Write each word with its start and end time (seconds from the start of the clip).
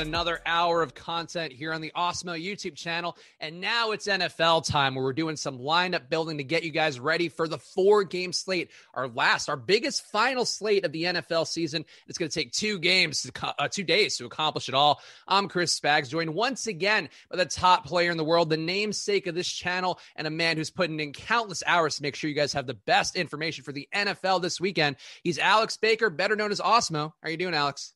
Got 0.00 0.06
another 0.06 0.40
hour 0.46 0.82
of 0.82 0.94
content 0.94 1.52
here 1.52 1.74
on 1.74 1.82
the 1.82 1.92
Awesemo 1.94 2.42
YouTube 2.42 2.74
channel. 2.74 3.18
And 3.38 3.60
now 3.60 3.90
it's 3.90 4.08
NFL 4.08 4.66
time 4.66 4.94
where 4.94 5.04
we're 5.04 5.12
doing 5.12 5.36
some 5.36 5.58
lineup 5.58 6.08
building 6.08 6.38
to 6.38 6.42
get 6.42 6.62
you 6.62 6.70
guys 6.70 6.98
ready 6.98 7.28
for 7.28 7.46
the 7.46 7.58
four 7.58 8.04
game 8.04 8.32
slate, 8.32 8.70
our 8.94 9.08
last, 9.08 9.50
our 9.50 9.58
biggest 9.58 10.06
final 10.06 10.46
slate 10.46 10.86
of 10.86 10.92
the 10.92 11.04
NFL 11.04 11.46
season. 11.46 11.84
It's 12.06 12.16
going 12.16 12.30
to 12.30 12.34
take 12.34 12.52
two 12.52 12.78
games, 12.78 13.24
to, 13.24 13.54
uh, 13.58 13.68
two 13.68 13.84
days 13.84 14.16
to 14.16 14.24
accomplish 14.24 14.70
it 14.70 14.74
all. 14.74 15.02
I'm 15.28 15.48
Chris 15.48 15.78
Spags, 15.78 16.08
joined 16.08 16.32
once 16.32 16.66
again 16.66 17.10
by 17.30 17.36
the 17.36 17.44
top 17.44 17.84
player 17.84 18.10
in 18.10 18.16
the 18.16 18.24
world, 18.24 18.48
the 18.48 18.56
namesake 18.56 19.26
of 19.26 19.34
this 19.34 19.48
channel, 19.52 20.00
and 20.16 20.26
a 20.26 20.30
man 20.30 20.56
who's 20.56 20.70
putting 20.70 20.98
in 20.98 21.12
countless 21.12 21.62
hours 21.66 21.96
to 21.96 22.02
make 22.02 22.14
sure 22.14 22.30
you 22.30 22.36
guys 22.36 22.54
have 22.54 22.66
the 22.66 22.72
best 22.72 23.16
information 23.16 23.64
for 23.64 23.72
the 23.72 23.86
NFL 23.94 24.40
this 24.40 24.58
weekend. 24.62 24.96
He's 25.22 25.38
Alex 25.38 25.76
Baker, 25.76 26.08
better 26.08 26.36
known 26.36 26.52
as 26.52 26.60
Awesemo. 26.60 27.12
How 27.20 27.28
are 27.28 27.30
you 27.30 27.36
doing, 27.36 27.52
Alex? 27.52 27.92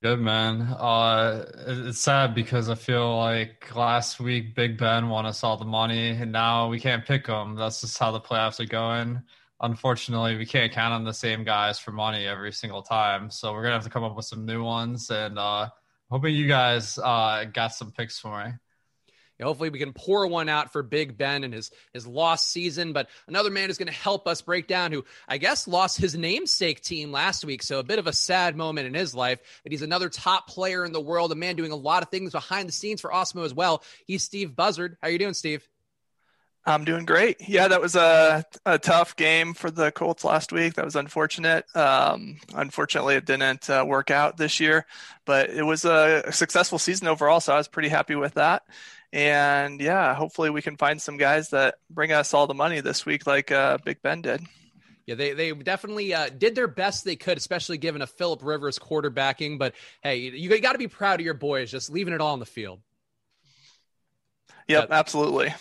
Good 0.00 0.20
man. 0.20 0.62
Uh, 0.62 1.44
it's 1.66 1.98
sad 1.98 2.32
because 2.32 2.68
I 2.68 2.76
feel 2.76 3.16
like 3.18 3.74
last 3.74 4.20
week 4.20 4.54
Big 4.54 4.78
Ben 4.78 5.08
won 5.08 5.26
us 5.26 5.42
all 5.42 5.56
the 5.56 5.64
money, 5.64 6.10
and 6.10 6.30
now 6.30 6.68
we 6.68 6.78
can't 6.78 7.04
pick 7.04 7.26
them. 7.26 7.56
That's 7.56 7.80
just 7.80 7.98
how 7.98 8.12
the 8.12 8.20
playoffs 8.20 8.60
are 8.60 8.64
going. 8.66 9.20
Unfortunately, 9.60 10.36
we 10.36 10.46
can't 10.46 10.70
count 10.70 10.94
on 10.94 11.02
the 11.02 11.12
same 11.12 11.42
guys 11.42 11.80
for 11.80 11.90
money 11.90 12.26
every 12.26 12.52
single 12.52 12.80
time, 12.80 13.28
so 13.28 13.52
we're 13.52 13.62
gonna 13.62 13.74
have 13.74 13.82
to 13.84 13.90
come 13.90 14.04
up 14.04 14.14
with 14.14 14.26
some 14.26 14.46
new 14.46 14.62
ones. 14.62 15.10
And 15.10 15.36
uh, 15.36 15.68
hoping 16.10 16.36
you 16.36 16.46
guys 16.46 16.96
uh, 16.98 17.46
got 17.52 17.74
some 17.74 17.90
picks 17.90 18.20
for 18.20 18.44
me. 18.44 18.52
Hopefully 19.42 19.70
we 19.70 19.78
can 19.78 19.92
pour 19.92 20.26
one 20.26 20.48
out 20.48 20.72
for 20.72 20.82
Big 20.82 21.16
Ben 21.16 21.44
and 21.44 21.54
his 21.54 21.70
his 21.92 22.06
lost 22.06 22.50
season. 22.50 22.92
But 22.92 23.08
another 23.26 23.50
man 23.50 23.68
who's 23.68 23.78
going 23.78 23.86
to 23.86 23.92
help 23.92 24.26
us 24.26 24.42
break 24.42 24.66
down, 24.66 24.92
who 24.92 25.04
I 25.28 25.38
guess 25.38 25.68
lost 25.68 25.98
his 25.98 26.16
namesake 26.16 26.80
team 26.80 27.12
last 27.12 27.44
week, 27.44 27.62
so 27.62 27.78
a 27.78 27.84
bit 27.84 27.98
of 27.98 28.06
a 28.06 28.12
sad 28.12 28.56
moment 28.56 28.86
in 28.86 28.94
his 28.94 29.14
life. 29.14 29.40
But 29.62 29.72
he's 29.72 29.82
another 29.82 30.08
top 30.08 30.48
player 30.48 30.84
in 30.84 30.92
the 30.92 31.00
world, 31.00 31.32
a 31.32 31.36
man 31.36 31.56
doing 31.56 31.72
a 31.72 31.76
lot 31.76 32.02
of 32.02 32.08
things 32.08 32.32
behind 32.32 32.68
the 32.68 32.72
scenes 32.72 33.00
for 33.00 33.10
Awesemo 33.10 33.44
as 33.44 33.54
well. 33.54 33.82
He's 34.06 34.24
Steve 34.24 34.56
Buzzard. 34.56 34.96
How 35.00 35.08
are 35.08 35.10
you 35.10 35.18
doing, 35.18 35.34
Steve? 35.34 35.68
I'm 36.68 36.84
doing 36.84 37.06
great. 37.06 37.48
Yeah, 37.48 37.68
that 37.68 37.80
was 37.80 37.96
a, 37.96 38.44
a 38.66 38.78
tough 38.78 39.16
game 39.16 39.54
for 39.54 39.70
the 39.70 39.90
Colts 39.90 40.22
last 40.22 40.52
week. 40.52 40.74
That 40.74 40.84
was 40.84 40.96
unfortunate. 40.96 41.64
Um, 41.74 42.36
unfortunately, 42.54 43.14
it 43.14 43.24
didn't 43.24 43.70
uh, 43.70 43.84
work 43.86 44.10
out 44.10 44.36
this 44.36 44.60
year, 44.60 44.84
but 45.24 45.48
it 45.48 45.62
was 45.62 45.86
a, 45.86 46.24
a 46.26 46.32
successful 46.32 46.78
season 46.78 47.08
overall. 47.08 47.40
So 47.40 47.54
I 47.54 47.56
was 47.56 47.68
pretty 47.68 47.88
happy 47.88 48.16
with 48.16 48.34
that. 48.34 48.64
And 49.14 49.80
yeah, 49.80 50.14
hopefully 50.14 50.50
we 50.50 50.60
can 50.60 50.76
find 50.76 51.00
some 51.00 51.16
guys 51.16 51.48
that 51.50 51.76
bring 51.88 52.12
us 52.12 52.34
all 52.34 52.46
the 52.46 52.52
money 52.52 52.82
this 52.82 53.06
week, 53.06 53.26
like 53.26 53.50
uh, 53.50 53.78
Big 53.82 54.02
Ben 54.02 54.20
did. 54.20 54.42
Yeah, 55.06 55.14
they 55.14 55.32
they 55.32 55.52
definitely 55.52 56.12
uh, 56.12 56.28
did 56.28 56.54
their 56.54 56.68
best 56.68 57.02
they 57.02 57.16
could, 57.16 57.38
especially 57.38 57.78
given 57.78 58.02
a 58.02 58.06
Philip 58.06 58.44
Rivers 58.44 58.78
quarterbacking. 58.78 59.58
But 59.58 59.74
hey, 60.02 60.16
you 60.16 60.60
got 60.60 60.72
to 60.72 60.78
be 60.78 60.86
proud 60.86 61.18
of 61.18 61.24
your 61.24 61.32
boys, 61.32 61.70
just 61.70 61.88
leaving 61.88 62.12
it 62.12 62.20
all 62.20 62.34
on 62.34 62.40
the 62.40 62.46
field. 62.46 62.80
Yep, 64.66 64.88
absolutely. 64.90 65.54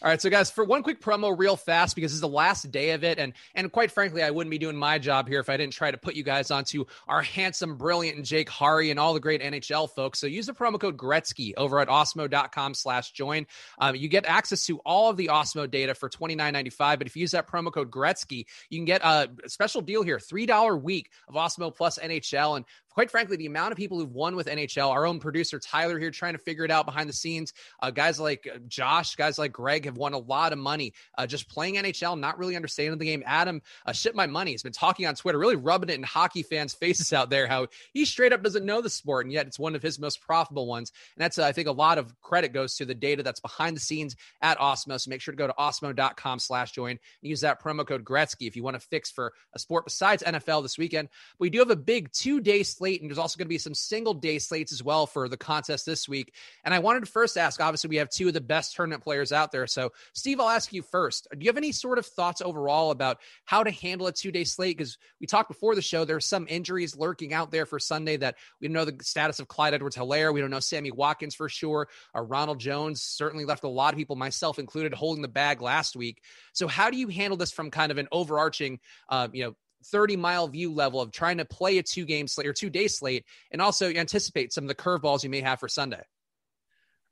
All 0.00 0.08
right, 0.08 0.22
so 0.22 0.30
guys, 0.30 0.48
for 0.48 0.62
one 0.62 0.84
quick 0.84 1.00
promo, 1.00 1.36
real 1.36 1.56
fast, 1.56 1.96
because 1.96 2.12
this 2.12 2.16
is 2.16 2.20
the 2.20 2.28
last 2.28 2.70
day 2.70 2.90
of 2.90 3.02
it, 3.02 3.18
and 3.18 3.32
and 3.56 3.72
quite 3.72 3.90
frankly, 3.90 4.22
I 4.22 4.30
wouldn't 4.30 4.50
be 4.52 4.58
doing 4.58 4.76
my 4.76 4.96
job 4.96 5.26
here 5.26 5.40
if 5.40 5.48
I 5.48 5.56
didn't 5.56 5.72
try 5.72 5.90
to 5.90 5.98
put 5.98 6.14
you 6.14 6.22
guys 6.22 6.52
onto 6.52 6.84
our 7.08 7.20
handsome, 7.20 7.76
brilliant, 7.76 8.24
Jake 8.24 8.48
Hari 8.48 8.92
and 8.92 9.00
all 9.00 9.12
the 9.12 9.18
great 9.18 9.42
NHL 9.42 9.90
folks. 9.90 10.20
So 10.20 10.28
use 10.28 10.46
the 10.46 10.52
promo 10.52 10.78
code 10.78 10.96
Gretzky 10.96 11.52
over 11.56 11.80
at 11.80 11.88
awesemo.com/join. 11.88 13.46
Um, 13.80 13.96
you 13.96 14.08
get 14.08 14.24
access 14.24 14.64
to 14.66 14.78
all 14.86 15.10
of 15.10 15.16
the 15.16 15.30
Awesemo 15.32 15.68
data 15.68 15.94
for 15.94 16.08
twenty 16.08 16.36
nine 16.36 16.52
ninety 16.52 16.70
five. 16.70 17.00
But 17.00 17.08
if 17.08 17.16
you 17.16 17.22
use 17.22 17.32
that 17.32 17.48
promo 17.48 17.72
code 17.72 17.90
Gretzky, 17.90 18.46
you 18.70 18.78
can 18.78 18.84
get 18.84 19.02
a 19.02 19.28
special 19.48 19.80
deal 19.80 20.04
here: 20.04 20.20
three 20.20 20.46
dollar 20.46 20.76
week 20.76 21.10
of 21.26 21.34
Awesemo 21.34 21.74
plus 21.74 21.98
NHL, 21.98 22.56
and 22.56 22.64
quite 22.98 23.12
frankly, 23.12 23.36
the 23.36 23.46
amount 23.46 23.70
of 23.70 23.78
people 23.78 23.96
who've 23.96 24.12
won 24.12 24.34
with 24.34 24.48
NHL, 24.48 24.90
our 24.90 25.06
own 25.06 25.20
producer 25.20 25.60
Tyler 25.60 26.00
here 26.00 26.10
trying 26.10 26.32
to 26.32 26.38
figure 26.40 26.64
it 26.64 26.70
out 26.72 26.84
behind 26.84 27.08
the 27.08 27.12
scenes. 27.12 27.52
Uh, 27.80 27.92
guys 27.92 28.18
like 28.18 28.48
uh, 28.52 28.58
Josh, 28.66 29.14
guys 29.14 29.38
like 29.38 29.52
Greg 29.52 29.84
have 29.84 29.96
won 29.96 30.14
a 30.14 30.18
lot 30.18 30.52
of 30.52 30.58
money 30.58 30.92
uh, 31.16 31.24
just 31.24 31.48
playing 31.48 31.76
NHL, 31.76 32.18
not 32.18 32.40
really 32.40 32.56
understanding 32.56 32.98
the 32.98 33.04
game. 33.04 33.22
Adam, 33.24 33.62
uh, 33.86 33.92
ship 33.92 34.16
my 34.16 34.26
money, 34.26 34.50
has 34.50 34.64
been 34.64 34.72
talking 34.72 35.06
on 35.06 35.14
Twitter, 35.14 35.38
really 35.38 35.54
rubbing 35.54 35.90
it 35.90 35.94
in 35.94 36.02
hockey 36.02 36.42
fans' 36.42 36.74
faces 36.74 37.12
out 37.12 37.30
there 37.30 37.46
how 37.46 37.68
he 37.92 38.04
straight 38.04 38.32
up 38.32 38.42
doesn't 38.42 38.66
know 38.66 38.82
the 38.82 38.90
sport, 38.90 39.26
and 39.26 39.32
yet 39.32 39.46
it's 39.46 39.60
one 39.60 39.76
of 39.76 39.82
his 39.82 40.00
most 40.00 40.20
profitable 40.20 40.66
ones. 40.66 40.90
And 41.16 41.22
that's, 41.22 41.38
uh, 41.38 41.44
I 41.44 41.52
think, 41.52 41.68
a 41.68 41.72
lot 41.72 41.98
of 41.98 42.20
credit 42.20 42.52
goes 42.52 42.74
to 42.78 42.84
the 42.84 42.96
data 42.96 43.22
that's 43.22 43.38
behind 43.38 43.76
the 43.76 43.80
scenes 43.80 44.16
at 44.42 44.58
Awesemo. 44.58 45.00
So 45.00 45.08
make 45.08 45.20
sure 45.20 45.30
to 45.30 45.38
go 45.38 45.46
to 45.46 45.54
awesemo.com 45.56 46.40
slash 46.40 46.72
join 46.72 46.90
and 46.90 46.98
use 47.20 47.42
that 47.42 47.62
promo 47.62 47.86
code 47.86 48.02
Gretzky 48.02 48.48
if 48.48 48.56
you 48.56 48.64
want 48.64 48.74
to 48.74 48.80
fix 48.80 49.08
for 49.08 49.34
a 49.54 49.60
sport 49.60 49.84
besides 49.84 50.24
NFL 50.24 50.62
this 50.62 50.76
weekend. 50.76 51.10
But 51.38 51.44
We 51.44 51.50
do 51.50 51.60
have 51.60 51.70
a 51.70 51.76
big 51.76 52.10
two 52.10 52.40
day 52.40 52.64
slate, 52.64 52.87
and 52.96 53.10
there's 53.10 53.18
also 53.18 53.38
going 53.38 53.46
to 53.46 53.48
be 53.48 53.58
some 53.58 53.74
single 53.74 54.14
day 54.14 54.38
slates 54.38 54.72
as 54.72 54.82
well 54.82 55.06
for 55.06 55.28
the 55.28 55.36
contest 55.36 55.86
this 55.86 56.08
week. 56.08 56.34
And 56.64 56.72
I 56.72 56.78
wanted 56.78 57.00
to 57.00 57.10
first 57.10 57.36
ask 57.36 57.60
obviously, 57.60 57.88
we 57.88 57.96
have 57.96 58.10
two 58.10 58.28
of 58.28 58.34
the 58.34 58.40
best 58.40 58.74
tournament 58.74 59.02
players 59.02 59.32
out 59.32 59.52
there. 59.52 59.66
So, 59.66 59.92
Steve, 60.14 60.40
I'll 60.40 60.48
ask 60.48 60.72
you 60.72 60.82
first. 60.82 61.28
Do 61.30 61.38
you 61.44 61.48
have 61.48 61.56
any 61.56 61.72
sort 61.72 61.98
of 61.98 62.06
thoughts 62.06 62.40
overall 62.40 62.90
about 62.90 63.18
how 63.44 63.62
to 63.62 63.70
handle 63.70 64.06
a 64.06 64.12
two 64.12 64.32
day 64.32 64.44
slate? 64.44 64.76
Because 64.76 64.98
we 65.20 65.26
talked 65.26 65.48
before 65.48 65.74
the 65.74 65.82
show, 65.82 66.04
there's 66.04 66.26
some 66.26 66.46
injuries 66.48 66.96
lurking 66.96 67.32
out 67.32 67.50
there 67.50 67.66
for 67.66 67.78
Sunday 67.78 68.16
that 68.16 68.36
we 68.60 68.68
don't 68.68 68.74
know 68.74 68.84
the 68.84 68.96
status 69.02 69.40
of 69.40 69.48
Clyde 69.48 69.74
Edwards 69.74 69.96
Helaire. 69.96 70.32
We 70.32 70.40
don't 70.40 70.50
know 70.50 70.60
Sammy 70.60 70.90
Watkins 70.90 71.34
for 71.34 71.48
sure. 71.48 71.88
Or 72.14 72.24
Ronald 72.24 72.60
Jones 72.60 73.02
certainly 73.02 73.44
left 73.44 73.64
a 73.64 73.68
lot 73.68 73.92
of 73.92 73.98
people, 73.98 74.16
myself 74.16 74.58
included, 74.58 74.94
holding 74.94 75.22
the 75.22 75.28
bag 75.28 75.60
last 75.60 75.96
week. 75.96 76.22
So, 76.52 76.68
how 76.68 76.90
do 76.90 76.96
you 76.96 77.08
handle 77.08 77.36
this 77.36 77.52
from 77.52 77.70
kind 77.70 77.92
of 77.92 77.98
an 77.98 78.08
overarching, 78.12 78.80
uh, 79.08 79.28
you 79.32 79.44
know, 79.44 79.54
30 79.84 80.16
mile 80.16 80.48
view 80.48 80.72
level 80.72 81.00
of 81.00 81.12
trying 81.12 81.38
to 81.38 81.44
play 81.44 81.78
a 81.78 81.82
two 81.82 82.04
game 82.04 82.26
slate 82.26 82.46
or 82.46 82.52
two 82.52 82.70
day 82.70 82.88
slate 82.88 83.24
and 83.50 83.62
also 83.62 83.92
anticipate 83.92 84.52
some 84.52 84.64
of 84.64 84.68
the 84.68 84.74
curveballs 84.74 85.22
you 85.22 85.30
may 85.30 85.40
have 85.40 85.60
for 85.60 85.68
Sunday? 85.68 86.02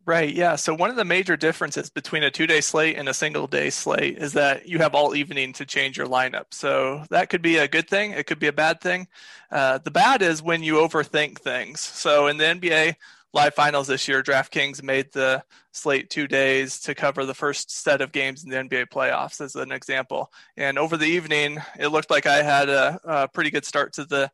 Right. 0.06 0.32
Yeah. 0.32 0.54
So 0.54 0.72
one 0.72 0.88
of 0.88 0.94
the 0.94 1.04
major 1.04 1.36
differences 1.36 1.90
between 1.90 2.22
a 2.22 2.30
two 2.30 2.46
day 2.46 2.60
slate 2.60 2.96
and 2.96 3.08
a 3.08 3.14
single 3.14 3.48
day 3.48 3.70
slate 3.70 4.18
is 4.18 4.32
that 4.34 4.68
you 4.68 4.78
have 4.78 4.94
all 4.94 5.16
evening 5.16 5.52
to 5.54 5.66
change 5.66 5.98
your 5.98 6.06
lineup. 6.06 6.46
So 6.52 7.02
that 7.10 7.28
could 7.28 7.42
be 7.42 7.56
a 7.56 7.66
good 7.66 7.88
thing. 7.88 8.12
It 8.12 8.26
could 8.28 8.38
be 8.38 8.46
a 8.46 8.52
bad 8.52 8.80
thing. 8.80 9.08
Uh, 9.50 9.78
the 9.78 9.90
bad 9.90 10.22
is 10.22 10.44
when 10.44 10.62
you 10.62 10.74
overthink 10.74 11.40
things. 11.40 11.80
So 11.80 12.28
in 12.28 12.36
the 12.36 12.44
NBA 12.44 12.94
live 13.32 13.54
finals 13.54 13.86
this 13.86 14.08
year, 14.08 14.22
DraftKings 14.22 14.82
made 14.82 15.12
the 15.12 15.42
slate 15.72 16.10
two 16.10 16.26
days 16.26 16.80
to 16.80 16.94
cover 16.94 17.24
the 17.24 17.34
first 17.34 17.70
set 17.70 18.00
of 18.00 18.12
games 18.12 18.44
in 18.44 18.50
the 18.50 18.56
NBA 18.56 18.86
playoffs, 18.88 19.40
as 19.40 19.54
an 19.56 19.72
example. 19.72 20.32
And 20.56 20.78
over 20.78 20.96
the 20.96 21.06
evening, 21.06 21.58
it 21.78 21.88
looked 21.88 22.10
like 22.10 22.26
I 22.26 22.42
had 22.42 22.68
a, 22.68 23.00
a 23.04 23.28
pretty 23.28 23.50
good 23.50 23.64
start 23.64 23.92
to 23.94 24.04
the 24.04 24.30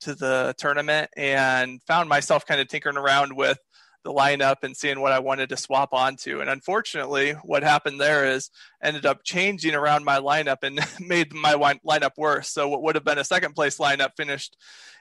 to 0.00 0.14
the 0.14 0.54
tournament 0.58 1.10
and 1.16 1.82
found 1.82 2.08
myself 2.08 2.44
kind 2.44 2.60
of 2.60 2.68
tinkering 2.68 2.96
around 2.96 3.34
with 3.34 3.58
the 4.04 4.12
lineup 4.12 4.56
and 4.62 4.76
seeing 4.76 5.00
what 5.00 5.12
I 5.12 5.18
wanted 5.18 5.48
to 5.48 5.56
swap 5.56 5.92
onto. 5.92 6.40
And 6.40 6.48
unfortunately, 6.48 7.32
what 7.42 7.62
happened 7.62 8.00
there 8.00 8.26
is 8.26 8.50
ended 8.82 9.06
up 9.06 9.24
changing 9.24 9.74
around 9.74 10.04
my 10.04 10.18
lineup 10.18 10.58
and 10.62 10.78
made 11.00 11.34
my 11.34 11.54
lineup 11.54 12.12
worse. 12.16 12.50
So 12.50 12.68
what 12.68 12.82
would 12.82 12.94
have 12.94 13.04
been 13.04 13.18
a 13.18 13.24
second 13.24 13.54
place 13.54 13.78
lineup 13.78 14.10
finished 14.16 14.56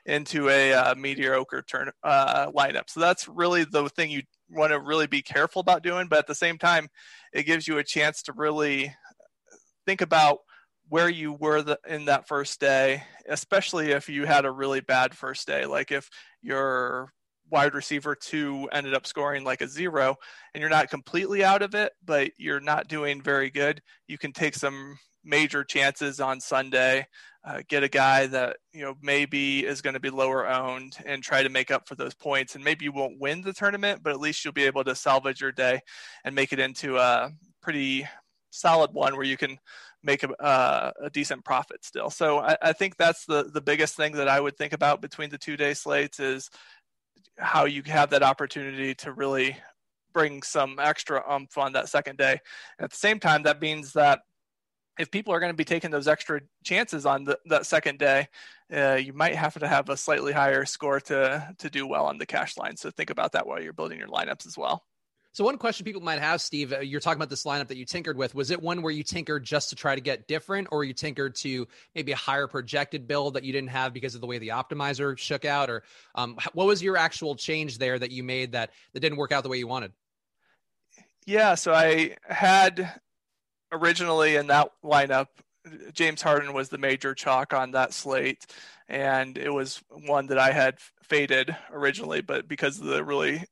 into 0.05 0.50
a 0.50 0.73
uh, 0.73 0.95
mediocre 0.95 1.61
turn 1.61 1.91
uh, 2.03 2.51
lineup. 2.51 2.89
So 2.89 3.00
that's 3.00 3.27
really 3.27 3.65
the 3.65 3.89
thing 3.89 4.09
you 4.09 4.23
want 4.50 4.71
to 4.71 4.79
really 4.79 5.07
be 5.07 5.21
careful 5.21 5.59
about 5.59 5.83
doing. 5.83 6.07
But 6.07 6.19
at 6.19 6.27
the 6.27 6.35
same 6.35 6.57
time, 6.57 6.88
it 7.31 7.44
gives 7.44 7.67
you 7.67 7.77
a 7.77 7.83
chance 7.83 8.23
to 8.23 8.33
really 8.33 8.94
think 9.85 10.01
about 10.01 10.39
where 10.89 11.09
you 11.09 11.33
were 11.33 11.61
the, 11.61 11.79
in 11.88 12.05
that 12.05 12.27
first 12.27 12.59
day, 12.59 13.03
especially 13.27 13.91
if 13.91 14.09
you 14.09 14.25
had 14.25 14.45
a 14.45 14.51
really 14.51 14.81
bad 14.81 15.15
first 15.15 15.47
day. 15.47 15.65
Like 15.65 15.91
if 15.91 16.09
your 16.41 17.13
wide 17.53 17.75
receiver 17.75 18.15
two 18.15 18.67
ended 18.71 18.95
up 18.95 19.05
scoring 19.05 19.44
like 19.44 19.61
a 19.61 19.67
zero 19.67 20.17
and 20.53 20.59
you're 20.59 20.71
not 20.71 20.89
completely 20.89 21.44
out 21.44 21.61
of 21.61 21.75
it, 21.75 21.94
but 22.03 22.31
you're 22.38 22.59
not 22.59 22.88
doing 22.88 23.21
very 23.21 23.51
good, 23.51 23.79
you 24.07 24.17
can 24.17 24.33
take 24.33 24.55
some 24.55 24.97
major 25.23 25.63
chances 25.63 26.19
on 26.19 26.41
Sunday. 26.41 27.07
Uh, 27.45 27.61
get 27.67 27.83
a 27.83 27.89
guy 27.89 28.25
that 28.25 28.55
you 28.71 28.81
know 28.81 28.95
maybe 29.01 29.65
is 29.65 29.81
going 29.81 29.94
to 29.94 30.00
be 30.00 30.09
lower 30.09 30.47
owned 30.47 30.95
and 31.05 31.21
try 31.21 31.44
to 31.44 31.50
make 31.50 31.69
up 31.71 31.88
for 31.88 31.95
those 31.95 32.15
points. 32.15 32.55
And 32.55 32.63
maybe 32.63 32.85
you 32.85 32.91
won't 32.91 33.19
win 33.19 33.41
the 33.41 33.53
tournament, 33.53 34.01
but 34.01 34.13
at 34.13 34.19
least 34.19 34.44
you'll 34.44 34.53
be 34.53 34.63
able 34.63 34.83
to 34.85 34.95
salvage 34.95 35.41
your 35.41 35.51
day 35.51 35.81
and 36.23 36.33
make 36.33 36.53
it 36.53 36.59
into 36.59 36.97
a 36.97 37.31
pretty 37.61 38.07
solid 38.50 38.94
one 38.94 39.15
where 39.15 39.25
you 39.25 39.35
can 39.35 39.57
make 40.03 40.23
a, 40.23 40.29
uh, 40.41 40.91
a 41.01 41.09
decent 41.09 41.44
profit 41.44 41.83
still. 41.83 42.09
So 42.09 42.39
I, 42.39 42.55
I, 42.61 42.73
think 42.73 42.97
that's 42.97 43.25
the 43.25 43.44
the 43.44 43.61
biggest 43.61 43.95
thing 43.95 44.13
that 44.13 44.27
I 44.27 44.39
would 44.39 44.57
think 44.57 44.73
about 44.73 45.01
between 45.01 45.29
the 45.29 45.38
two 45.38 45.57
day 45.57 45.73
slates 45.73 46.19
is 46.19 46.50
how 47.38 47.65
you 47.65 47.81
have 47.85 48.09
that 48.12 48.24
opportunity 48.24 48.94
to 48.95 49.12
really 49.12 49.57
bring 50.13 50.44
some 50.44 50.77
extra 50.80 51.24
umph 51.27 51.57
on 51.57 51.74
that 51.74 51.89
second 51.89 52.18
day. 52.18 52.39
And 52.77 52.85
at 52.85 52.91
the 52.91 52.97
same 52.97 53.19
time, 53.19 53.44
that 53.44 53.62
means 53.62 53.94
that 53.94 54.21
if 55.00 55.09
people 55.09 55.33
are 55.33 55.39
going 55.39 55.51
to 55.51 55.57
be 55.57 55.65
taking 55.65 55.89
those 55.89 56.07
extra 56.07 56.41
chances 56.63 57.06
on 57.06 57.24
the, 57.24 57.39
that 57.45 57.65
second 57.65 57.97
day, 57.97 58.27
uh, 58.71 58.95
you 58.95 59.13
might 59.13 59.35
have 59.35 59.57
to 59.59 59.68
have 59.68 59.89
a 59.89 59.97
slightly 59.97 60.31
higher 60.31 60.65
score 60.65 61.00
to 61.00 61.53
to 61.57 61.69
do 61.69 61.88
well 61.88 62.06
on 62.06 62.18
the 62.18 62.25
cash 62.25 62.57
line. 62.57 62.77
So 62.77 62.91
think 62.91 63.09
about 63.09 63.31
that 63.31 63.47
while 63.47 63.62
you're 63.62 63.74
building 63.74 64.00
your 64.00 64.07
lineups 64.07 64.45
as 64.45 64.57
well. 64.57 64.83
So 65.33 65.44
one 65.44 65.57
question 65.57 65.83
people 65.83 66.01
might 66.01 66.19
have, 66.19 66.41
Steve, 66.41 66.74
uh, 66.74 66.80
you're 66.81 67.00
talking 67.00 67.18
about 67.18 67.31
this 67.31 67.44
lineup 67.44 67.68
that 67.69 67.77
you 67.77 67.85
tinkered 67.85 68.18
with. 68.18 68.35
Was 68.35 68.51
it 68.51 68.62
one 68.62 68.83
where 68.83 68.91
you 68.91 69.03
tinkered 69.03 69.44
just 69.44 69.69
to 69.69 69.75
try 69.75 69.95
to 69.95 70.01
get 70.01 70.27
different, 70.27 70.68
or 70.71 70.83
you 70.83 70.94
tinkered 70.94 71.35
to 71.38 71.68
maybe 71.95 72.12
a 72.12 72.15
higher 72.15 72.45
projected 72.45 73.07
build 73.07 73.33
that 73.33 73.44
you 73.44 73.51
didn't 73.51 73.71
have 73.71 73.94
because 73.94 74.13
of 74.13 74.21
the 74.21 74.27
way 74.27 74.38
the 74.38 74.50
optimizer 74.50 75.18
shook 75.18 75.44
out, 75.44 75.71
or 75.71 75.81
um, 76.13 76.38
what 76.53 76.68
was 76.68 76.83
your 76.83 76.97
actual 76.97 77.33
change 77.33 77.80
there 77.80 77.97
that 77.97 78.12
you 78.12 78.21
made 78.21 78.51
that 78.51 78.69
that 78.94 79.00
didn't 79.00 79.18
work 79.18 79.31
out 79.31 79.41
the 79.41 79.50
way 79.50 79.57
you 79.57 79.68
wanted? 79.68 79.91
Yeah, 81.25 81.56
so 81.56 81.74
I 81.74 82.18
had 82.27 83.01
originally 83.71 84.36
in 84.36 84.47
that 84.47 84.69
lineup, 84.83 85.27
James 85.94 86.21
Harden 86.21 86.53
was 86.53 86.69
the 86.69 86.77
major 86.77 87.15
chalk 87.15 87.53
on 87.53 87.71
that 87.71 87.91
slate, 87.91 88.45
and 88.88 89.36
it 89.36 89.51
was 89.51 89.81
one 89.89 90.27
that 90.27 90.38
I 90.38 90.51
had 90.51 90.79
faded 91.01 91.56
originally, 91.71 92.21
but 92.21 92.47
because 92.47 92.79
of 92.79 92.86
the 92.86 93.03
really 93.03 93.44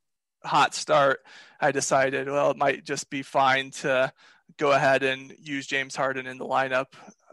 hot 0.43 0.73
start, 0.73 1.19
I 1.59 1.71
decided, 1.71 2.27
well, 2.27 2.51
it 2.51 2.57
might 2.57 2.85
just 2.85 3.09
be 3.09 3.21
fine 3.21 3.71
to 3.71 4.11
go 4.57 4.71
ahead 4.71 5.03
and 5.03 5.33
use 5.39 5.67
James 5.67 5.95
Harden 5.95 6.27
in 6.27 6.37
the 6.37 6.45
lineup. 6.45 6.87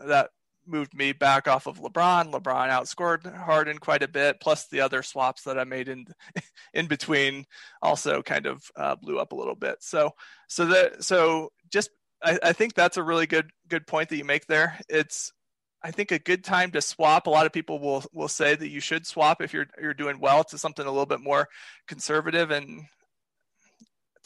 That 0.04 0.30
moved 0.68 0.94
me 0.94 1.12
back 1.12 1.48
off 1.48 1.66
of 1.66 1.80
LeBron. 1.80 2.30
LeBron 2.30 2.68
outscored 2.68 3.34
Harden 3.34 3.78
quite 3.78 4.02
a 4.02 4.08
bit, 4.08 4.40
plus 4.40 4.66
the 4.68 4.82
other 4.82 5.02
swaps 5.02 5.42
that 5.44 5.58
I 5.58 5.64
made 5.64 5.88
in 5.88 6.06
in 6.74 6.86
between 6.86 7.46
also 7.82 8.22
kind 8.22 8.46
of 8.46 8.62
uh, 8.76 8.96
blew 8.96 9.18
up 9.18 9.32
a 9.32 9.36
little 9.36 9.56
bit. 9.56 9.78
So 9.80 10.12
so 10.48 10.66
that 10.66 11.02
so 11.02 11.52
just 11.70 11.90
I, 12.22 12.38
I 12.42 12.52
think 12.52 12.74
that's 12.74 12.96
a 12.96 13.02
really 13.02 13.26
good 13.26 13.50
good 13.68 13.86
point 13.86 14.10
that 14.10 14.16
you 14.16 14.24
make 14.24 14.46
there. 14.46 14.78
It's 14.88 15.32
I 15.82 15.90
think 15.90 16.10
a 16.10 16.18
good 16.18 16.44
time 16.44 16.72
to 16.72 16.82
swap. 16.82 17.26
A 17.26 17.30
lot 17.30 17.46
of 17.46 17.52
people 17.52 17.78
will 17.78 18.04
will 18.12 18.28
say 18.28 18.54
that 18.54 18.68
you 18.68 18.80
should 18.80 19.06
swap 19.06 19.40
if 19.40 19.52
you're 19.52 19.68
you're 19.80 19.94
doing 19.94 20.20
well 20.20 20.44
to 20.44 20.58
something 20.58 20.86
a 20.86 20.90
little 20.90 21.06
bit 21.06 21.20
more 21.20 21.48
conservative 21.86 22.50
and 22.50 22.82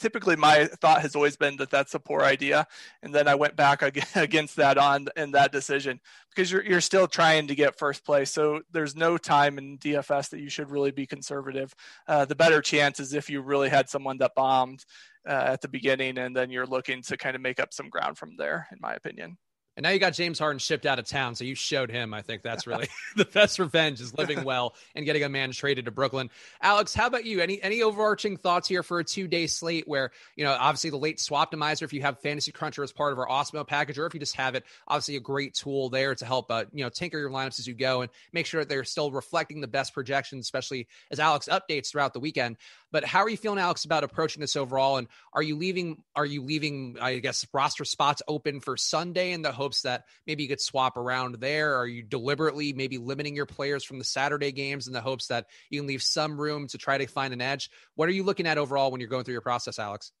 typically 0.03 0.35
my 0.35 0.65
thought 0.65 1.01
has 1.01 1.15
always 1.15 1.37
been 1.37 1.55
that 1.55 1.69
that's 1.69 1.95
a 1.95 1.99
poor 1.99 2.23
idea. 2.23 2.67
And 3.03 3.15
then 3.15 3.25
i 3.29 3.35
went 3.35 3.55
back 3.55 3.81
against 4.15 4.57
that 4.57 4.77
on 4.77 5.07
in 5.15 5.31
that 5.31 5.53
decision 5.53 6.01
because 6.29 6.51
you're, 6.51 6.65
you're 6.65 6.81
still 6.81 7.07
trying 7.07 7.47
to 7.47 7.55
get 7.55 7.77
first 7.77 8.05
place. 8.05 8.29
So 8.29 8.61
there's 8.73 8.97
no 8.97 9.17
time 9.17 9.57
in 9.57 9.77
dfs 9.77 10.29
that 10.31 10.41
you 10.41 10.49
should 10.49 10.69
really 10.69 10.91
be 10.91 11.05
conservative. 11.05 11.73
Uh, 12.05 12.25
the 12.25 12.35
better 12.35 12.61
chance 12.61 12.99
is 12.99 13.13
if 13.13 13.29
you 13.29 13.41
really 13.41 13.69
had 13.69 13.87
someone 13.87 14.17
that 14.17 14.35
bombed 14.35 14.83
uh, 15.25 15.53
at 15.53 15.61
the 15.61 15.69
beginning 15.69 16.17
and 16.17 16.35
then 16.35 16.51
you're 16.51 16.67
looking 16.67 17.01
to 17.03 17.15
kind 17.15 17.37
of 17.37 17.41
make 17.41 17.61
up 17.61 17.73
some 17.73 17.87
ground 17.87 18.17
from 18.17 18.35
there 18.35 18.67
in 18.73 18.77
my 18.81 18.93
opinion 18.93 19.37
and 19.75 19.83
now 19.83 19.89
you 19.89 19.99
got 19.99 20.13
James 20.13 20.37
Harden 20.37 20.59
shipped 20.59 20.85
out 20.85 20.99
of 20.99 21.05
town, 21.05 21.35
so 21.35 21.43
you 21.43 21.55
showed 21.55 21.89
him. 21.89 22.13
I 22.13 22.21
think 22.21 22.41
that's 22.41 22.67
really 22.67 22.87
the 23.15 23.25
best 23.25 23.57
revenge 23.57 24.01
is 24.01 24.15
living 24.15 24.43
well 24.45 24.75
and 24.95 25.05
getting 25.05 25.23
a 25.23 25.29
man 25.29 25.51
traded 25.51 25.85
to 25.85 25.91
Brooklyn. 25.91 26.29
Alex, 26.61 26.93
how 26.93 27.07
about 27.07 27.25
you? 27.25 27.41
Any 27.41 27.61
any 27.61 27.81
overarching 27.81 28.37
thoughts 28.37 28.67
here 28.67 28.83
for 28.83 28.99
a 28.99 29.03
two 29.03 29.27
day 29.27 29.47
slate 29.47 29.87
where 29.87 30.11
you 30.35 30.43
know 30.43 30.55
obviously 30.59 30.91
the 30.91 30.97
late 30.97 31.17
swaptimizer, 31.17 31.83
if 31.83 31.93
you 31.93 32.01
have 32.01 32.19
Fantasy 32.19 32.51
Cruncher 32.51 32.83
as 32.83 32.91
part 32.91 33.13
of 33.13 33.19
our 33.19 33.27
Awesemo 33.27 33.65
package, 33.65 33.97
or 33.97 34.05
if 34.05 34.13
you 34.13 34.19
just 34.19 34.35
have 34.35 34.55
it, 34.55 34.63
obviously 34.87 35.15
a 35.15 35.19
great 35.19 35.53
tool 35.55 35.89
there 35.89 36.13
to 36.13 36.25
help 36.25 36.51
uh, 36.51 36.65
you 36.71 36.83
know 36.83 36.89
tinker 36.89 37.17
your 37.17 37.31
lineups 37.31 37.59
as 37.59 37.67
you 37.67 37.73
go 37.73 38.01
and 38.01 38.11
make 38.31 38.45
sure 38.45 38.61
that 38.61 38.69
they're 38.69 38.83
still 38.83 39.11
reflecting 39.11 39.59
the 39.59 39.67
best 39.67 39.93
projections, 39.93 40.45
especially 40.45 40.87
as 41.09 41.19
Alex 41.19 41.49
updates 41.51 41.89
throughout 41.89 42.13
the 42.13 42.19
weekend. 42.19 42.57
But 42.93 43.03
how 43.03 43.23
are 43.23 43.29
you 43.29 43.37
feeling, 43.37 43.57
Alex, 43.57 43.85
about 43.85 44.03
approaching 44.03 44.39
this 44.39 44.55
overall? 44.55 44.97
And 44.97 45.07
are 45.33 45.41
you 45.41 45.57
leaving? 45.57 46.03
Are 46.15 46.27
you 46.27 46.43
leaving? 46.43 46.95
I 47.01 47.17
guess 47.17 47.45
roster 47.51 47.85
spots 47.85 48.21
open 48.27 48.59
for 48.59 48.77
Sunday 48.77 49.31
in 49.31 49.41
the 49.41 49.51
hopes 49.51 49.81
that 49.81 50.05
maybe 50.27 50.43
you 50.43 50.49
could 50.49 50.61
swap 50.61 50.95
around 50.95 51.35
there? 51.41 51.75
Are 51.75 51.87
you 51.87 52.03
deliberately 52.03 52.71
maybe 52.71 52.99
limiting 52.99 53.35
your 53.35 53.47
players 53.47 53.83
from 53.83 53.97
the 53.97 54.05
Saturday 54.05 54.51
games 54.51 54.85
in 54.85 54.93
the 54.93 55.01
hopes 55.01 55.27
that 55.27 55.47
you 55.71 55.79
can 55.79 55.87
leave 55.87 56.03
some 56.03 56.39
room 56.39 56.67
to 56.67 56.77
try 56.77 56.99
to 56.99 57.07
find 57.07 57.33
an 57.33 57.41
edge? 57.41 57.71
What 57.95 58.09
are 58.09 58.13
you 58.13 58.23
looking 58.23 58.45
at 58.45 58.59
overall 58.59 58.91
when 58.91 59.01
you're 59.01 59.09
going 59.09 59.23
through 59.23 59.33
your 59.33 59.41
process, 59.41 59.79
Alex? 59.79 60.11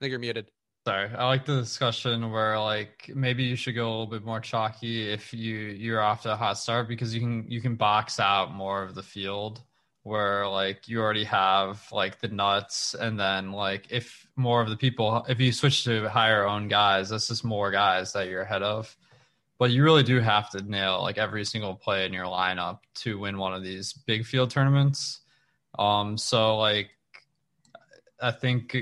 I 0.00 0.04
think 0.04 0.10
you're 0.12 0.18
muted. 0.18 0.50
Sorry. 0.88 1.10
I 1.14 1.26
like 1.26 1.44
the 1.44 1.60
discussion 1.60 2.30
where 2.30 2.58
like 2.58 3.10
maybe 3.14 3.42
you 3.42 3.56
should 3.56 3.74
go 3.74 3.88
a 3.88 3.90
little 3.90 4.06
bit 4.06 4.24
more 4.24 4.40
chalky 4.40 5.12
if 5.12 5.34
you 5.34 5.56
you're 5.56 6.00
off 6.00 6.22
to 6.22 6.32
a 6.32 6.36
hot 6.36 6.56
start 6.56 6.88
because 6.88 7.14
you 7.14 7.20
can 7.20 7.44
you 7.46 7.60
can 7.60 7.74
box 7.74 8.18
out 8.18 8.54
more 8.54 8.84
of 8.84 8.94
the 8.94 9.02
field 9.02 9.60
where 10.04 10.48
like 10.48 10.88
you 10.88 10.98
already 10.98 11.24
have 11.24 11.86
like 11.92 12.18
the 12.20 12.28
nuts 12.28 12.94
and 12.94 13.20
then 13.20 13.52
like 13.52 13.84
if 13.90 14.26
more 14.36 14.62
of 14.62 14.70
the 14.70 14.78
people 14.78 15.26
if 15.28 15.38
you 15.38 15.52
switch 15.52 15.84
to 15.84 16.08
higher 16.08 16.46
own 16.46 16.68
guys 16.68 17.10
that's 17.10 17.28
just 17.28 17.44
more 17.44 17.70
guys 17.70 18.14
that 18.14 18.28
you're 18.28 18.40
ahead 18.40 18.62
of 18.62 18.96
but 19.58 19.70
you 19.70 19.84
really 19.84 20.02
do 20.02 20.20
have 20.20 20.48
to 20.48 20.62
nail 20.62 21.02
like 21.02 21.18
every 21.18 21.44
single 21.44 21.74
play 21.74 22.06
in 22.06 22.14
your 22.14 22.24
lineup 22.24 22.78
to 22.94 23.18
win 23.18 23.36
one 23.36 23.52
of 23.52 23.62
these 23.62 23.92
big 23.92 24.24
field 24.24 24.48
tournaments 24.48 25.20
um 25.78 26.16
so 26.16 26.56
like 26.56 26.88
i 28.22 28.30
think 28.30 28.74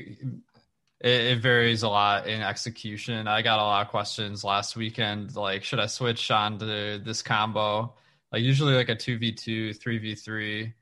it, 1.00 1.09
it 1.09 1.38
varies 1.41 1.83
a 1.83 1.88
lot 1.88 2.26
in 2.26 2.43
execution. 2.43 3.29
I 3.29 3.43
got 3.43 3.59
a 3.59 3.62
lot 3.62 3.87
of 3.87 3.91
questions 3.91 4.45
last 4.45 4.76
weekend 4.76 5.37
like 5.37 5.65
should 5.65 5.81
i 5.81 5.87
switch 5.87 6.31
on 6.31 6.59
to 6.59 7.00
this 7.05 7.23
combo? 7.23 7.95
Like 8.33 8.43
usually 8.43 8.75
like 8.75 8.88
a 8.88 8.97
2v2 8.97 9.79
3v3 9.79 10.73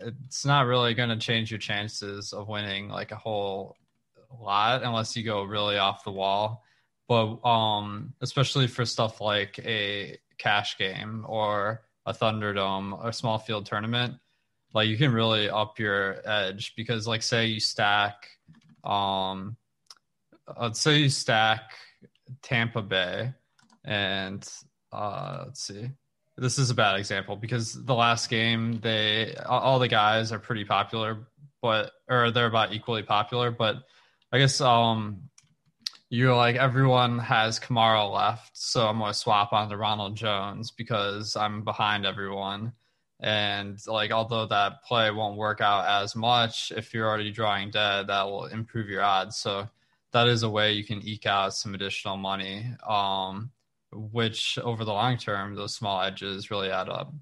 it's 0.00 0.44
not 0.44 0.66
really 0.66 0.94
going 0.94 1.08
to 1.08 1.16
change 1.16 1.50
your 1.50 1.58
chances 1.58 2.32
of 2.32 2.48
winning 2.48 2.88
like 2.88 3.12
a 3.12 3.16
whole 3.16 3.76
lot 4.40 4.82
unless 4.82 5.16
you 5.16 5.22
go 5.22 5.42
really 5.44 5.78
off 5.78 6.04
the 6.04 6.10
wall. 6.10 6.62
But 7.08 7.36
um, 7.46 8.14
especially 8.20 8.66
for 8.66 8.84
stuff 8.84 9.20
like 9.20 9.58
a 9.60 10.18
cash 10.38 10.76
game 10.76 11.24
or 11.28 11.82
a 12.04 12.12
Thunderdome 12.12 13.04
or 13.04 13.12
small 13.12 13.38
field 13.38 13.66
tournament, 13.66 14.14
like 14.74 14.88
you 14.88 14.96
can 14.96 15.12
really 15.12 15.48
up 15.48 15.78
your 15.78 16.20
edge 16.28 16.74
because, 16.76 17.06
like, 17.06 17.22
say 17.22 17.46
you 17.46 17.60
stack, 17.60 18.28
um, 18.86 19.56
let's 20.60 20.80
say 20.80 20.98
you 20.98 21.08
stack 21.08 21.72
Tampa 22.42 22.82
Bay, 22.82 23.32
and 23.84 24.48
uh, 24.92 25.44
let's 25.46 25.62
see, 25.62 25.90
this 26.38 26.58
is 26.58 26.70
a 26.70 26.74
bad 26.74 26.98
example 26.98 27.36
because 27.36 27.72
the 27.84 27.94
last 27.94 28.28
game 28.28 28.78
they 28.82 29.34
all 29.46 29.78
the 29.78 29.88
guys 29.88 30.32
are 30.32 30.38
pretty 30.38 30.64
popular 30.64 31.28
but 31.62 31.92
or 32.08 32.30
they're 32.30 32.46
about 32.46 32.72
equally 32.72 33.02
popular 33.02 33.50
but 33.50 33.76
i 34.32 34.38
guess 34.38 34.60
um 34.60 35.22
you're 36.10 36.36
like 36.36 36.56
everyone 36.56 37.18
has 37.18 37.58
kamara 37.58 38.12
left 38.12 38.50
so 38.56 38.86
i'm 38.86 39.00
to 39.00 39.14
swap 39.14 39.52
onto 39.52 39.76
ronald 39.76 40.14
jones 40.14 40.70
because 40.70 41.36
i'm 41.36 41.64
behind 41.64 42.04
everyone 42.04 42.72
and 43.20 43.78
like 43.86 44.10
although 44.10 44.46
that 44.46 44.82
play 44.84 45.10
won't 45.10 45.38
work 45.38 45.60
out 45.60 45.86
as 46.02 46.14
much 46.14 46.72
if 46.76 46.92
you're 46.92 47.08
already 47.08 47.30
drawing 47.30 47.70
dead 47.70 48.06
that 48.06 48.24
will 48.24 48.46
improve 48.46 48.88
your 48.88 49.02
odds 49.02 49.36
so 49.36 49.66
that 50.12 50.28
is 50.28 50.42
a 50.42 50.50
way 50.50 50.72
you 50.72 50.84
can 50.84 51.00
eke 51.02 51.26
out 51.26 51.54
some 51.54 51.74
additional 51.74 52.16
money 52.16 52.66
um 52.86 53.50
which 53.92 54.58
over 54.58 54.84
the 54.84 54.92
long 54.92 55.16
term, 55.16 55.54
those 55.54 55.74
small 55.74 56.02
edges 56.02 56.50
really 56.50 56.70
add 56.70 56.88
up. 56.88 57.12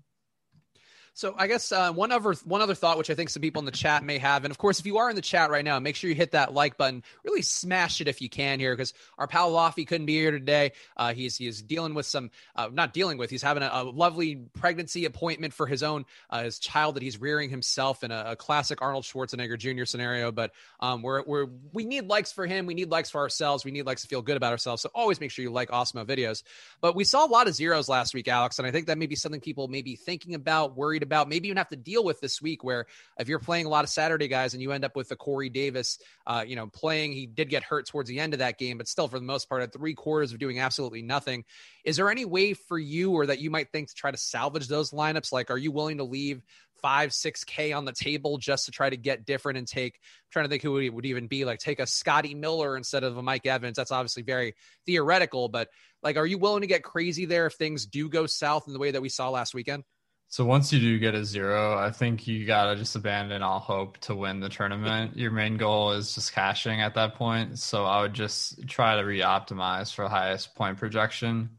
So 1.16 1.33
I 1.38 1.47
guess 1.47 1.71
uh, 1.71 1.92
one 1.92 2.11
other 2.11 2.33
one 2.44 2.61
other 2.61 2.75
thought, 2.75 2.99
which 2.99 3.09
I 3.09 3.14
think 3.14 3.30
some 3.30 3.40
people 3.40 3.61
in 3.61 3.66
the 3.66 3.71
chat 3.71 4.02
may 4.02 4.18
have, 4.18 4.44
and 4.44 4.50
of 4.50 4.59
course, 4.59 4.80
if 4.80 4.87
you 4.87 4.99
are 4.99 5.09
in 5.09 5.14
the 5.14 5.23
chat 5.23 5.49
right 5.49 5.64
now, 5.64 5.78
make 5.78 5.94
sure 5.94 6.11
you 6.11 6.16
hit 6.16 6.33
that 6.33 6.52
like 6.52 6.76
button. 6.76 7.04
Really 7.23 7.40
smash 7.42 8.00
it 8.00 8.09
if 8.09 8.21
you 8.21 8.28
can 8.28 8.59
here, 8.59 8.75
because 8.75 8.92
our 9.16 9.28
pal 9.28 9.52
Laffy 9.52 9.87
couldn't 9.87 10.06
be 10.06 10.14
here 10.14 10.33
today. 10.33 10.73
Uh, 10.97 11.14
he's 11.14 11.37
he's 11.37 11.62
dealing 11.62 11.94
with 11.94 12.04
some, 12.04 12.33
uh, 12.56 12.68
not 12.73 12.92
dealing 12.92 13.16
with. 13.16 13.30
He's 13.30 13.42
having 13.42 13.62
a, 13.62 13.71
a 13.73 13.85
lovely 13.85 14.42
pregnancy 14.54 15.04
appointment 15.04 15.54
for 15.54 15.68
his 15.68 15.85
own 15.85 16.04
uh, 16.30 16.42
his 16.42 16.59
child 16.59 16.97
that 16.97 17.04
he's 17.04 17.21
rearing 17.21 17.49
himself 17.49 18.02
in 18.02 18.11
a, 18.11 18.25
a 18.30 18.37
classic 18.37 18.83
Arnold 18.83 19.04
Schwarzenegger 19.04 19.56
Jr. 19.56 19.85
scenario. 19.85 20.33
But 20.33 20.50
um, 20.80 21.00
we're 21.00 21.23
we're 21.23 21.47
we 21.73 21.85
need 21.85 22.09
likes 22.09 22.33
for 22.33 22.44
him. 22.44 22.66
We 22.66 22.75
need 22.75 22.90
likes 22.90 23.11
for 23.11 23.21
ourselves. 23.21 23.64
We 23.64 23.71
need 23.71 23.87
likes 23.87 24.02
to 24.02 24.09
feel 24.09 24.21
good 24.21 24.37
about 24.37 24.50
ourselves. 24.50 24.83
So 24.83 24.90
always 24.92 25.21
make 25.21 25.30
sure 25.30 25.44
you 25.44 25.52
like 25.52 25.71
Awesemo 25.71 26.04
videos. 26.04 26.42
But 26.80 26.97
we 26.97 27.04
saw 27.04 27.25
a 27.25 27.30
lot 27.30 27.47
of 27.47 27.54
zeros 27.54 27.88
last 27.88 28.14
week, 28.14 28.26
Alex, 28.26 28.59
and 28.59 28.66
I 28.66 28.73
think 28.73 28.88
that 28.88 28.99
may 28.99 29.06
be 29.06 29.14
something 29.14 29.40
people 29.40 29.68
may 29.68 29.83
be 29.83 29.94
thinking 29.94 30.35
about, 30.35 30.76
worried 30.76 31.03
about, 31.04 31.28
maybe 31.28 31.46
even 31.46 31.58
have 31.58 31.68
to 31.68 31.76
deal 31.76 32.02
with 32.02 32.20
this 32.20 32.42
week. 32.42 32.64
Where 32.64 32.87
if 33.18 33.28
you're 33.28 33.38
playing 33.38 33.66
a 33.66 33.68
lot 33.68 33.84
of 33.84 33.90
Saturday 33.90 34.26
guys 34.26 34.54
and 34.54 34.62
you 34.62 34.73
end 34.73 34.84
up 34.84 34.96
with 34.96 35.08
the 35.08 35.16
Corey 35.16 35.49
Davis, 35.49 35.99
uh, 36.26 36.44
you 36.44 36.56
know, 36.56 36.66
playing, 36.66 37.12
he 37.12 37.26
did 37.26 37.49
get 37.49 37.62
hurt 37.62 37.87
towards 37.87 38.08
the 38.08 38.18
end 38.18 38.32
of 38.32 38.40
that 38.40 38.58
game, 38.58 38.78
but 38.78 38.88
still, 38.88 39.06
for 39.06 39.20
the 39.20 39.25
most 39.25 39.49
part, 39.49 39.62
at 39.62 39.73
three 39.73 39.94
quarters 39.94 40.32
of 40.32 40.40
doing 40.40 40.58
absolutely 40.58 41.02
nothing. 41.02 41.44
Is 41.84 41.96
there 41.96 42.11
any 42.11 42.25
way 42.25 42.54
for 42.54 42.78
you 42.78 43.12
or 43.12 43.26
that 43.26 43.38
you 43.38 43.50
might 43.50 43.70
think 43.70 43.88
to 43.88 43.94
try 43.94 44.11
to 44.11 44.16
salvage 44.16 44.66
those 44.66 44.90
lineups? 44.90 45.32
Like, 45.32 45.50
are 45.50 45.58
you 45.58 45.70
willing 45.70 45.99
to 45.99 46.04
leave? 46.04 46.42
five, 46.82 47.14
six 47.14 47.44
K 47.44 47.73
on 47.73 47.87
the 47.87 47.92
table 47.92 48.37
just 48.37 48.66
to 48.66 48.70
try 48.70 48.90
to 48.90 48.96
get 48.99 49.25
different 49.25 49.56
and 49.56 49.66
take. 49.66 49.94
I'm 49.94 50.30
trying 50.32 50.44
to 50.44 50.49
think 50.50 50.62
who 50.62 50.76
it 50.76 50.90
would 50.90 51.06
even 51.06 51.28
be 51.28 51.46
like 51.46 51.58
take 51.58 51.80
a 51.80 51.87
Scotty 51.87 52.34
Miller 52.34 52.76
instead 52.76 53.04
of 53.04 53.16
a 53.16 53.23
Mike 53.23 53.46
Evans. 53.46 53.78
That's 53.78 53.90
obviously 53.90 54.23
very 54.23 54.54
theoretical, 54.84 55.49
but 55.49 55.70
like, 56.02 56.18
are 56.18 56.26
you 56.26 56.37
willing 56.37 56.61
to 56.61 56.66
get 56.66 56.82
crazy 56.82 57.25
there 57.25 57.46
if 57.46 57.54
things 57.54 57.87
do 57.87 58.11
go 58.11 58.26
south 58.26 58.64
in 58.66 58.75
the 58.75 58.78
way 58.78 58.90
that 58.90 59.00
we 59.00 59.08
saw 59.08 59.30
last 59.30 59.54
weekend? 59.54 59.84
So 60.28 60.45
once 60.45 60.73
you 60.73 60.81
do 60.81 60.99
get 60.99 61.14
a 61.14 61.25
zero, 61.25 61.78
I 61.78 61.93
think 61.93 62.26
you 62.26 62.45
gotta 62.45 62.75
just 62.75 62.97
abandon 62.97 63.43
all 63.43 63.61
hope 63.61 63.99
to 63.99 64.16
win 64.16 64.40
the 64.40 64.49
tournament. 64.49 65.16
Your 65.16 65.31
main 65.31 65.57
goal 65.57 65.93
is 65.93 66.14
just 66.14 66.33
cashing 66.33 66.81
at 66.81 66.95
that 66.95 67.14
point. 67.14 67.61
So 67.61 67.85
I 67.85 68.02
would 68.02 68.14
just 68.14 68.66
try 68.66 68.97
to 68.97 69.02
re-optimize 69.02 69.95
for 69.95 70.09
highest 70.09 70.57
point 70.57 70.78
projection, 70.78 71.50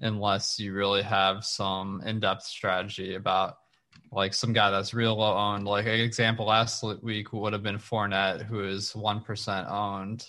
unless 0.00 0.58
you 0.58 0.72
really 0.72 1.02
have 1.02 1.44
some 1.44 2.00
in-depth 2.06 2.44
strategy 2.44 3.16
about 3.16 3.56
like 4.10 4.32
some 4.32 4.54
guy 4.54 4.70
that's 4.70 4.94
real 4.94 5.16
low 5.16 5.36
owned. 5.36 5.66
Like 5.66 5.84
an 5.84 5.92
example 5.92 6.46
last 6.46 6.82
week 7.02 7.34
would 7.34 7.52
have 7.52 7.62
been 7.62 7.78
Fournette, 7.78 8.42
who 8.42 8.64
is 8.64 8.96
one 8.96 9.20
percent 9.20 9.68
owned, 9.68 10.26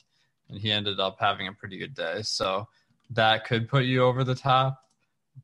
and 0.49 0.59
he 0.59 0.71
ended 0.71 0.99
up 0.99 1.15
having 1.21 1.47
a 1.47 1.53
pretty 1.53 1.77
good 1.77 1.95
day. 1.95 2.21
So 2.23 2.67
that 3.11 3.45
could 3.45 3.69
put 3.69 3.85
you 3.85 4.03
over 4.03 4.25
the 4.25 4.35
top, 4.35 4.77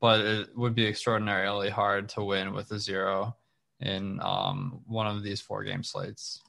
but 0.00 0.20
it 0.20 0.56
would 0.56 0.74
be 0.74 0.86
extraordinarily 0.86 1.70
hard 1.70 2.08
to 2.10 2.22
win 2.22 2.52
with 2.52 2.70
a 2.72 2.78
zero 2.78 3.36
in 3.80 4.20
um, 4.22 4.80
one 4.86 5.06
of 5.06 5.22
these 5.22 5.40
four 5.40 5.64
game 5.64 5.82
slates. 5.82 6.42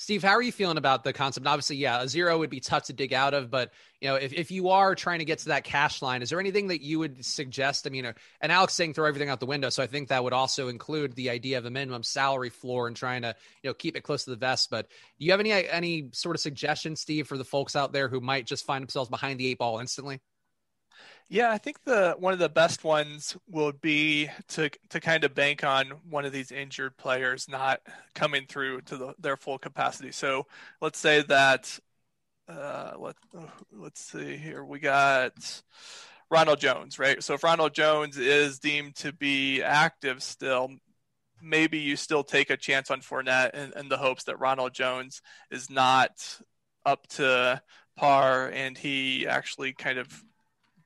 Steve, 0.00 0.22
how 0.22 0.30
are 0.30 0.42
you 0.42 0.52
feeling 0.52 0.76
about 0.76 1.02
the 1.02 1.12
concept? 1.12 1.44
Obviously, 1.44 1.74
yeah, 1.74 2.02
a 2.02 2.08
zero 2.08 2.38
would 2.38 2.50
be 2.50 2.60
tough 2.60 2.84
to 2.84 2.92
dig 2.92 3.12
out 3.12 3.34
of, 3.34 3.50
but 3.50 3.72
you 4.00 4.06
know, 4.06 4.14
if, 4.14 4.32
if 4.32 4.52
you 4.52 4.68
are 4.68 4.94
trying 4.94 5.18
to 5.18 5.24
get 5.24 5.40
to 5.40 5.46
that 5.46 5.64
cash 5.64 6.02
line, 6.02 6.22
is 6.22 6.30
there 6.30 6.38
anything 6.38 6.68
that 6.68 6.80
you 6.80 7.00
would 7.00 7.24
suggest? 7.24 7.84
I 7.84 7.90
mean, 7.90 8.06
uh, 8.06 8.12
and 8.40 8.52
Alex 8.52 8.74
saying 8.74 8.94
throw 8.94 9.06
everything 9.06 9.28
out 9.28 9.40
the 9.40 9.46
window, 9.46 9.70
so 9.70 9.82
I 9.82 9.88
think 9.88 10.08
that 10.08 10.22
would 10.22 10.32
also 10.32 10.68
include 10.68 11.14
the 11.14 11.30
idea 11.30 11.58
of 11.58 11.64
a 11.64 11.70
minimum 11.70 12.04
salary 12.04 12.48
floor 12.48 12.86
and 12.86 12.94
trying 12.94 13.22
to 13.22 13.34
you 13.64 13.70
know 13.70 13.74
keep 13.74 13.96
it 13.96 14.02
close 14.02 14.22
to 14.22 14.30
the 14.30 14.36
vest. 14.36 14.70
But 14.70 14.88
do 15.18 15.24
you 15.24 15.32
have 15.32 15.40
any 15.40 15.50
any 15.50 16.10
sort 16.12 16.36
of 16.36 16.40
suggestions, 16.40 17.00
Steve, 17.00 17.26
for 17.26 17.36
the 17.36 17.44
folks 17.44 17.74
out 17.74 17.92
there 17.92 18.08
who 18.08 18.20
might 18.20 18.46
just 18.46 18.66
find 18.66 18.82
themselves 18.82 19.10
behind 19.10 19.40
the 19.40 19.48
eight 19.48 19.58
ball 19.58 19.80
instantly? 19.80 20.20
Yeah, 21.30 21.50
I 21.50 21.58
think 21.58 21.82
the 21.84 22.16
one 22.18 22.32
of 22.32 22.38
the 22.38 22.48
best 22.48 22.84
ones 22.84 23.36
would 23.48 23.80
be 23.82 24.30
to 24.48 24.70
to 24.90 25.00
kind 25.00 25.24
of 25.24 25.34
bank 25.34 25.62
on 25.62 25.90
one 26.08 26.24
of 26.24 26.32
these 26.32 26.50
injured 26.50 26.96
players 26.96 27.48
not 27.48 27.80
coming 28.14 28.46
through 28.46 28.80
to 28.82 28.96
the, 28.96 29.14
their 29.18 29.36
full 29.36 29.58
capacity. 29.58 30.10
So 30.12 30.46
let's 30.80 30.98
say 30.98 31.22
that 31.22 31.78
uh, 32.48 32.94
let 32.98 33.16
let's 33.72 34.02
see 34.02 34.36
here 34.36 34.64
we 34.64 34.80
got 34.80 35.62
Ronald 36.30 36.60
Jones, 36.60 36.98
right? 36.98 37.22
So 37.22 37.34
if 37.34 37.44
Ronald 37.44 37.74
Jones 37.74 38.18
is 38.18 38.58
deemed 38.58 38.96
to 38.96 39.12
be 39.12 39.62
active 39.62 40.22
still, 40.22 40.70
maybe 41.42 41.78
you 41.78 41.96
still 41.96 42.24
take 42.24 42.50
a 42.50 42.56
chance 42.56 42.90
on 42.90 43.00
Fournette 43.02 43.54
in, 43.54 43.72
in 43.78 43.88
the 43.88 43.98
hopes 43.98 44.24
that 44.24 44.40
Ronald 44.40 44.74
Jones 44.74 45.22
is 45.50 45.70
not 45.70 46.10
up 46.86 47.06
to 47.08 47.62
par 47.96 48.48
and 48.50 48.78
he 48.78 49.26
actually 49.26 49.72
kind 49.74 49.98
of 49.98 50.08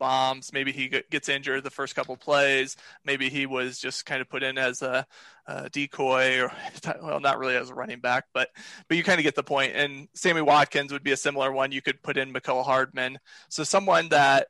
bombs. 0.02 0.52
Maybe 0.52 0.72
he 0.72 0.88
gets 0.88 1.28
injured 1.28 1.62
the 1.62 1.70
first 1.70 1.94
couple 1.94 2.16
plays. 2.16 2.76
Maybe 3.04 3.30
he 3.30 3.46
was 3.46 3.78
just 3.78 4.04
kind 4.04 4.20
of 4.20 4.28
put 4.28 4.42
in 4.42 4.58
as 4.58 4.82
a, 4.82 5.06
a, 5.46 5.70
decoy, 5.70 6.40
or 6.40 6.52
well, 7.02 7.20
not 7.20 7.38
really 7.38 7.54
as 7.54 7.70
a 7.70 7.74
running 7.74 8.00
back, 8.00 8.24
but 8.34 8.48
but 8.88 8.96
you 8.96 9.04
kind 9.04 9.20
of 9.20 9.22
get 9.22 9.36
the 9.36 9.44
point. 9.44 9.76
And 9.76 10.08
Sammy 10.12 10.42
Watkins 10.42 10.92
would 10.92 11.04
be 11.04 11.12
a 11.12 11.16
similar 11.16 11.52
one. 11.52 11.70
You 11.70 11.82
could 11.82 12.02
put 12.02 12.16
in 12.16 12.32
Mecole 12.32 12.64
Hardman, 12.64 13.20
so 13.48 13.62
someone 13.62 14.08
that 14.08 14.48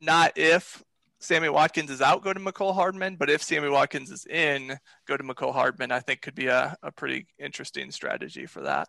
not 0.00 0.38
if 0.38 0.80
Sammy 1.18 1.48
Watkins 1.48 1.90
is 1.90 2.00
out, 2.00 2.22
go 2.22 2.32
to 2.32 2.38
Mecole 2.38 2.72
Hardman, 2.72 3.16
but 3.16 3.30
if 3.30 3.42
Sammy 3.42 3.68
Watkins 3.68 4.12
is 4.12 4.26
in, 4.26 4.78
go 5.08 5.16
to 5.16 5.24
Mecole 5.24 5.52
Hardman. 5.52 5.90
I 5.90 5.98
think 5.98 6.22
could 6.22 6.36
be 6.36 6.46
a, 6.46 6.76
a 6.84 6.92
pretty 6.92 7.26
interesting 7.36 7.90
strategy 7.90 8.46
for 8.46 8.60
that. 8.62 8.86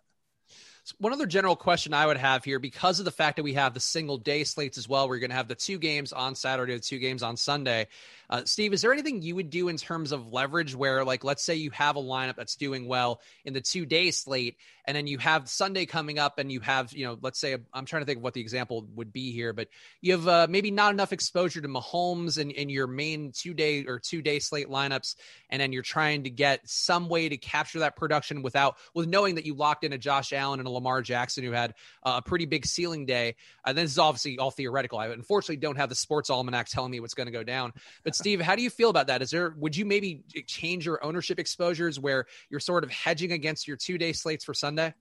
One 0.98 1.12
other 1.12 1.26
general 1.26 1.56
question 1.56 1.94
I 1.94 2.06
would 2.06 2.16
have 2.16 2.44
here, 2.44 2.58
because 2.58 2.98
of 2.98 3.04
the 3.04 3.10
fact 3.10 3.36
that 3.36 3.42
we 3.42 3.54
have 3.54 3.74
the 3.74 3.80
single 3.80 4.18
day 4.18 4.44
slates 4.44 4.78
as 4.78 4.88
well, 4.88 5.08
we're 5.08 5.18
going 5.18 5.30
to 5.30 5.36
have 5.36 5.48
the 5.48 5.54
two 5.54 5.78
games 5.78 6.12
on 6.12 6.34
Saturday, 6.34 6.74
the 6.74 6.80
two 6.80 6.98
games 6.98 7.22
on 7.22 7.36
Sunday. 7.36 7.88
Uh, 8.30 8.42
Steve, 8.44 8.72
is 8.72 8.80
there 8.80 8.92
anything 8.92 9.20
you 9.22 9.34
would 9.34 9.50
do 9.50 9.66
in 9.66 9.76
terms 9.76 10.12
of 10.12 10.32
leverage 10.32 10.72
where, 10.74 11.04
like, 11.04 11.24
let's 11.24 11.42
say 11.42 11.56
you 11.56 11.70
have 11.72 11.96
a 11.96 12.00
lineup 12.00 12.36
that's 12.36 12.54
doing 12.54 12.86
well 12.86 13.20
in 13.44 13.52
the 13.52 13.60
two 13.60 13.84
day 13.84 14.12
slate, 14.12 14.56
and 14.86 14.96
then 14.96 15.08
you 15.08 15.18
have 15.18 15.48
Sunday 15.48 15.84
coming 15.84 16.20
up, 16.20 16.38
and 16.38 16.50
you 16.50 16.60
have, 16.60 16.92
you 16.92 17.04
know, 17.04 17.18
let's 17.20 17.40
say, 17.40 17.56
I'm 17.74 17.86
trying 17.86 18.02
to 18.02 18.06
think 18.06 18.18
of 18.18 18.22
what 18.22 18.34
the 18.34 18.40
example 18.40 18.86
would 18.94 19.12
be 19.12 19.32
here, 19.32 19.52
but 19.52 19.66
you 20.00 20.12
have 20.12 20.28
uh, 20.28 20.46
maybe 20.48 20.70
not 20.70 20.94
enough 20.94 21.12
exposure 21.12 21.60
to 21.60 21.66
Mahomes 21.66 22.38
in, 22.38 22.52
in 22.52 22.68
your 22.68 22.86
main 22.86 23.32
two 23.32 23.52
day 23.52 23.84
or 23.84 23.98
two 23.98 24.22
day 24.22 24.38
slate 24.38 24.68
lineups, 24.68 25.16
and 25.50 25.60
then 25.60 25.72
you're 25.72 25.82
trying 25.82 26.22
to 26.22 26.30
get 26.30 26.60
some 26.68 27.08
way 27.08 27.28
to 27.28 27.36
capture 27.36 27.80
that 27.80 27.96
production 27.96 28.42
without, 28.42 28.76
with 28.94 29.08
knowing 29.08 29.34
that 29.34 29.44
you 29.44 29.54
locked 29.54 29.82
in 29.82 29.92
a 29.92 29.98
Josh 29.98 30.32
Allen 30.32 30.60
and 30.60 30.68
a 30.68 30.70
Lamar 30.70 31.02
Jackson 31.02 31.42
who 31.42 31.50
had 31.50 31.74
uh, 32.04 32.20
a 32.24 32.28
pretty 32.28 32.46
big 32.46 32.64
ceiling 32.64 33.06
day. 33.06 33.34
Uh, 33.64 33.72
this 33.72 33.90
is 33.90 33.98
obviously 33.98 34.38
all 34.38 34.52
theoretical. 34.52 35.00
I 35.00 35.08
unfortunately 35.08 35.56
don't 35.56 35.76
have 35.76 35.88
the 35.88 35.96
sports 35.96 36.30
almanac 36.30 36.68
telling 36.68 36.92
me 36.92 37.00
what's 37.00 37.14
going 37.14 37.26
to 37.26 37.32
go 37.32 37.42
down. 37.42 37.72
But 38.04 38.19
Steve, 38.20 38.40
how 38.40 38.54
do 38.54 38.62
you 38.62 38.70
feel 38.70 38.90
about 38.90 39.06
that? 39.06 39.22
Is 39.22 39.30
there 39.30 39.54
would 39.56 39.74
you 39.74 39.84
maybe 39.86 40.22
change 40.46 40.84
your 40.84 41.02
ownership 41.04 41.38
exposures 41.38 41.98
where 41.98 42.26
you're 42.50 42.60
sort 42.60 42.84
of 42.84 42.90
hedging 42.90 43.32
against 43.32 43.66
your 43.66 43.76
two 43.76 43.96
day 43.96 44.12
slates 44.12 44.44
for 44.44 44.54
Sunday? 44.54 44.92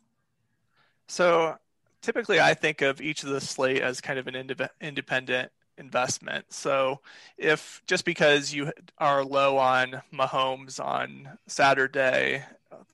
So 1.07 1.55
typically, 2.01 2.39
I 2.39 2.53
think 2.53 2.81
of 2.81 3.01
each 3.01 3.23
of 3.23 3.29
the 3.29 3.41
slate 3.41 3.81
as 3.81 3.99
kind 3.99 4.19
of 4.19 4.27
an 4.27 4.35
independent 4.79 5.51
investment. 5.77 6.45
So 6.49 6.99
if 7.37 7.81
just 7.87 8.05
because 8.05 8.53
you 8.53 8.71
are 8.97 9.23
low 9.23 9.57
on 9.57 10.01
Mahomes 10.13 10.83
on 10.83 11.37
Saturday, 11.47 12.45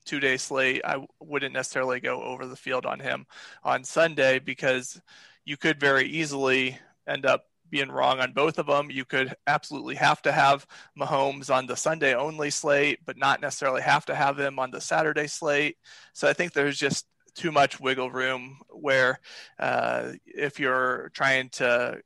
two 0.06 0.20
day 0.20 0.38
slate, 0.38 0.82
I 0.86 1.06
wouldn't 1.20 1.54
necessarily 1.54 2.00
go 2.00 2.22
over 2.24 2.46
the 2.46 2.56
field 2.56 2.86
on 2.86 3.00
him 3.00 3.26
on 3.64 3.84
Sunday 3.84 4.40
because 4.40 5.00
you 5.44 5.58
could 5.58 5.80
very 5.80 6.08
easily 6.08 6.80
end 7.08 7.26
up 7.26 7.46
being 7.76 7.92
wrong 7.92 8.22
on 8.22 8.32
both 8.32 8.58
of 8.58 8.68
them. 8.68 8.90
You 8.90 9.04
could 9.04 9.36
absolutely 9.48 9.96
have 9.96 10.22
to 10.22 10.32
have 10.32 10.66
Mahomes 10.98 11.54
on 11.54 11.66
the 11.66 11.76
Sunday 11.76 12.16
only 12.16 12.50
slate, 12.50 13.00
but 13.06 13.18
not 13.18 13.42
necessarily 13.42 13.82
have 13.82 14.06
to 14.06 14.16
have 14.16 14.40
him 14.40 14.60
on 14.60 14.72
the 14.72 14.80
Saturday 14.80 15.28
slate. 15.28 15.76
So 16.14 16.26
I 16.26 16.32
think 16.32 16.54
there's 16.54 16.78
just 16.78 17.06
too 17.34 17.52
much 17.52 17.78
wiggle 17.78 18.10
room 18.12 18.60
where 18.70 19.20
uh, 19.60 20.14
if 20.26 20.58
you're 20.58 21.12
trying 21.14 21.50
to 21.50 22.00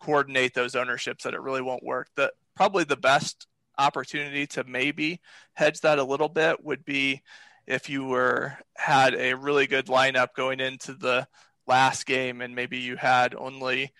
coordinate 0.00 0.52
those 0.52 0.74
ownerships, 0.74 1.22
that 1.22 1.34
it 1.34 1.40
really 1.40 1.62
won't 1.62 1.84
work. 1.84 2.08
The 2.16 2.32
probably 2.56 2.82
the 2.82 2.96
best 2.96 3.46
opportunity 3.78 4.48
to 4.48 4.64
maybe 4.64 5.20
hedge 5.52 5.80
that 5.82 6.00
a 6.00 6.04
little 6.04 6.28
bit 6.28 6.64
would 6.64 6.84
be 6.84 7.22
if 7.68 7.88
you 7.88 8.04
were 8.04 8.58
had 8.76 9.14
a 9.14 9.34
really 9.34 9.68
good 9.68 9.86
lineup 9.86 10.34
going 10.36 10.58
into 10.58 10.92
the 10.92 11.28
last 11.68 12.04
game 12.04 12.40
and 12.40 12.56
maybe 12.56 12.78
you 12.78 12.96
had 12.96 13.36
only 13.36 13.92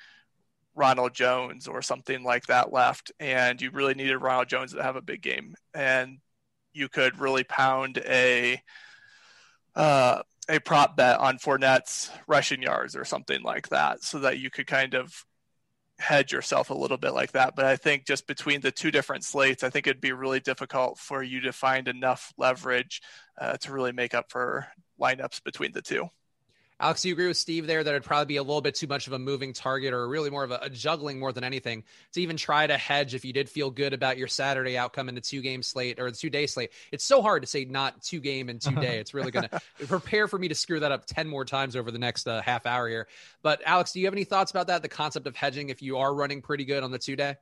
Ronald 0.74 1.14
Jones 1.14 1.68
or 1.68 1.82
something 1.82 2.22
like 2.24 2.46
that 2.46 2.72
left 2.72 3.12
and 3.20 3.60
you 3.60 3.70
really 3.70 3.94
needed 3.94 4.18
Ronald 4.18 4.48
Jones 4.48 4.72
to 4.72 4.82
have 4.82 4.96
a 4.96 5.02
big 5.02 5.22
game 5.22 5.54
and 5.72 6.18
you 6.72 6.88
could 6.88 7.18
really 7.20 7.44
pound 7.44 7.98
a 7.98 8.60
uh, 9.76 10.22
a 10.48 10.58
prop 10.60 10.96
bet 10.96 11.18
on 11.18 11.38
Fournette's 11.38 12.10
rushing 12.26 12.62
yards 12.62 12.96
or 12.96 13.04
something 13.04 13.42
like 13.42 13.68
that 13.68 14.02
so 14.02 14.18
that 14.20 14.38
you 14.38 14.50
could 14.50 14.66
kind 14.66 14.94
of 14.94 15.24
hedge 15.98 16.32
yourself 16.32 16.70
a 16.70 16.74
little 16.74 16.96
bit 16.96 17.14
like 17.14 17.32
that. 17.32 17.54
But 17.56 17.64
I 17.64 17.76
think 17.76 18.06
just 18.06 18.26
between 18.26 18.60
the 18.60 18.70
two 18.70 18.90
different 18.90 19.24
slates, 19.24 19.62
I 19.62 19.70
think 19.70 19.86
it'd 19.86 20.00
be 20.00 20.12
really 20.12 20.40
difficult 20.40 20.98
for 20.98 21.22
you 21.22 21.40
to 21.42 21.52
find 21.52 21.88
enough 21.88 22.32
leverage 22.36 23.00
uh, 23.40 23.56
to 23.58 23.72
really 23.72 23.92
make 23.92 24.14
up 24.14 24.30
for 24.30 24.66
lineups 25.00 25.42
between 25.42 25.72
the 25.72 25.82
two. 25.82 26.08
Alex, 26.80 27.02
do 27.02 27.08
you 27.08 27.14
agree 27.14 27.28
with 27.28 27.36
Steve 27.36 27.68
there 27.68 27.84
that 27.84 27.90
it'd 27.90 28.02
probably 28.02 28.26
be 28.26 28.36
a 28.36 28.42
little 28.42 28.60
bit 28.60 28.74
too 28.74 28.88
much 28.88 29.06
of 29.06 29.12
a 29.12 29.18
moving 29.18 29.52
target 29.52 29.94
or 29.94 30.08
really 30.08 30.28
more 30.28 30.42
of 30.42 30.50
a, 30.50 30.58
a, 30.62 30.68
juggling 30.68 31.20
more 31.20 31.32
than 31.32 31.44
anything 31.44 31.84
to 32.12 32.20
even 32.20 32.36
try 32.36 32.66
to 32.66 32.76
hedge 32.76 33.14
if 33.14 33.24
you 33.24 33.32
did 33.32 33.48
feel 33.48 33.70
good 33.70 33.92
about 33.92 34.18
your 34.18 34.26
Saturday 34.26 34.76
outcome 34.76 35.08
in 35.08 35.14
the 35.14 35.20
two 35.20 35.40
game 35.40 35.62
slate 35.62 36.00
or 36.00 36.10
the 36.10 36.16
two 36.16 36.30
day 36.30 36.46
slate. 36.46 36.70
It's 36.90 37.04
so 37.04 37.22
hard 37.22 37.42
to 37.42 37.46
say 37.46 37.64
not 37.64 38.02
two 38.02 38.18
game 38.18 38.48
and 38.48 38.60
two 38.60 38.74
day. 38.74 38.98
It's 38.98 39.14
really 39.14 39.30
going 39.30 39.48
to 39.78 39.86
prepare 39.86 40.26
for 40.26 40.36
me 40.36 40.48
to 40.48 40.54
screw 40.54 40.80
that 40.80 40.90
up 40.90 41.06
10 41.06 41.28
more 41.28 41.44
times 41.44 41.76
over 41.76 41.92
the 41.92 41.98
next 41.98 42.26
uh, 42.26 42.42
half 42.42 42.66
hour 42.66 42.88
here. 42.88 43.06
But 43.42 43.62
Alex, 43.64 43.92
do 43.92 44.00
you 44.00 44.06
have 44.06 44.14
any 44.14 44.24
thoughts 44.24 44.50
about 44.50 44.66
that? 44.66 44.82
The 44.82 44.88
concept 44.88 45.28
of 45.28 45.36
hedging 45.36 45.68
if 45.68 45.80
you 45.80 45.98
are 45.98 46.12
running 46.12 46.42
pretty 46.42 46.64
good 46.64 46.82
on 46.82 46.90
the 46.90 46.98
two 46.98 47.14
day? 47.14 47.36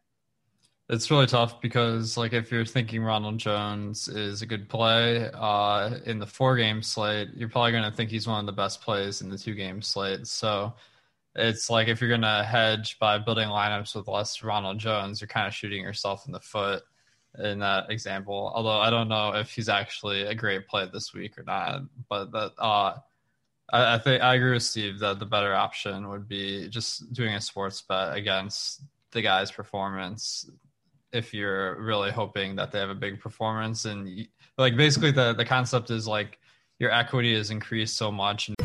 It's 0.89 1.11
really 1.11 1.27
tough 1.27 1.61
because, 1.61 2.17
like, 2.17 2.33
if 2.33 2.51
you're 2.51 2.67
thinking 2.67 3.03
Ronald 3.03 3.39
Jones 3.39 4.09
is 4.09 4.43
a 4.43 4.47
good 4.47 4.69
play 4.69 5.31
uh, 5.33 5.99
in 6.05 6.19
the 6.19 6.27
four 6.27 6.57
game 6.57 6.83
slate, 6.83 7.31
you're 7.35 7.49
probably 7.49 7.73
going 7.73 7.89
to 7.89 7.97
think 7.97 8.11
he's 8.11 8.27
one 8.27 8.41
of 8.41 8.47
the 8.47 8.53
best 8.53 8.83
plays 8.83 9.23
in 9.23 9.31
the 9.31 9.39
two 9.39 9.55
game 9.55 9.81
slate. 9.81 10.27
So 10.27 10.75
it's 11.35 11.71
like 11.71 11.89
if 11.89 12.01
you're 12.01 12.11
going 12.11 12.21
to 12.23 12.45
hedge 12.45 12.99
by 12.99 13.17
building 13.19 13.49
lineups 13.49 13.95
with 13.95 14.09
less 14.09 14.43
Ronald 14.43 14.79
Jones, 14.79 15.21
you're 15.21 15.29
kind 15.29 15.47
of 15.47 15.55
shooting 15.55 15.83
yourself 15.83 16.27
in 16.27 16.33
the 16.33 16.41
foot 16.41 16.83
in 17.39 17.61
that 17.61 17.91
example. 17.91 18.53
Although 18.55 18.81
I 18.81 18.91
don't 18.91 19.09
know 19.09 19.35
if 19.35 19.51
he's 19.51 19.69
actually 19.71 20.23
a 20.23 20.35
great 20.35 20.67
play 20.69 20.89
this 20.93 21.15
week 21.15 21.39
or 21.39 21.45
not. 21.45 21.83
But 22.11 22.33
that, 22.33 22.53
uh, 22.59 22.99
I, 23.73 23.95
I 23.95 23.99
think 23.99 24.23
I 24.23 24.35
agree 24.35 24.53
with 24.53 24.65
Steve 24.65 24.99
that 24.99 25.21
the 25.21 25.27
better 25.27 25.55
option 25.55 26.11
would 26.11 26.29
be 26.29 26.68
just 26.68 27.12
doing 27.12 27.35
a 27.35 27.40
sports 27.40 27.81
bet 27.81 28.14
against 28.14 28.83
the 29.12 29.23
guy's 29.23 29.51
performance 29.51 30.51
if 31.12 31.35
you're 31.35 31.81
really 31.81 32.11
hoping 32.11 32.57
that 32.57 32.72
they 32.72 32.79
have 32.79 32.90
a 32.90 32.94
big 32.94 33.20
performance 33.20 33.85
and 33.85 34.27
like 34.59 34.77
basically 34.77 35.11
the 35.11 35.35
the 35.35 35.44
concept 35.44 35.90
is 35.90 36.07
like 36.07 36.38
your 36.79 36.90
equity 36.90 37.33
is 37.33 37.51
increased 37.51 37.96
so 37.96 38.11
much. 38.11 38.51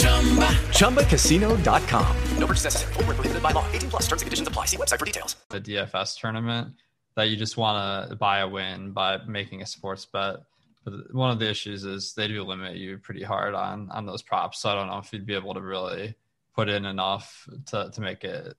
ChumbaCasino.com. 0.00 2.16
No 2.38 2.46
purchase 2.46 2.64
necessary. 2.64 2.92
Full 2.94 3.04
prohibited 3.04 3.42
by 3.42 3.52
law. 3.52 3.64
18 3.72 3.90
plus 3.90 4.02
terms 4.02 4.22
and 4.22 4.26
conditions 4.26 4.48
apply. 4.48 4.66
See 4.66 4.76
website 4.76 4.98
for 4.98 5.04
details. 5.04 5.36
The 5.50 5.60
DFS 5.60 6.18
tournament 6.18 6.74
that 7.16 7.28
you 7.28 7.36
just 7.36 7.56
want 7.56 8.08
to 8.08 8.16
buy 8.16 8.40
a 8.40 8.48
win 8.48 8.92
by 8.92 9.18
making 9.26 9.62
a 9.62 9.66
sports 9.66 10.06
bet. 10.06 10.36
But 10.84 11.14
one 11.14 11.30
of 11.30 11.38
the 11.38 11.50
issues 11.50 11.84
is 11.84 12.14
they 12.14 12.28
do 12.28 12.42
limit 12.42 12.76
you 12.76 12.98
pretty 12.98 13.22
hard 13.22 13.54
on 13.54 13.90
on 13.90 14.06
those 14.06 14.22
props. 14.22 14.60
So 14.60 14.70
I 14.70 14.74
don't 14.74 14.88
know 14.88 14.98
if 14.98 15.12
you'd 15.12 15.26
be 15.26 15.34
able 15.34 15.54
to 15.54 15.60
really 15.60 16.14
put 16.54 16.68
in 16.68 16.86
enough 16.86 17.48
to, 17.66 17.90
to 17.92 18.00
make 18.00 18.24
it 18.24 18.56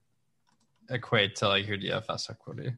equate 0.90 1.36
to 1.36 1.48
like 1.48 1.66
your 1.66 1.78
DFS 1.78 2.30
equity. 2.30 2.72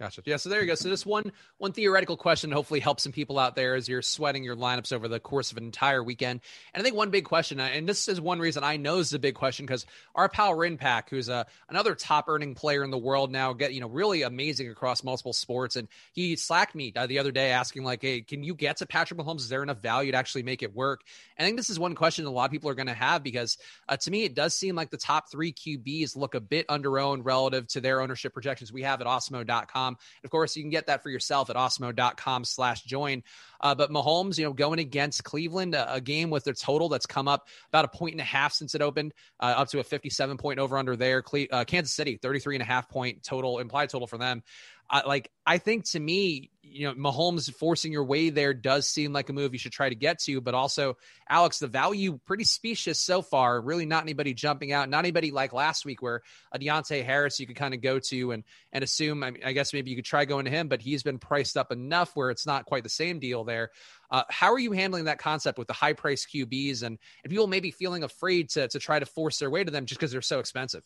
Gotcha. 0.00 0.22
Yeah. 0.24 0.38
So 0.38 0.48
there 0.48 0.62
you 0.62 0.66
go. 0.66 0.74
So 0.76 0.88
this 0.88 1.04
one 1.04 1.30
one 1.58 1.72
theoretical 1.72 2.16
question 2.16 2.50
hopefully 2.50 2.80
helps 2.80 3.02
some 3.02 3.12
people 3.12 3.38
out 3.38 3.54
there 3.54 3.74
as 3.74 3.86
you're 3.86 4.00
sweating 4.00 4.42
your 4.42 4.56
lineups 4.56 4.94
over 4.94 5.08
the 5.08 5.20
course 5.20 5.52
of 5.52 5.58
an 5.58 5.64
entire 5.64 6.02
weekend. 6.02 6.40
And 6.72 6.80
I 6.80 6.82
think 6.82 6.96
one 6.96 7.10
big 7.10 7.26
question, 7.26 7.60
uh, 7.60 7.64
and 7.64 7.86
this 7.86 8.08
is 8.08 8.18
one 8.18 8.38
reason 8.38 8.64
I 8.64 8.78
know 8.78 8.96
this 8.96 9.08
is 9.08 9.12
a 9.12 9.18
big 9.18 9.34
question 9.34 9.66
because 9.66 9.84
our 10.14 10.30
pal 10.30 10.56
Rinpack, 10.56 11.10
who's 11.10 11.28
a 11.28 11.44
another 11.68 11.94
top 11.94 12.30
earning 12.30 12.54
player 12.54 12.82
in 12.82 12.90
the 12.90 12.96
world 12.96 13.30
now, 13.30 13.52
get 13.52 13.74
you 13.74 13.82
know 13.82 13.88
really 13.88 14.22
amazing 14.22 14.70
across 14.70 15.04
multiple 15.04 15.34
sports, 15.34 15.76
and 15.76 15.86
he 16.14 16.34
slacked 16.34 16.74
me 16.74 16.94
uh, 16.96 17.06
the 17.06 17.18
other 17.18 17.30
day 17.30 17.50
asking 17.50 17.84
like, 17.84 18.00
"Hey, 18.00 18.22
can 18.22 18.42
you 18.42 18.54
get 18.54 18.78
to 18.78 18.86
Patrick 18.86 19.20
Mahomes? 19.20 19.40
Is 19.40 19.50
there 19.50 19.62
enough 19.62 19.82
value 19.82 20.12
to 20.12 20.16
actually 20.16 20.44
make 20.44 20.62
it 20.62 20.74
work?" 20.74 21.02
And 21.36 21.44
I 21.44 21.48
think 21.48 21.58
this 21.58 21.68
is 21.68 21.78
one 21.78 21.94
question 21.94 22.24
a 22.24 22.30
lot 22.30 22.46
of 22.46 22.52
people 22.52 22.70
are 22.70 22.74
going 22.74 22.86
to 22.86 22.94
have 22.94 23.22
because 23.22 23.58
uh, 23.86 23.98
to 23.98 24.10
me 24.10 24.24
it 24.24 24.34
does 24.34 24.54
seem 24.54 24.76
like 24.76 24.90
the 24.90 24.96
top 24.96 25.30
three 25.30 25.52
QBs 25.52 26.16
look 26.16 26.34
a 26.34 26.40
bit 26.40 26.64
under 26.70 26.98
owned 26.98 27.26
relative 27.26 27.66
to 27.68 27.82
their 27.82 28.00
ownership 28.00 28.32
projections 28.32 28.72
we 28.72 28.80
have 28.80 29.02
at 29.02 29.06
Awesemo.com. 29.06 29.89
And 29.94 30.24
of 30.24 30.30
course, 30.30 30.56
you 30.56 30.62
can 30.62 30.70
get 30.70 30.86
that 30.86 31.02
for 31.02 31.10
yourself 31.10 31.50
at 31.50 31.56
awesemo.com 31.56 32.44
slash 32.44 32.82
join. 32.82 33.22
Uh, 33.60 33.74
but 33.74 33.90
Mahomes, 33.90 34.38
you 34.38 34.44
know, 34.44 34.52
going 34.52 34.78
against 34.78 35.22
Cleveland, 35.24 35.74
a, 35.74 35.94
a, 35.94 36.00
game 36.00 36.30
with 36.30 36.44
their 36.44 36.54
total 36.54 36.88
that's 36.88 37.04
come 37.04 37.28
up 37.28 37.48
about 37.68 37.84
a 37.84 37.88
point 37.88 38.14
and 38.14 38.20
a 38.20 38.24
half 38.24 38.54
since 38.54 38.74
it 38.74 38.80
opened, 38.80 39.12
uh, 39.38 39.54
up 39.56 39.68
to 39.68 39.80
a 39.80 39.84
57 39.84 40.38
point 40.38 40.58
over 40.58 40.78
under 40.78 40.96
there. 40.96 41.20
Cle- 41.20 41.46
uh, 41.50 41.64
Kansas 41.64 41.92
City, 41.92 42.16
33 42.16 42.56
and 42.56 42.62
a 42.62 42.66
half 42.66 42.88
point 42.88 43.22
total, 43.22 43.58
implied 43.58 43.90
total 43.90 44.06
for 44.06 44.16
them. 44.16 44.42
I, 44.90 45.06
like 45.06 45.30
I 45.46 45.58
think 45.58 45.88
to 45.90 46.00
me, 46.00 46.50
you 46.62 46.86
know, 46.86 46.94
Mahomes 46.94 47.52
forcing 47.54 47.92
your 47.92 48.04
way 48.04 48.30
there 48.30 48.54
does 48.54 48.86
seem 48.86 49.12
like 49.12 49.28
a 49.28 49.32
move 49.32 49.52
you 49.52 49.58
should 49.58 49.72
try 49.72 49.88
to 49.88 49.94
get 49.94 50.18
to. 50.20 50.40
But 50.40 50.54
also, 50.54 50.96
Alex, 51.28 51.58
the 51.58 51.66
value 51.68 52.18
pretty 52.26 52.44
specious 52.44 52.98
so 52.98 53.22
far. 53.22 53.60
Really, 53.60 53.86
not 53.86 54.02
anybody 54.02 54.34
jumping 54.34 54.72
out. 54.72 54.88
Not 54.88 55.00
anybody 55.00 55.30
like 55.30 55.52
last 55.52 55.84
week 55.84 56.02
where 56.02 56.22
a 56.52 56.58
Deonte 56.58 57.04
Harris 57.04 57.38
you 57.38 57.46
could 57.46 57.56
kind 57.56 57.74
of 57.74 57.80
go 57.80 57.98
to 57.98 58.32
and 58.32 58.44
and 58.72 58.84
assume. 58.84 59.22
I, 59.22 59.30
mean, 59.30 59.42
I 59.44 59.52
guess 59.52 59.72
maybe 59.72 59.90
you 59.90 59.96
could 59.96 60.04
try 60.04 60.24
going 60.24 60.44
to 60.44 60.50
him, 60.50 60.68
but 60.68 60.82
he's 60.82 61.02
been 61.02 61.18
priced 61.18 61.56
up 61.56 61.72
enough 61.72 62.12
where 62.14 62.30
it's 62.30 62.46
not 62.46 62.66
quite 62.66 62.82
the 62.82 62.88
same 62.88 63.20
deal 63.20 63.44
there. 63.44 63.70
Uh, 64.10 64.24
how 64.28 64.52
are 64.52 64.58
you 64.58 64.72
handling 64.72 65.04
that 65.04 65.18
concept 65.18 65.58
with 65.58 65.68
the 65.68 65.74
high 65.74 65.92
price 65.92 66.26
QBs 66.26 66.82
and, 66.82 66.98
and 67.22 67.30
people 67.30 67.46
maybe 67.46 67.70
feeling 67.70 68.02
afraid 68.02 68.50
to 68.50 68.66
to 68.68 68.78
try 68.78 68.98
to 68.98 69.06
force 69.06 69.38
their 69.38 69.50
way 69.50 69.62
to 69.62 69.70
them 69.70 69.86
just 69.86 70.00
because 70.00 70.12
they're 70.12 70.22
so 70.22 70.40
expensive? 70.40 70.82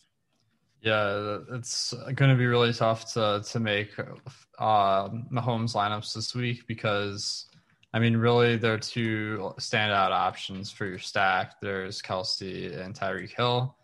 Yeah, 0.84 1.38
it's 1.52 1.94
going 2.14 2.30
to 2.30 2.36
be 2.36 2.44
really 2.44 2.74
tough 2.74 3.10
to 3.14 3.42
to 3.42 3.58
make 3.58 3.98
uh, 4.58 5.08
Mahomes 5.08 5.74
lineups 5.74 6.12
this 6.14 6.34
week 6.34 6.66
because, 6.66 7.46
I 7.94 7.98
mean, 7.98 8.18
really, 8.18 8.58
there 8.58 8.74
are 8.74 8.78
two 8.78 9.54
standout 9.58 10.10
options 10.10 10.70
for 10.70 10.84
your 10.84 10.98
stack. 10.98 11.58
There's 11.62 12.02
Kelce 12.02 12.78
and 12.78 12.94
Tyreek 12.94 13.34
Hill. 13.34 13.74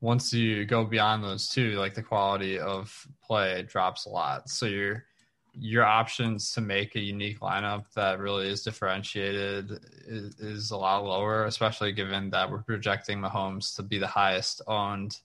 Once 0.00 0.32
you 0.32 0.64
go 0.64 0.84
beyond 0.84 1.24
those 1.24 1.48
two, 1.48 1.72
like 1.72 1.94
the 1.94 2.02
quality 2.02 2.60
of 2.60 3.04
play 3.20 3.62
drops 3.64 4.06
a 4.06 4.10
lot. 4.10 4.48
So 4.48 4.66
your 4.66 5.06
your 5.54 5.82
options 5.84 6.52
to 6.52 6.60
make 6.60 6.94
a 6.94 7.00
unique 7.00 7.40
lineup 7.40 7.92
that 7.94 8.20
really 8.20 8.48
is 8.48 8.62
differentiated 8.62 9.72
is, 10.06 10.38
is 10.38 10.70
a 10.70 10.76
lot 10.76 11.04
lower, 11.04 11.46
especially 11.46 11.90
given 11.90 12.30
that 12.30 12.48
we're 12.48 12.62
projecting 12.62 13.18
Mahomes 13.18 13.74
to 13.74 13.82
be 13.82 13.98
the 13.98 14.06
highest 14.06 14.62
owned 14.68 15.18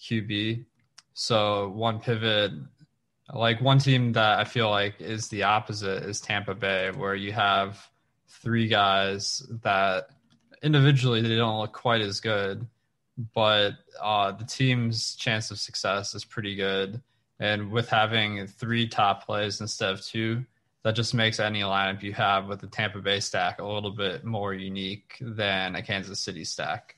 QB. 0.00 0.64
So 1.14 1.68
one 1.70 2.00
pivot, 2.00 2.52
like 3.32 3.60
one 3.60 3.78
team 3.78 4.12
that 4.12 4.38
I 4.38 4.44
feel 4.44 4.70
like 4.70 5.00
is 5.00 5.28
the 5.28 5.44
opposite 5.44 6.04
is 6.04 6.20
Tampa 6.20 6.54
Bay, 6.54 6.90
where 6.90 7.14
you 7.14 7.32
have 7.32 7.88
three 8.28 8.68
guys 8.68 9.46
that 9.62 10.08
individually 10.62 11.20
they 11.22 11.36
don't 11.36 11.58
look 11.58 11.72
quite 11.72 12.00
as 12.00 12.20
good, 12.20 12.66
but 13.34 13.72
uh, 14.02 14.32
the 14.32 14.44
team's 14.44 15.14
chance 15.14 15.50
of 15.50 15.58
success 15.58 16.14
is 16.14 16.24
pretty 16.24 16.56
good. 16.56 17.00
And 17.38 17.70
with 17.70 17.88
having 17.88 18.46
three 18.46 18.88
top 18.88 19.26
plays 19.26 19.60
instead 19.60 19.92
of 19.92 20.04
two, 20.04 20.44
that 20.82 20.94
just 20.94 21.14
makes 21.14 21.40
any 21.40 21.62
lineup 21.62 22.02
you 22.02 22.12
have 22.12 22.46
with 22.46 22.60
the 22.60 22.66
Tampa 22.66 23.00
Bay 23.00 23.20
stack 23.20 23.58
a 23.60 23.66
little 23.66 23.90
bit 23.90 24.24
more 24.24 24.52
unique 24.52 25.16
than 25.20 25.74
a 25.74 25.82
Kansas 25.82 26.20
City 26.20 26.44
stack. 26.44 26.96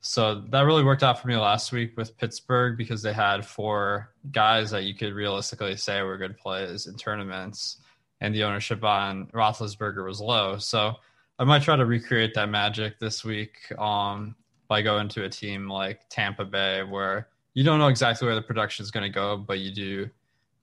So 0.00 0.42
that 0.50 0.60
really 0.62 0.84
worked 0.84 1.02
out 1.02 1.20
for 1.20 1.28
me 1.28 1.36
last 1.36 1.72
week 1.72 1.96
with 1.96 2.16
Pittsburgh 2.16 2.76
because 2.76 3.02
they 3.02 3.12
had 3.12 3.44
four 3.44 4.12
guys 4.30 4.70
that 4.70 4.84
you 4.84 4.94
could 4.94 5.12
realistically 5.12 5.76
say 5.76 6.02
were 6.02 6.16
good 6.16 6.38
plays 6.38 6.86
in 6.86 6.96
tournaments, 6.96 7.78
and 8.20 8.34
the 8.34 8.44
ownership 8.44 8.84
on 8.84 9.26
Roethlisberger 9.34 10.06
was 10.06 10.20
low. 10.20 10.58
So 10.58 10.94
I 11.38 11.44
might 11.44 11.62
try 11.62 11.76
to 11.76 11.84
recreate 11.84 12.34
that 12.34 12.48
magic 12.48 12.98
this 12.98 13.24
week 13.24 13.72
um, 13.78 14.36
by 14.68 14.82
going 14.82 15.08
to 15.10 15.24
a 15.24 15.28
team 15.28 15.68
like 15.68 16.08
Tampa 16.08 16.44
Bay, 16.44 16.82
where 16.82 17.28
you 17.54 17.64
don't 17.64 17.78
know 17.78 17.88
exactly 17.88 18.26
where 18.26 18.36
the 18.36 18.42
production 18.42 18.84
is 18.84 18.90
going 18.90 19.04
to 19.04 19.14
go, 19.14 19.36
but 19.36 19.58
you 19.58 19.72
do 19.72 20.10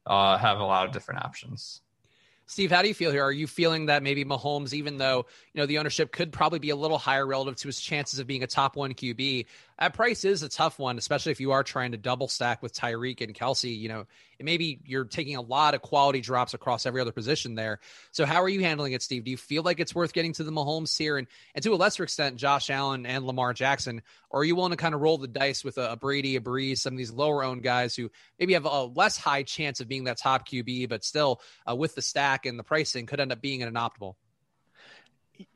uh, 0.05 0.37
have 0.37 0.59
a 0.59 0.65
lot 0.65 0.85
of 0.85 0.93
different 0.93 1.23
options. 1.23 1.81
Steve, 2.47 2.71
how 2.71 2.81
do 2.81 2.87
you 2.87 2.93
feel 2.93 3.11
here? 3.11 3.23
Are 3.23 3.31
you 3.31 3.47
feeling 3.47 3.87
that 3.87 4.03
maybe 4.03 4.23
Mahomes, 4.23 4.73
even 4.73 4.97
though 4.97 5.25
you 5.53 5.61
know 5.61 5.65
the 5.65 5.79
ownership 5.79 6.11
could 6.11 6.31
probably 6.31 6.59
be 6.59 6.69
a 6.69 6.75
little 6.75 6.99
higher 6.99 7.25
relative 7.25 7.55
to 7.57 7.67
his 7.67 7.79
chances 7.79 8.19
of 8.19 8.27
being 8.27 8.43
a 8.43 8.47
top 8.47 8.75
one 8.75 8.93
QB, 8.93 9.45
that 9.79 9.93
price 9.93 10.23
is 10.23 10.41
a 10.41 10.49
tough 10.49 10.79
one, 10.79 10.97
especially 10.97 11.33
if 11.33 11.41
you 11.41 11.51
are 11.51 11.63
trying 11.63 11.91
to 11.91 11.97
double 11.97 12.29
stack 12.29 12.63
with 12.63 12.73
Tyreek 12.73 13.21
and 13.21 13.35
Kelce. 13.35 13.77
You 13.77 13.89
know, 13.89 14.05
maybe 14.39 14.79
you're 14.85 15.03
taking 15.03 15.35
a 15.35 15.41
lot 15.41 15.73
of 15.73 15.81
quality 15.81 16.21
drops 16.21 16.53
across 16.53 16.85
every 16.85 17.01
other 17.01 17.11
position 17.11 17.55
there. 17.55 17.79
So, 18.11 18.25
how 18.25 18.41
are 18.41 18.49
you 18.49 18.61
handling 18.61 18.93
it, 18.93 19.01
Steve? 19.01 19.25
Do 19.25 19.31
you 19.31 19.37
feel 19.37 19.63
like 19.63 19.81
it's 19.81 19.93
worth 19.93 20.13
getting 20.13 20.31
to 20.33 20.43
the 20.43 20.51
Mahomes 20.51 20.97
here, 20.97 21.17
and 21.17 21.27
and 21.53 21.63
to 21.63 21.73
a 21.73 21.75
lesser 21.75 22.03
extent, 22.03 22.37
Josh 22.37 22.69
Allen 22.69 23.05
and 23.05 23.25
Lamar 23.25 23.53
Jackson? 23.53 24.01
Or 24.29 24.41
are 24.41 24.45
you 24.45 24.55
willing 24.55 24.71
to 24.71 24.77
kind 24.77 24.95
of 24.95 25.01
roll 25.01 25.17
the 25.17 25.27
dice 25.27 25.63
with 25.63 25.77
a, 25.77 25.91
a 25.91 25.95
Brady, 25.97 26.37
a 26.37 26.41
Brees, 26.41 26.79
some 26.79 26.93
of 26.93 26.97
these 26.97 27.11
lower 27.11 27.43
owned 27.43 27.63
guys 27.63 27.95
who 27.95 28.09
maybe 28.39 28.53
have 28.53 28.65
a 28.65 28.83
less 28.83 29.17
high 29.17 29.43
chance 29.43 29.81
of 29.81 29.87
being 29.87 30.05
that 30.05 30.17
top 30.17 30.47
QB, 30.47 30.87
but 30.89 31.03
still 31.03 31.41
uh, 31.69 31.75
with 31.75 31.95
the 31.95 32.01
stack 32.01 32.45
and 32.45 32.57
the 32.57 32.63
pricing 32.63 33.05
could 33.05 33.19
end 33.19 33.31
up 33.31 33.41
being 33.41 33.61
an 33.61 33.73
optimal? 33.73 34.15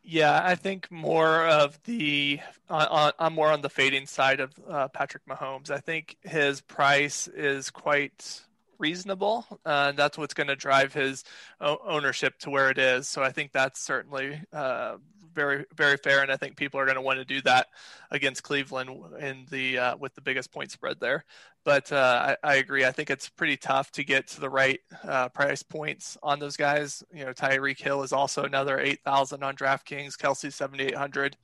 Yeah, 0.04 0.42
I 0.44 0.56
think 0.56 0.92
more 0.92 1.46
of 1.48 1.82
the 1.84 2.40
uh, 2.70 3.12
I'm 3.20 3.34
more 3.34 3.52
on 3.52 3.62
the 3.62 3.70
fading 3.70 4.08
side 4.08 4.40
of 4.40 4.52
uh, 4.68 4.88
Patrick 4.90 5.26
Mahomes. 5.26 5.70
I 5.70 5.80
think 5.80 6.18
his 6.24 6.62
price 6.62 7.28
is 7.28 7.70
quite 7.70 8.42
reasonable. 8.80 9.46
Uh, 9.66 9.92
that's 9.92 10.18
what's 10.18 10.34
going 10.34 10.48
to 10.48 10.56
drive 10.56 10.94
his 10.94 11.24
ownership 11.62 12.38
to 12.40 12.50
where 12.50 12.70
it 12.70 12.78
is. 12.78 13.08
So 13.08 13.22
I 13.22 13.32
think 13.32 13.52
that's 13.52 13.80
certainly 13.80 14.42
uh, 14.52 14.98
very 15.34 15.66
very 15.76 15.98
fair, 15.98 16.22
and 16.22 16.32
I 16.32 16.38
think 16.38 16.56
people 16.56 16.80
are 16.80 16.86
going 16.86 16.96
to 16.96 17.02
want 17.02 17.20
to 17.20 17.26
do 17.26 17.42
that 17.42 17.68
against 18.12 18.44
Cleveland 18.44 18.90
in 19.20 19.46
the 19.50 19.78
uh, 19.78 19.98
with 19.98 20.16
the 20.16 20.22
biggest 20.22 20.52
point 20.52 20.72
spread 20.72 21.00
there. 21.00 21.26
But 21.66 21.92
uh, 21.92 22.36
I, 22.44 22.52
I, 22.52 22.56
agree. 22.56 22.86
I 22.86 22.92
think 22.92 23.10
it's 23.10 23.28
pretty 23.28 23.58
tough 23.58 23.92
to 23.92 24.04
get 24.04 24.28
to 24.30 24.40
the 24.40 24.50
right 24.50 24.80
uh, 25.04 25.30
price 25.30 25.62
points 25.62 26.18
on 26.24 26.40
those 26.40 26.56
guys. 26.56 27.04
You 27.14 27.26
know, 27.26 27.34
Tyreek 27.34 27.80
Hill 27.80 28.02
is 28.04 28.14
also 28.14 28.44
another 28.44 28.80
eight 28.80 29.02
thousand 29.04 29.44
on 29.44 29.56
DraftKings. 29.56 30.16
Kelce 30.16 30.52
seventy 30.54 30.86
eight 30.86 30.96
hundred. 30.96 31.38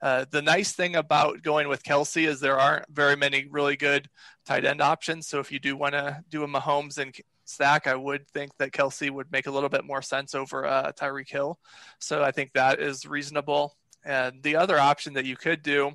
Uh, 0.00 0.24
the 0.30 0.42
nice 0.42 0.72
thing 0.72 0.96
about 0.96 1.42
going 1.42 1.68
with 1.68 1.82
Kelce 1.82 2.26
is 2.26 2.40
there 2.40 2.58
aren't 2.58 2.88
very 2.88 3.16
many 3.16 3.46
really 3.50 3.76
good 3.76 4.08
tight 4.46 4.64
end 4.64 4.80
options. 4.80 5.26
So 5.26 5.40
if 5.40 5.50
you 5.50 5.58
do 5.58 5.76
want 5.76 5.94
to 5.94 6.22
do 6.30 6.44
a 6.44 6.48
Mahomes 6.48 6.98
and 6.98 7.14
stack, 7.48 7.86
I 7.86 7.94
would 7.94 8.28
think 8.28 8.56
that 8.58 8.72
Kelce 8.72 9.10
would 9.10 9.32
make 9.32 9.46
a 9.46 9.50
little 9.50 9.68
bit 9.68 9.84
more 9.84 10.02
sense 10.02 10.34
over 10.34 10.66
uh, 10.66 10.92
Tyreek 10.92 11.30
Hill. 11.30 11.58
So 11.98 12.22
I 12.22 12.30
think 12.30 12.52
that 12.52 12.80
is 12.80 13.06
reasonable. 13.06 13.76
And 14.04 14.42
the 14.42 14.56
other 14.56 14.78
option 14.78 15.14
that 15.14 15.24
you 15.24 15.36
could 15.36 15.62
do 15.62 15.92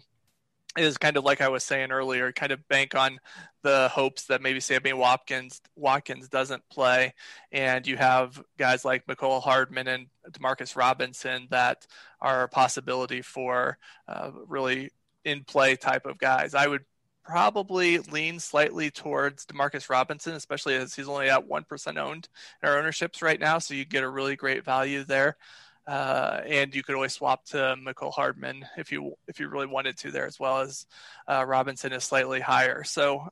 is 0.77 0.97
kind 0.97 1.17
of 1.17 1.23
like 1.23 1.41
I 1.41 1.49
was 1.49 1.63
saying 1.63 1.91
earlier, 1.91 2.31
kind 2.31 2.51
of 2.51 2.67
bank 2.67 2.95
on 2.95 3.19
the 3.61 3.89
hopes 3.93 4.25
that 4.25 4.41
maybe 4.41 4.59
Sammy 4.59 4.91
Watkins 4.93 5.61
Watkins 5.75 6.29
doesn't 6.29 6.67
play, 6.69 7.13
and 7.51 7.85
you 7.85 7.95
have 7.97 8.41
guys 8.57 8.83
like 8.83 9.05
Mecole 9.05 9.41
Hardman 9.41 9.87
and 9.87 10.07
Demarcus 10.31 10.75
Robinson 10.75 11.47
that 11.51 11.85
are 12.19 12.43
a 12.43 12.49
possibility 12.49 13.21
for 13.21 13.77
uh, 14.07 14.31
really 14.47 14.89
in 15.23 15.43
play 15.43 15.75
type 15.75 16.05
of 16.05 16.17
guys. 16.17 16.55
I 16.55 16.67
would 16.67 16.83
probably 17.23 17.99
lean 17.99 18.39
slightly 18.39 18.91
towards 18.91 19.45
Demarcus 19.45 19.89
Robinson, 19.89 20.33
especially 20.33 20.75
as 20.75 20.93
he's 20.93 21.07
only 21.07 21.29
at 21.29 21.47
1% 21.47 21.97
owned 21.97 22.27
in 22.61 22.69
our 22.69 22.77
ownerships 22.77 23.21
right 23.21 23.39
now. 23.39 23.59
So 23.59 23.73
you 23.73 23.85
get 23.85 24.03
a 24.03 24.09
really 24.09 24.35
great 24.35 24.65
value 24.65 25.03
there. 25.03 25.37
Uh, 25.85 26.41
and 26.45 26.73
you 26.73 26.83
could 26.83 26.95
always 26.95 27.13
swap 27.13 27.43
to 27.43 27.75
Mecole 27.77 28.13
Hardman 28.13 28.65
if 28.77 28.89
you 28.89 29.15
if 29.27 29.41
you 29.41 29.49
really 29.49 29.67
wanted 29.67 29.97
to 29.97 30.11
there 30.11 30.25
as 30.25 30.39
well 30.39 30.59
as 30.61 30.85
uh, 31.27 31.43
Robinson 31.45 31.91
is 31.91 32.05
slightly 32.05 32.39
higher. 32.39 32.85
So 32.85 33.27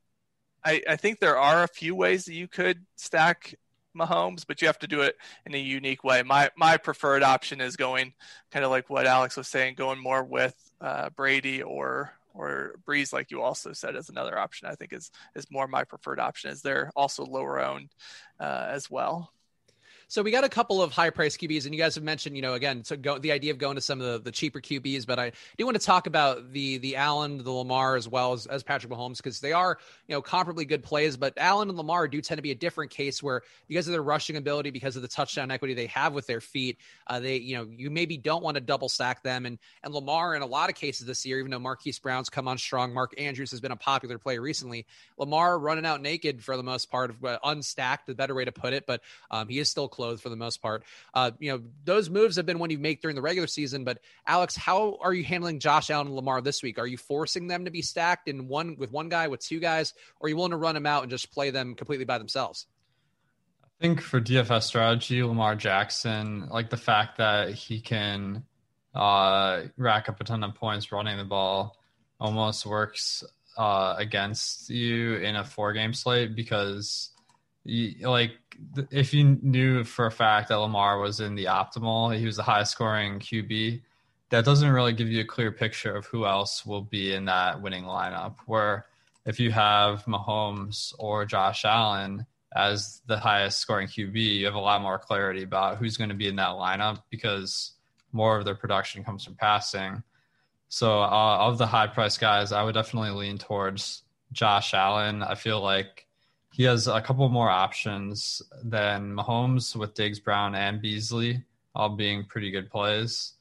I, 0.64 0.82
I 0.88 0.96
think 0.98 1.20
there 1.20 1.38
are 1.38 1.64
a 1.64 1.68
few 1.68 1.96
ways 1.96 2.26
that 2.26 2.34
you 2.34 2.50
could 2.50 2.86
stack 2.98 3.56
Mahomes, 3.98 4.46
but 4.46 4.62
you 4.62 4.68
have 4.68 4.80
to 4.80 4.88
do 4.88 5.02
it 5.02 5.16
in 5.46 5.54
a 5.56 5.58
unique 5.58 6.04
way. 6.04 6.24
My 6.24 6.50
my 6.58 6.76
preferred 6.76 7.24
option 7.24 7.62
is 7.62 7.78
going 7.78 8.14
kind 8.52 8.66
of 8.66 8.72
like 8.72 8.90
what 8.90 9.08
Alex 9.08 9.38
was 9.38 9.48
saying, 9.48 9.76
going 9.76 10.00
more 10.00 10.24
with 10.24 10.56
uh, 10.82 11.10
Brady 11.12 11.62
or 11.62 12.14
or 12.34 12.76
Brees, 12.86 13.14
like 13.14 13.32
you 13.32 13.42
also 13.42 13.74
said, 13.74 13.96
is 13.96 14.10
another 14.10 14.38
option. 14.38 14.68
I 14.68 14.76
think 14.76 14.94
is 14.94 15.12
is 15.36 15.52
more 15.52 15.68
my 15.68 15.84
preferred 15.84 16.20
option. 16.20 16.52
Is 16.52 16.62
they're 16.62 16.92
also 16.96 17.26
lower 17.26 17.60
owned 17.60 17.92
uh, 18.40 18.68
as 18.70 18.90
well. 18.90 19.34
So 20.12 20.22
we 20.22 20.30
got 20.30 20.44
a 20.44 20.50
couple 20.50 20.84
of 20.84 20.92
high 20.92 21.10
price 21.10 21.38
QBs, 21.38 21.64
and 21.64 21.74
you 21.74 21.80
guys 21.80 21.96
have 21.96 22.04
mentioned, 22.04 22.36
you 22.36 22.42
know, 22.42 22.54
again, 22.54 22.84
so 22.84 22.98
go, 22.98 23.18
the 23.18 23.32
idea 23.32 23.50
of 23.54 23.58
going 23.58 23.76
to 23.76 23.82
some 23.82 24.02
of 24.02 24.12
the, 24.12 24.20
the 24.20 24.32
cheaper 24.32 24.60
QBs, 24.60 25.08
but 25.08 25.18
I 25.20 25.32
do 25.58 25.64
want 25.64 25.80
to 25.80 25.86
talk 25.86 26.06
about 26.06 26.52
the 26.52 26.80
the 26.80 26.98
Allen, 26.98 27.42
the 27.42 27.50
Lamar, 27.50 27.96
as 27.96 28.10
well 28.10 28.34
as, 28.34 28.46
as 28.46 28.62
Patrick 28.62 28.92
Mahomes, 28.92 29.18
because 29.18 29.40
they 29.40 29.54
are, 29.54 29.78
you 30.10 30.14
know, 30.14 30.22
comparably 30.22 30.68
good 30.68 30.84
plays. 30.84 31.16
But 31.16 31.36
Allen 31.38 31.70
and 31.70 31.78
Lamar 31.78 32.10
do 32.10 32.20
tend 32.20 32.40
to 32.40 32.42
be 32.42 32.52
a 32.52 32.56
different 32.56 32.92
case 32.92 33.24
where 33.24 33.44
because 33.70 33.88
of 33.88 33.94
their 33.94 34.04
rushing 34.04 34.36
ability, 34.36 34.72
because 34.72 34.98
of 34.98 35.02
the 35.02 35.08
touchdown 35.08 35.50
equity 35.50 35.74
they 35.76 35.88
have 35.88 36.12
with 36.12 36.28
their 36.28 36.42
feet, 36.42 36.78
uh, 37.08 37.22
they, 37.22 37.38
you 37.38 37.56
know, 37.56 37.66
you 37.72 37.90
maybe 37.90 38.18
don't 38.18 38.44
want 38.44 38.56
to 38.56 38.62
double 38.62 38.90
stack 38.90 39.24
them. 39.24 39.46
And 39.46 39.60
and 39.82 39.94
Lamar, 39.94 40.36
in 40.36 40.42
a 40.42 40.46
lot 40.46 40.70
of 40.70 40.76
cases 40.76 41.08
this 41.08 41.26
year, 41.26 41.40
even 41.40 41.52
though 41.52 41.60
Marquise 41.60 42.00
Brown's 42.00 42.30
come 42.30 42.50
on 42.50 42.58
strong, 42.58 42.94
Mark 42.94 43.14
Andrews 43.18 43.52
has 43.52 43.62
been 43.62 43.72
a 43.72 43.78
popular 43.78 44.18
play 44.18 44.38
recently. 44.40 44.86
Lamar 45.18 45.58
running 45.58 45.86
out 45.86 46.02
naked 46.02 46.44
for 46.44 46.58
the 46.58 46.64
most 46.64 46.92
part, 46.92 47.16
unstacked, 47.46 48.08
the 48.08 48.14
better 48.14 48.36
way 48.36 48.44
to 48.44 48.52
put 48.52 48.74
it, 48.74 48.86
but 48.86 49.00
um, 49.30 49.48
he 49.48 49.58
is 49.58 49.70
still 49.70 49.88
clothed 50.02 50.22
for 50.22 50.30
the 50.30 50.36
most 50.36 50.62
part. 50.62 50.84
Uh, 51.14 51.32
you 51.40 51.52
know, 51.52 51.62
those 51.84 52.10
moves 52.10 52.38
have 52.38 52.46
been 52.46 52.58
one 52.58 52.72
you 52.72 52.80
make 52.80 53.02
during 53.02 53.16
the 53.16 53.22
regular 53.22 53.48
season. 53.48 53.84
But 53.84 54.00
Alex, 54.26 54.56
how 54.56 54.98
are 55.02 55.14
you 55.14 55.24
handling 55.24 55.60
Josh 55.60 55.92
Allen 55.92 56.08
and 56.08 56.16
Lamar 56.16 56.42
this 56.42 56.64
week? 56.64 56.80
Are 56.80 56.88
you 56.88 56.98
forcing 56.98 57.48
them 57.48 57.66
to 57.66 57.72
be 57.72 57.84
stacked 57.84 58.28
in 58.28 58.48
one 58.48 58.78
with 58.78 58.92
one 58.92 59.10
guy, 59.10 59.28
with 59.28 59.42
two 59.42 59.60
guys, 59.60 59.94
or 60.20 60.26
are 60.26 60.30
you 60.30 60.36
willing 60.36 60.52
to 60.52 60.58
run 60.58 60.74
them 60.74 60.88
out 60.88 61.04
and 61.04 61.12
just 61.12 61.32
play 61.32 61.52
them 61.52 61.76
completely 61.76 62.06
by 62.06 62.18
themselves? 62.18 62.66
I 63.64 63.68
think 63.80 64.02
for 64.02 64.20
DFS 64.20 64.64
strategy, 64.64 65.22
Lamar 65.22 65.56
Jackson, 65.56 66.48
like 66.50 66.72
the 66.72 66.78
fact 66.78 67.18
that 67.18 67.54
he 67.54 67.80
can 67.80 68.44
uh, 68.96 69.64
rack 69.78 70.10
up 70.10 70.20
a 70.20 70.24
ton 70.24 70.44
of 70.44 70.56
points 70.56 70.92
running 70.92 71.18
the 71.18 71.26
ball 71.26 71.78
almost 72.20 72.66
works 72.66 73.24
uh, 73.58 73.96
against 73.98 74.70
you 74.70 75.16
in 75.16 75.36
a 75.36 75.44
four 75.44 75.74
game 75.74 75.94
slate 75.94 76.36
because 76.36 77.12
you, 77.64 78.08
like 78.08 78.34
if 78.92 79.14
you 79.14 79.40
knew 79.42 79.84
for 79.84 80.06
a 80.06 80.12
fact 80.12 80.50
that 80.50 80.56
Lamar 80.56 81.00
was 81.00 81.20
in 81.20 81.36
the 81.36 81.46
optimal, 81.46 82.18
he 82.18 82.26
was 82.26 82.38
the 82.38 82.44
highest 82.44 82.72
scoring 82.72 83.20
QB. 83.20 83.82
That 84.30 84.46
doesn't 84.46 84.70
really 84.70 84.94
give 84.94 85.10
you 85.10 85.22
a 85.22 85.26
clear 85.26 85.52
picture 85.52 85.96
of 85.96 86.06
who 86.06 86.26
else 86.26 86.66
will 86.66 86.82
be 86.82 87.14
in 87.14 87.26
that 87.26 87.62
winning 87.62 87.84
lineup. 87.84 88.36
Where 88.46 88.86
if 89.26 89.40
you 89.40 89.52
have 89.52 90.06
Mahomes 90.06 90.94
or 90.98 91.26
Josh 91.26 91.66
Allen 91.66 92.26
as 92.56 93.02
the 93.08 93.18
highest 93.18 93.60
scoring 93.60 93.88
QB, 93.88 94.16
you 94.16 94.46
have 94.46 94.56
a 94.56 94.60
lot 94.60 94.82
more 94.82 95.00
clarity 95.00 95.44
about 95.44 95.78
who's 95.78 95.98
going 95.98 96.10
to 96.10 96.16
be 96.16 96.28
in 96.28 96.38
that 96.38 96.52
lineup 96.52 97.04
because 97.10 97.74
more 98.12 98.38
of 98.38 98.46
their 98.46 98.56
production 98.56 99.04
comes 99.04 99.24
from 99.24 99.36
passing. 99.36 100.04
So, 100.70 101.02
uh, 101.02 101.38
of 101.40 101.58
the 101.58 101.68
high 101.68 101.88
price 101.88 102.18
guys, 102.18 102.52
I 102.52 102.64
would 102.64 102.76
definitely 102.76 103.12
lean 103.12 103.38
towards 103.38 104.04
Josh 104.32 104.74
Allen. 104.74 105.22
I 105.22 105.36
feel 105.36 105.62
like 105.62 106.08
he 106.52 106.64
has 106.64 106.88
a 106.88 107.02
couple 107.02 107.28
more 107.30 107.50
options 107.50 108.42
than 108.64 109.14
Mahomes 109.14 109.76
with 109.76 109.94
Diggs, 109.94 110.20
Brown, 110.20 110.54
and 110.54 110.82
Beasley, 110.82 111.44
all 111.74 111.90
being 111.90 112.26
pretty 112.26 112.52
good 112.52 112.70
plays. 112.70 113.34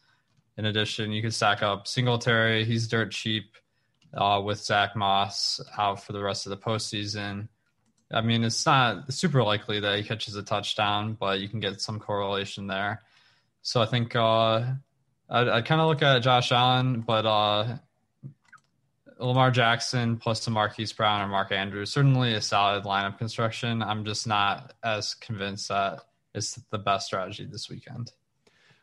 In 0.56 0.64
addition, 0.66 1.10
you 1.10 1.20
could 1.20 1.34
stack 1.34 1.62
up 1.62 1.88
Singletary. 1.88 2.64
He's 2.64 2.86
dirt 2.86 3.10
cheap 3.10 3.56
uh, 4.14 4.40
with 4.44 4.58
Zach 4.58 4.94
Moss 4.94 5.60
out 5.76 6.02
for 6.02 6.12
the 6.12 6.22
rest 6.22 6.46
of 6.46 6.50
the 6.50 6.56
postseason. 6.56 7.48
I 8.12 8.20
mean, 8.20 8.44
it's 8.44 8.66
not 8.66 9.12
super 9.12 9.42
likely 9.42 9.80
that 9.80 9.96
he 9.96 10.04
catches 10.04 10.36
a 10.36 10.42
touchdown, 10.42 11.16
but 11.18 11.40
you 11.40 11.48
can 11.48 11.60
get 11.60 11.80
some 11.80 11.98
correlation 11.98 12.66
there. 12.66 13.02
So 13.62 13.80
I 13.80 13.86
think 13.86 14.16
uh, 14.16 14.64
I'd, 15.28 15.48
I'd 15.48 15.64
kind 15.64 15.80
of 15.80 15.88
look 15.88 16.02
at 16.02 16.20
Josh 16.20 16.50
Allen, 16.52 17.00
but 17.00 17.26
uh, 17.26 17.76
Lamar 19.20 19.50
Jackson 19.50 20.16
plus 20.16 20.44
the 20.44 20.50
Marquise 20.50 20.92
Brown 20.92 21.20
or 21.20 21.28
Mark 21.28 21.52
Andrews 21.52 21.92
certainly 21.92 22.34
a 22.34 22.40
solid 22.40 22.84
lineup 22.84 23.18
construction. 23.18 23.82
I'm 23.82 24.04
just 24.04 24.26
not 24.26 24.74
as 24.82 25.14
convinced 25.14 25.68
that 25.68 26.00
it's 26.34 26.54
the 26.70 26.78
best 26.78 27.06
strategy 27.06 27.44
this 27.44 27.68
weekend. 27.68 28.12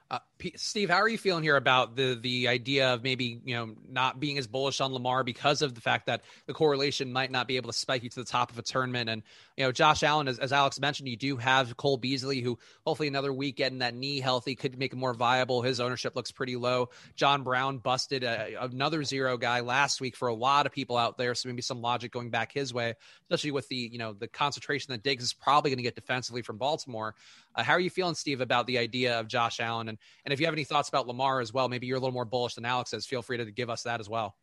Uh, 0.10 0.20
P- 0.38 0.54
Steve, 0.56 0.90
how 0.90 0.98
are 0.98 1.08
you 1.08 1.18
feeling 1.18 1.44
here 1.44 1.56
about 1.56 1.96
the 1.96 2.16
the 2.22 2.48
idea 2.48 2.94
of 2.94 3.04
maybe 3.04 3.42
you 3.44 3.56
know 3.56 3.74
not 3.90 4.20
being 4.20 4.38
as 4.38 4.46
bullish 4.46 4.80
on 4.82 4.94
Lamar 4.94 5.24
because 5.24 5.62
of 5.62 5.74
the 5.74 5.82
fact 5.82 6.06
that 6.06 6.24
the 6.46 6.54
correlation 6.54 7.12
might 7.12 7.32
not 7.32 7.48
be 7.48 7.56
able 7.56 7.72
to 7.72 7.78
spike 7.78 8.04
you 8.04 8.10
to 8.10 8.20
the 8.20 8.26
top 8.26 8.52
of 8.52 8.60
a 8.60 8.62
tournament? 8.62 9.10
And 9.10 9.24
you 9.58 9.64
know, 9.64 9.72
Josh 9.72 10.04
Allen, 10.04 10.28
as, 10.28 10.38
as 10.38 10.54
Alex 10.54 10.80
mentioned, 10.80 11.10
you 11.10 11.18
do 11.18 11.38
have 11.38 11.76
Cole 11.78 11.98
Beasley, 11.98 12.42
who 12.42 12.60
hopefully 12.86 13.08
another 13.08 13.34
week 13.34 13.56
getting 13.56 13.80
that 13.80 13.96
knee 13.96 14.20
healthy 14.20 14.56
could 14.56 14.78
make 14.78 14.94
it 14.94 14.98
more 14.98 15.14
viable. 15.14 15.62
His 15.62 15.80
ownership 15.80 16.16
looks 16.16 16.32
pretty 16.32 16.56
low. 16.56 16.90
John 17.16 17.44
Brown 17.44 17.80
busted 17.80 18.24
a, 18.24 18.62
another 18.62 19.04
zero 19.04 19.38
guy 19.38 19.62
last 19.62 20.00
week 20.02 20.16
for 20.16 20.28
a 20.28 20.36
lot 20.36 20.66
of 20.66 20.72
people 20.72 20.98
out 20.98 21.18
there, 21.18 21.34
so 21.34 21.50
maybe 21.50 21.62
some 21.62 21.82
logic 21.82 22.12
going 22.12 22.30
back 22.30 22.52
his 22.52 22.74
way, 22.74 22.96
especially 23.24 23.52
with 23.52 23.68
the 23.70 23.76
you 23.76 23.98
know 23.98 24.14
the 24.14 24.28
concentration 24.28 24.92
that 24.92 25.04
Diggs 25.04 25.24
is 25.24 25.34
probably 25.34 25.72
going 25.72 25.78
to 25.78 25.84
get 25.84 25.96
defensively 25.96 26.42
from 26.42 26.58
Baltimore. 26.58 27.16
Uh, 27.56 27.64
how 27.64 27.74
are 27.74 27.80
you 27.80 27.90
feeling, 27.90 28.14
Steve, 28.14 28.40
about 28.40 28.68
the 28.68 28.78
idea 28.78 29.20
of 29.20 29.28
Josh 29.28 29.60
Allen? 29.60 29.90
And 29.90 29.98
and 30.28 30.34
if 30.34 30.42
you 30.42 30.46
have 30.46 30.54
any 30.54 30.66
thoughts 30.66 30.90
about 30.90 31.08
Lamar 31.08 31.40
as 31.40 31.54
well. 31.54 31.70
Maybe 31.70 31.88
you're 31.88 31.96
a 31.96 32.02
little 32.02 32.14
more 32.14 32.26
bullish 32.26 32.56
than 32.56 32.66
Alex 32.66 32.92
is. 32.92 33.06
Feel 33.06 33.22
free 33.22 33.38
to 33.38 33.50
give 33.50 33.70
us 33.70 33.84
that 33.84 34.02
as 34.02 34.10
well. 34.10 34.36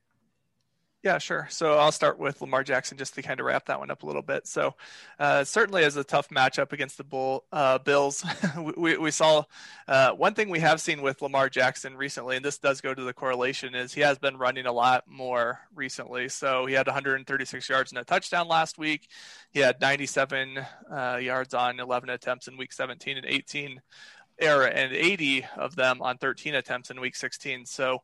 Yeah, 1.03 1.19
sure. 1.19 1.47
So 1.51 1.75
I'll 1.75 1.93
start 1.93 2.19
with 2.19 2.41
Lamar 2.41 2.65
Jackson 2.65 2.97
just 2.97 3.15
to 3.17 3.23
kind 3.23 3.39
of 3.39 3.45
wrap 3.45 3.67
that 3.67 3.79
one 3.79 3.91
up 3.91 4.03
a 4.03 4.07
little 4.07 4.23
bit. 4.23 4.47
So 4.47 4.77
uh, 5.19 5.45
certainly 5.45 5.85
as 5.85 5.99
a 5.99 6.05
tough 6.05 6.31
matchup 6.31 6.73
against 6.73 6.97
the 6.97 7.05
Bull 7.05 7.45
uh, 7.53 7.77
Bills, 7.77 8.25
we, 8.79 8.97
we 8.97 9.11
saw 9.11 9.45
uh, 9.87 10.13
one 10.13 10.33
thing 10.33 10.49
we 10.49 10.61
have 10.61 10.81
seen 10.81 11.03
with 11.03 11.21
Lamar 11.21 11.51
Jackson 11.51 11.99
recently, 11.99 12.37
and 12.37 12.45
this 12.45 12.57
does 12.57 12.81
go 12.81 12.95
to 12.95 13.03
the 13.03 13.13
correlation, 13.13 13.75
is 13.75 13.93
he 13.93 14.01
has 14.01 14.19
been 14.19 14.39
running 14.39 14.65
a 14.65 14.73
lot 14.73 15.05
more 15.07 15.61
recently. 15.75 16.31
So 16.31 16.65
he 16.65 16.73
had 16.73 16.87
136 16.87 17.69
yards 17.69 17.93
and 17.93 17.99
a 17.99 18.05
touchdown 18.05 18.49
last 18.49 18.79
week. 18.79 19.11
He 19.51 19.61
had 19.61 19.79
97 19.83 20.59
uh, 20.91 21.19
yards 21.21 21.53
on 21.53 21.81
11 21.81 22.09
attempts 22.09 22.49
in 22.49 22.57
week 22.57 22.73
17 22.73 23.19
and 23.19 23.27
18 23.27 23.83
era 24.39 24.69
and 24.69 24.93
80 24.93 25.47
of 25.57 25.77
them 25.77 26.03
on 26.03 26.19
13 26.19 26.55
attempts 26.55 26.91
in 26.91 27.01
week 27.01 27.17
16. 27.17 27.67
So 27.67 28.03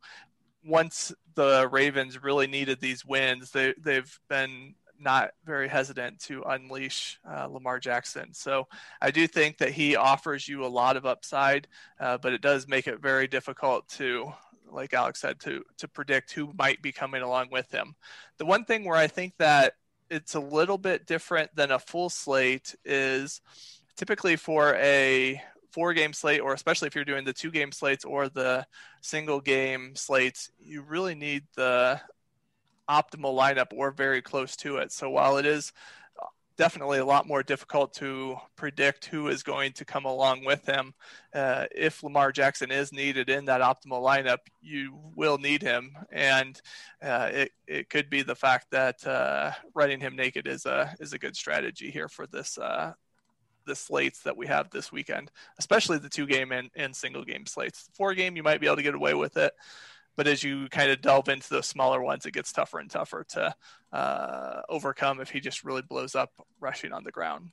once 0.65 1.13
the 1.35 1.69
Ravens 1.71 2.23
really 2.23 2.47
needed 2.47 2.81
these 2.81 3.05
wins, 3.05 3.51
they, 3.51 3.75
they've 3.79 4.19
been 4.29 4.75
not 5.01 5.31
very 5.45 5.69
hesitant 5.69 6.21
to 6.21 6.43
unleash 6.43 7.19
uh, 7.29 7.47
Lamar 7.47 7.79
Jackson. 7.79 8.35
So 8.35 8.69
I 9.01 9.11
do 9.11 9.27
think 9.27 9.59
that 9.59 9.73
he 9.73 9.97
offers 9.97 10.47
you 10.47 10.65
a 10.65 10.69
lot 10.69 10.97
of 10.97 11.07
upside, 11.07 11.69
uh, 11.99 12.19
but 12.19 12.33
it 12.33 12.43
does 12.43 12.69
make 12.69 12.87
it 12.87 13.01
very 13.01 13.27
difficult 13.27 13.89
to, 13.91 14.33
like 14.71 14.93
Alex 14.93 15.21
said, 15.21 15.41
to 15.41 15.65
to 15.79 15.89
predict 15.89 16.33
who 16.33 16.53
might 16.59 16.83
be 16.83 16.93
coming 16.93 17.23
along 17.23 17.49
with 17.51 17.71
him. 17.71 17.95
The 18.39 18.47
one 18.47 18.65
thing 18.65 18.85
where 18.85 18.97
I 18.97 19.07
think 19.07 19.35
that 19.39 19.75
it's 20.11 20.35
a 20.35 20.41
little 20.41 20.79
bit 20.79 21.07
different 21.07 21.55
than 21.55 21.71
a 21.71 21.79
full 21.79 22.11
slate 22.11 22.75
is 22.85 23.41
typically 23.97 24.37
for 24.37 24.75
a 24.77 25.41
four 25.73 25.93
game 25.95 26.13
slate, 26.13 26.41
or 26.41 26.55
especially 26.55 26.87
if 26.89 26.95
you're 26.95 27.05
doing 27.05 27.25
the 27.25 27.33
two 27.33 27.51
game 27.51 27.73
slates 27.73 28.05
or 28.05 28.29
the 28.29 28.67
single 29.03 29.41
game 29.41 29.95
slates, 29.97 30.51
you 30.59 30.83
really 30.83 31.15
need 31.15 31.45
the 31.57 32.01
optimal 32.89 33.39
lineup 33.39 33.69
or 33.73 33.91
very 33.91 34.21
close 34.23 34.57
to 34.57 34.79
it. 34.79 34.93
So 34.93 35.11
while 35.11 35.37
it 35.37 35.47
is 35.47 35.73
definitely 36.61 36.99
a 36.99 37.05
lot 37.07 37.27
more 37.27 37.43
difficult 37.43 37.95
to 37.95 38.37
predict 38.55 39.07
who 39.07 39.29
is 39.29 39.43
going 39.43 39.73
to 39.73 39.83
come 39.83 40.05
along 40.05 40.45
with 40.45 40.67
him. 40.67 40.93
Uh, 41.35 41.65
if 41.75 42.03
Lamar 42.03 42.33
Jackson 42.33 42.71
is 42.71 42.93
needed 42.93 43.31
in 43.31 43.47
that 43.47 43.63
optimal 43.63 44.03
lineup, 44.03 44.41
you 44.61 44.95
will 45.17 45.39
need 45.39 45.63
him, 45.63 45.97
and 46.13 46.61
uh, 47.03 47.31
it 47.33 47.53
it 47.67 47.89
could 47.89 48.11
be 48.11 48.21
the 48.21 48.35
fact 48.35 48.67
that 48.73 49.07
uh, 49.07 49.53
running 49.75 50.01
him 50.01 50.15
naked 50.15 50.47
is 50.47 50.67
a 50.67 50.95
is 51.01 51.15
a 51.15 51.19
good 51.19 51.35
strategy 51.35 51.91
here 51.91 52.09
for 52.09 52.27
this 52.27 52.59
uh, 52.59 52.93
the 53.67 53.75
slates 53.75 54.23
that 54.23 54.37
we 54.37 54.47
have 54.47 54.71
this 54.71 54.91
weekend, 54.93 55.31
especially 55.59 55.99
the 55.99 56.09
two 56.09 56.27
game 56.27 56.53
and, 56.53 56.71
and 56.77 56.95
single 56.95 57.25
game 57.25 57.47
slates. 57.47 57.89
Four 57.95 58.15
game, 58.15 58.37
you 58.37 58.43
might 58.43 58.61
be 58.61 58.67
able 58.67 58.77
to 58.77 58.83
get 58.83 58.95
away 58.95 59.15
with 59.15 59.37
it. 59.37 59.53
But 60.17 60.27
as 60.27 60.43
you 60.43 60.69
kind 60.69 60.91
of 60.91 61.01
delve 61.01 61.29
into 61.29 61.49
those 61.49 61.67
smaller 61.67 62.03
ones, 62.03 62.27
it 62.27 62.33
gets 62.33 62.53
tougher 62.53 62.79
and 62.79 62.91
tougher 62.91 63.25
to 63.31 63.55
uh, 63.93 64.63
overcome 64.69 65.21
if 65.21 65.31
he 65.31 65.41
just 65.41 65.65
really 65.65 65.83
blows 65.83 66.15
up 66.15 66.31
rushing 66.61 66.93
on 66.93 67.05
the 67.05 67.13
ground. 67.13 67.51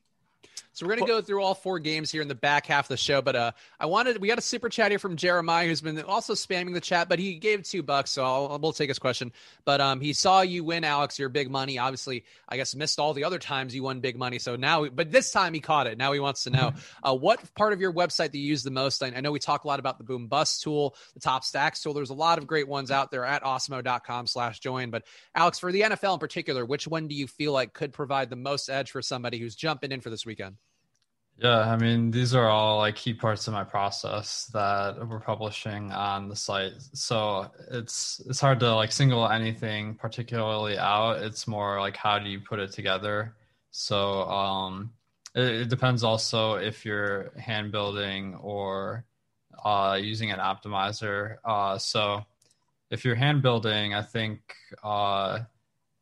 So 0.78 0.86
we're 0.86 0.94
going 0.94 1.08
to 1.08 1.12
go 1.12 1.22
through 1.24 1.42
all 1.42 1.56
four 1.56 1.80
games 1.80 2.12
here 2.12 2.22
in 2.22 2.28
the 2.28 2.36
back 2.36 2.68
half 2.68 2.86
of 2.86 2.90
the 2.90 2.98
show, 2.98 3.20
but 3.20 3.36
uh, 3.36 3.52
I 3.80 3.88
wanted 3.88 4.22
we 4.22 4.28
got 4.28 4.38
a 4.38 4.44
super 4.44 4.70
chat 4.70 4.92
here 4.92 5.00
from 5.00 5.16
Jeremiah 5.16 5.66
who's 5.66 5.82
been 5.82 6.00
also 6.04 6.36
spamming 6.36 6.76
the 6.76 6.80
chat, 6.80 7.10
but 7.10 7.18
he 7.18 7.34
gave 7.40 7.64
two 7.64 7.82
bucks, 7.82 8.12
so 8.12 8.24
I'll, 8.24 8.60
we'll 8.60 8.74
take 8.74 8.88
his 8.88 9.00
question. 9.00 9.34
But 9.66 9.82
um, 9.82 10.02
he 10.02 10.14
saw 10.14 10.42
you 10.42 10.64
win, 10.64 10.84
Alex, 10.84 11.18
your 11.18 11.30
big 11.30 11.50
money. 11.50 11.80
Obviously, 11.80 12.26
I 12.48 12.58
guess 12.58 12.76
missed 12.76 13.00
all 13.00 13.16
the 13.16 13.24
other 13.24 13.40
times 13.40 13.74
you 13.74 13.82
won 13.82 14.02
big 14.02 14.20
money, 14.20 14.38
so 14.38 14.56
now, 14.56 14.86
but 14.86 15.12
this 15.12 15.32
time 15.32 15.56
he 15.56 15.62
caught 15.62 15.88
it. 15.88 15.98
Now 15.98 16.12
he 16.12 16.20
wants 16.20 16.44
to 16.44 16.52
know 16.52 16.74
uh, 17.04 17.16
what 17.16 17.42
part 17.56 17.74
of 17.74 17.82
your 17.82 17.92
website 17.92 18.30
do 18.30 18.38
you 18.38 18.48
use 18.48 18.62
the 18.62 18.70
most. 18.70 19.02
I, 19.02 19.08
I 19.08 19.22
know 19.22 19.32
we 19.32 19.40
talk 19.40 19.64
a 19.64 19.68
lot 19.68 19.80
about 19.80 19.98
the 19.98 20.04
Boom 20.04 20.28
Bust 20.28 20.62
tool, 20.62 20.96
the 21.16 21.20
Top 21.20 21.44
Stacks 21.44 21.82
tool. 21.82 21.96
There's 21.96 22.12
a 22.12 22.14
lot 22.14 22.38
of 22.38 22.46
great 22.46 22.68
ones 22.68 22.92
out 22.92 23.10
there 23.10 23.26
at 23.26 23.42
awesemo.com/join. 23.42 24.92
But 24.92 25.06
Alex, 25.34 25.58
for 25.58 25.72
the 25.72 25.82
NFL 25.82 26.14
in 26.14 26.20
particular, 26.20 26.68
which 26.68 26.88
one 26.88 27.08
do 27.08 27.16
you 27.16 27.26
feel 27.26 27.52
like 27.52 27.74
could 27.74 27.94
provide 27.94 28.30
the 28.30 28.36
most 28.36 28.70
edge 28.70 28.92
for 28.92 29.02
somebody 29.02 29.40
who's 29.40 29.56
jumping 29.56 29.92
in 29.92 30.02
for 30.02 30.12
this 30.12 30.27
weekend? 30.28 30.58
Yeah, 31.40 31.60
I 31.60 31.78
mean, 31.78 32.10
these 32.10 32.34
are 32.34 32.48
all 32.48 32.80
like 32.80 32.96
key 32.96 33.14
parts 33.14 33.48
of 33.48 33.54
my 33.54 33.64
process 33.64 34.50
that 34.54 35.08
we're 35.08 35.20
publishing 35.20 35.92
on 35.92 36.30
the 36.30 36.36
site. 36.36 36.74
So 36.94 37.52
it's 37.70 38.20
it's 38.28 38.40
hard 38.40 38.60
to 38.62 38.74
like 38.74 38.92
single 38.92 39.28
anything 39.28 39.94
particularly 39.96 40.80
out. 40.80 41.22
It's 41.22 41.48
more 41.48 41.80
like 41.80 41.96
how 41.96 42.18
do 42.18 42.28
you 42.28 42.40
put 42.40 42.58
it 42.60 42.72
together. 42.72 43.36
So 43.70 44.24
um, 44.24 44.92
it, 45.36 45.62
it 45.62 45.70
depends 45.70 46.04
also 46.04 46.56
if 46.56 46.84
you're 46.86 47.32
hand 47.38 47.72
building 47.72 48.34
or 48.36 49.06
uh, 49.64 50.00
using 50.02 50.32
an 50.32 50.40
optimizer. 50.40 51.38
Uh, 51.46 51.78
so 51.78 52.26
if 52.90 53.06
you're 53.06 53.16
hand 53.16 53.44
building, 53.44 53.94
I 53.94 54.02
think 54.02 54.40
uh, 54.84 55.42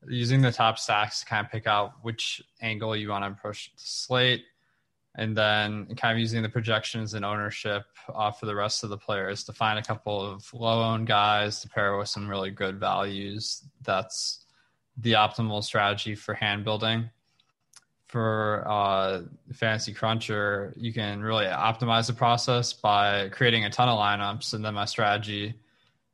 using 0.07 0.41
the 0.41 0.51
top 0.51 0.77
stacks 0.77 1.21
to 1.21 1.25
kind 1.25 1.45
of 1.45 1.51
pick 1.51 1.67
out 1.67 1.93
which 2.01 2.41
angle 2.61 2.95
you 2.95 3.09
want 3.09 3.23
to 3.23 3.29
approach 3.29 3.71
the 3.75 3.81
slate 3.83 4.43
and 5.17 5.35
then 5.35 5.87
kind 5.95 6.13
of 6.13 6.19
using 6.19 6.43
the 6.43 6.49
projections 6.49 7.13
and 7.13 7.23
ownership 7.23 7.85
uh, 8.13 8.31
for 8.31 8.45
the 8.45 8.55
rest 8.55 8.83
of 8.83 8.89
the 8.89 8.97
players 8.97 9.43
to 9.45 9.53
find 9.53 9.79
a 9.79 9.83
couple 9.83 10.21
of 10.21 10.53
low 10.53 10.83
owned 10.83 11.07
guys 11.07 11.61
to 11.61 11.69
pair 11.69 11.97
with 11.97 12.09
some 12.09 12.27
really 12.27 12.51
good 12.51 12.79
values. 12.79 13.63
That's 13.81 14.45
the 14.97 15.13
optimal 15.13 15.63
strategy 15.63 16.15
for 16.15 16.33
hand 16.33 16.63
building. 16.63 17.09
For 18.07 18.63
uh, 18.67 19.21
Fantasy 19.53 19.93
Cruncher, 19.93 20.73
you 20.77 20.93
can 20.93 21.21
really 21.21 21.45
optimize 21.45 22.07
the 22.07 22.13
process 22.13 22.71
by 22.71 23.29
creating 23.29 23.65
a 23.65 23.69
ton 23.69 23.89
of 23.89 23.97
lineups, 23.97 24.53
and 24.53 24.63
then 24.63 24.73
my 24.73 24.85
strategy 24.85 25.55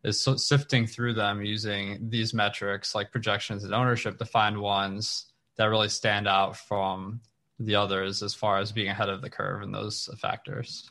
is 0.04 0.28
sifting 0.38 0.88
through 0.88 1.14
them 1.14 1.44
using 1.44 2.10
these 2.10 2.34
metrics 2.34 2.96
like 2.96 3.12
projections 3.12 3.64
and 3.64 3.74
ownership 3.74 4.18
to 4.18 4.26
find 4.26 4.60
ones 4.60 5.28
that 5.58 5.66
really 5.66 5.90
stand 5.90 6.28
out 6.28 6.58
from 6.58 7.22
the 7.60 7.76
others 7.76 8.24
as 8.24 8.34
far 8.34 8.58
as 8.58 8.72
being 8.72 8.90
ahead 8.90 9.10
of 9.10 9.22
the 9.22 9.30
curve 9.30 9.62
in 9.62 9.72
those 9.72 10.10
factors. 10.20 10.90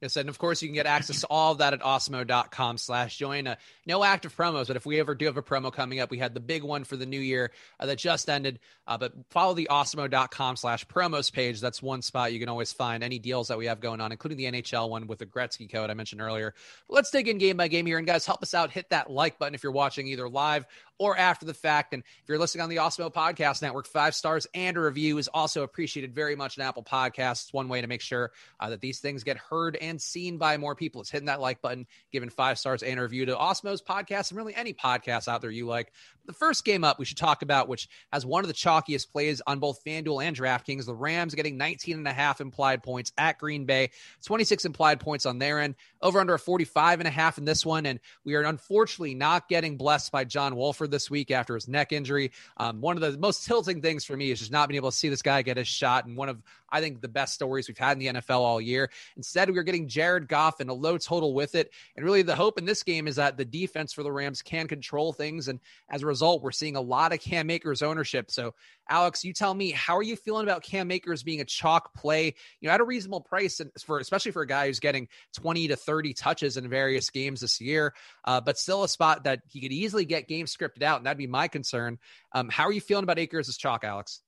Yes, 0.00 0.16
and 0.16 0.28
of 0.28 0.38
course 0.38 0.62
you 0.62 0.68
can 0.68 0.74
get 0.74 0.86
access 0.86 1.20
to 1.22 1.26
all 1.28 1.52
of 1.52 1.58
that 1.58 1.72
at 1.72 1.80
awesemo.com 1.80 2.78
slash 2.78 3.16
join. 3.16 3.48
Uh, 3.48 3.56
no 3.84 4.04
active 4.04 4.36
promos, 4.36 4.68
but 4.68 4.76
if 4.76 4.86
we 4.86 5.00
ever 5.00 5.14
do 5.14 5.26
have 5.26 5.36
a 5.36 5.42
promo 5.42 5.72
coming 5.72 5.98
up, 5.98 6.10
we 6.10 6.18
had 6.18 6.34
the 6.34 6.40
big 6.40 6.62
one 6.62 6.84
for 6.84 6.96
the 6.96 7.06
new 7.06 7.18
year 7.18 7.50
uh, 7.80 7.86
that 7.86 7.98
just 7.98 8.28
ended. 8.28 8.60
Uh, 8.86 8.96
but 8.96 9.12
follow 9.30 9.54
the 9.54 9.68
awesemo.com 9.70 10.56
slash 10.56 10.86
promos 10.86 11.32
page. 11.32 11.60
That's 11.60 11.82
one 11.82 12.02
spot 12.02 12.32
you 12.32 12.38
can 12.38 12.48
always 12.48 12.72
find 12.72 13.02
any 13.02 13.18
deals 13.18 13.48
that 13.48 13.58
we 13.58 13.66
have 13.66 13.80
going 13.80 14.00
on, 14.00 14.12
including 14.12 14.38
the 14.38 14.44
NHL 14.44 14.88
one 14.88 15.08
with 15.08 15.18
the 15.18 15.26
Gretzky 15.26 15.70
code 15.70 15.90
I 15.90 15.94
mentioned 15.94 16.20
earlier. 16.20 16.54
Let's 16.88 17.10
dig 17.10 17.26
in 17.26 17.38
game 17.38 17.56
by 17.56 17.66
game 17.66 17.86
here. 17.86 17.98
And 17.98 18.06
guys, 18.06 18.24
help 18.24 18.42
us 18.42 18.54
out. 18.54 18.70
Hit 18.70 18.90
that 18.90 19.10
like 19.10 19.38
button 19.38 19.54
if 19.54 19.64
you're 19.64 19.72
watching 19.72 20.06
either 20.06 20.28
live 20.28 20.64
or 20.98 21.16
after 21.16 21.46
the 21.46 21.54
fact. 21.54 21.94
And 21.94 22.02
if 22.02 22.28
you're 22.28 22.38
listening 22.38 22.62
on 22.62 22.68
the 22.68 22.76
Awesemo 22.76 23.12
Podcast 23.12 23.62
Network, 23.62 23.86
five 23.86 24.14
stars 24.14 24.46
and 24.54 24.76
a 24.76 24.80
review 24.80 25.18
is 25.18 25.28
also 25.28 25.62
appreciated 25.62 26.14
very 26.14 26.36
much 26.36 26.56
in 26.56 26.62
Apple 26.62 26.82
Podcasts. 26.82 27.44
It's 27.44 27.52
one 27.52 27.68
way 27.68 27.80
to 27.80 27.86
make 27.86 28.00
sure 28.00 28.32
uh, 28.60 28.70
that 28.70 28.80
these 28.80 29.00
things 29.00 29.24
get 29.24 29.36
heard 29.36 29.76
seen 29.96 30.36
by 30.36 30.56
more 30.58 30.74
people. 30.74 31.00
It's 31.00 31.10
hitting 31.10 31.26
that 31.26 31.40
like 31.40 31.62
button, 31.62 31.86
giving 32.12 32.28
five 32.28 32.58
stars 32.58 32.82
and 32.82 33.00
review 33.00 33.24
to 33.26 33.34
Awesemo's 33.34 33.80
podcast 33.80 34.30
and 34.30 34.36
really 34.36 34.54
any 34.54 34.74
podcast 34.74 35.28
out 35.28 35.40
there 35.40 35.50
you 35.50 35.66
like. 35.66 35.92
The 36.26 36.34
first 36.34 36.64
game 36.64 36.84
up 36.84 36.98
we 36.98 37.06
should 37.06 37.16
talk 37.16 37.40
about, 37.40 37.68
which 37.68 37.88
has 38.12 38.26
one 38.26 38.44
of 38.44 38.48
the 38.48 38.54
chalkiest 38.54 39.10
plays 39.10 39.40
on 39.46 39.60
both 39.60 39.82
FanDuel 39.84 40.22
and 40.22 40.36
DraftKings, 40.36 40.84
the 40.84 40.94
Rams 40.94 41.34
getting 41.34 41.56
19 41.56 41.96
and 41.96 42.08
a 42.08 42.12
half 42.12 42.42
implied 42.42 42.82
points 42.82 43.12
at 43.16 43.38
Green 43.38 43.64
Bay, 43.64 43.90
26 44.26 44.66
implied 44.66 45.00
points 45.00 45.24
on 45.24 45.38
their 45.38 45.58
end, 45.60 45.76
over 46.02 46.20
under 46.20 46.34
a 46.34 46.38
45 46.38 47.00
and 47.00 47.08
a 47.08 47.10
half 47.10 47.38
in 47.38 47.44
this 47.44 47.64
one. 47.64 47.86
And 47.86 48.00
we 48.24 48.34
are 48.34 48.42
unfortunately 48.42 49.14
not 49.14 49.48
getting 49.48 49.76
blessed 49.76 50.12
by 50.12 50.24
John 50.24 50.56
Wolford 50.56 50.90
this 50.90 51.10
week 51.10 51.30
after 51.30 51.54
his 51.54 51.68
neck 51.68 51.92
injury. 51.92 52.32
Um, 52.56 52.80
one 52.80 52.96
of 52.96 53.12
the 53.12 53.18
most 53.18 53.46
tilting 53.46 53.82
things 53.82 54.04
for 54.04 54.16
me 54.16 54.30
is 54.30 54.38
just 54.38 54.52
not 54.52 54.68
being 54.68 54.76
able 54.76 54.90
to 54.90 54.96
see 54.96 55.08
this 55.08 55.22
guy 55.22 55.42
get 55.42 55.56
his 55.56 55.68
shot. 55.68 56.06
And 56.06 56.16
one 56.16 56.28
of, 56.28 56.42
I 56.70 56.80
think, 56.80 57.00
the 57.00 57.08
best 57.08 57.34
stories 57.34 57.68
we've 57.68 57.78
had 57.78 57.92
in 57.92 57.98
the 57.98 58.20
NFL 58.20 58.40
all 58.40 58.60
year. 58.60 58.90
Instead, 59.16 59.50
we 59.50 59.58
are 59.58 59.62
getting 59.62 59.88
Jared 59.88 60.28
Goff 60.28 60.60
and 60.60 60.70
a 60.70 60.74
low 60.74 60.98
total 60.98 61.34
with 61.34 61.54
it. 61.54 61.72
And 61.96 62.04
really, 62.04 62.22
the 62.22 62.36
hope 62.36 62.58
in 62.58 62.64
this 62.64 62.82
game 62.82 63.08
is 63.08 63.16
that 63.16 63.36
the 63.36 63.44
defense 63.44 63.92
for 63.92 64.02
the 64.02 64.12
Rams 64.12 64.42
can 64.42 64.68
control 64.68 65.12
things. 65.12 65.48
And 65.48 65.60
as 65.88 66.02
a 66.02 66.06
result, 66.06 66.42
we're 66.42 66.52
seeing 66.52 66.76
a 66.76 66.80
lot 66.80 67.12
of 67.12 67.20
Cam 67.20 67.50
Akers 67.50 67.82
ownership. 67.82 68.30
So, 68.30 68.54
Alex, 68.88 69.24
you 69.24 69.32
tell 69.32 69.54
me, 69.54 69.70
how 69.70 69.96
are 69.96 70.02
you 70.02 70.16
feeling 70.16 70.44
about 70.44 70.62
Cam 70.62 70.90
Akers 70.90 71.22
being 71.22 71.40
a 71.40 71.44
chalk 71.44 71.94
play, 71.94 72.34
you 72.60 72.68
know, 72.68 72.74
at 72.74 72.80
a 72.80 72.84
reasonable 72.84 73.20
price, 73.20 73.60
and 73.60 73.70
for 73.84 73.98
especially 73.98 74.32
for 74.32 74.42
a 74.42 74.46
guy 74.46 74.66
who's 74.66 74.80
getting 74.80 75.08
20 75.36 75.68
to 75.68 75.76
30 75.76 76.14
touches 76.14 76.56
in 76.56 76.68
various 76.68 77.10
games 77.10 77.40
this 77.40 77.60
year, 77.60 77.94
uh, 78.24 78.40
but 78.40 78.58
still 78.58 78.84
a 78.84 78.88
spot 78.88 79.24
that 79.24 79.40
he 79.48 79.60
could 79.60 79.72
easily 79.72 80.04
get 80.04 80.28
games 80.28 80.54
scripted 80.54 80.82
out, 80.82 80.98
and 80.98 81.06
that'd 81.06 81.18
be 81.18 81.26
my 81.26 81.48
concern. 81.48 81.98
Um, 82.32 82.48
how 82.48 82.64
are 82.64 82.72
you 82.72 82.80
feeling 82.80 83.04
about 83.04 83.18
Akers 83.18 83.48
as 83.48 83.56
chalk, 83.56 83.84
Alex? 83.84 84.22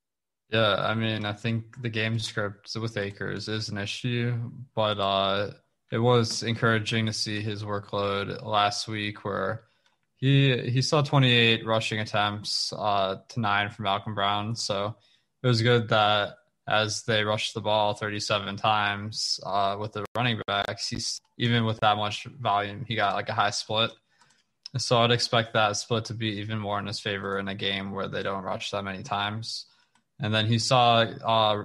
Yeah, 0.50 0.74
I 0.74 0.94
mean, 0.94 1.24
I 1.24 1.32
think 1.32 1.80
the 1.80 1.88
game 1.88 2.18
script 2.18 2.74
with 2.74 2.96
Akers 2.96 3.48
is 3.48 3.68
an 3.68 3.78
issue, 3.78 4.50
but 4.74 4.98
uh, 4.98 5.52
it 5.92 5.98
was 5.98 6.42
encouraging 6.42 7.06
to 7.06 7.12
see 7.12 7.40
his 7.40 7.62
workload 7.62 8.44
last 8.44 8.88
week 8.88 9.24
where 9.24 9.64
he 10.20 10.70
he 10.70 10.82
saw 10.82 11.02
28 11.02 11.66
rushing 11.66 12.00
attempts 12.00 12.72
uh, 12.76 13.16
to 13.28 13.40
nine 13.40 13.70
from 13.70 13.84
Malcolm 13.84 14.14
Brown. 14.14 14.54
So 14.54 14.94
it 15.42 15.46
was 15.46 15.62
good 15.62 15.88
that 15.88 16.36
as 16.68 17.02
they 17.02 17.24
rushed 17.24 17.54
the 17.54 17.60
ball 17.60 17.94
37 17.94 18.56
times 18.56 19.40
uh, 19.44 19.76
with 19.80 19.92
the 19.92 20.04
running 20.14 20.40
backs, 20.46 20.88
he's 20.88 21.20
even 21.38 21.64
with 21.64 21.80
that 21.80 21.96
much 21.96 22.24
volume, 22.24 22.84
he 22.86 22.94
got 22.94 23.14
like 23.14 23.28
a 23.28 23.34
high 23.34 23.50
split. 23.50 23.90
So 24.76 24.98
I'd 24.98 25.10
expect 25.10 25.54
that 25.54 25.76
split 25.76 26.04
to 26.06 26.14
be 26.14 26.38
even 26.38 26.58
more 26.58 26.78
in 26.78 26.86
his 26.86 27.00
favor 27.00 27.38
in 27.38 27.48
a 27.48 27.54
game 27.54 27.90
where 27.90 28.06
they 28.06 28.22
don't 28.22 28.44
rush 28.44 28.70
that 28.70 28.84
many 28.84 29.02
times. 29.02 29.66
And 30.20 30.32
then 30.32 30.46
he 30.46 30.58
saw 30.58 31.00
uh, 31.00 31.64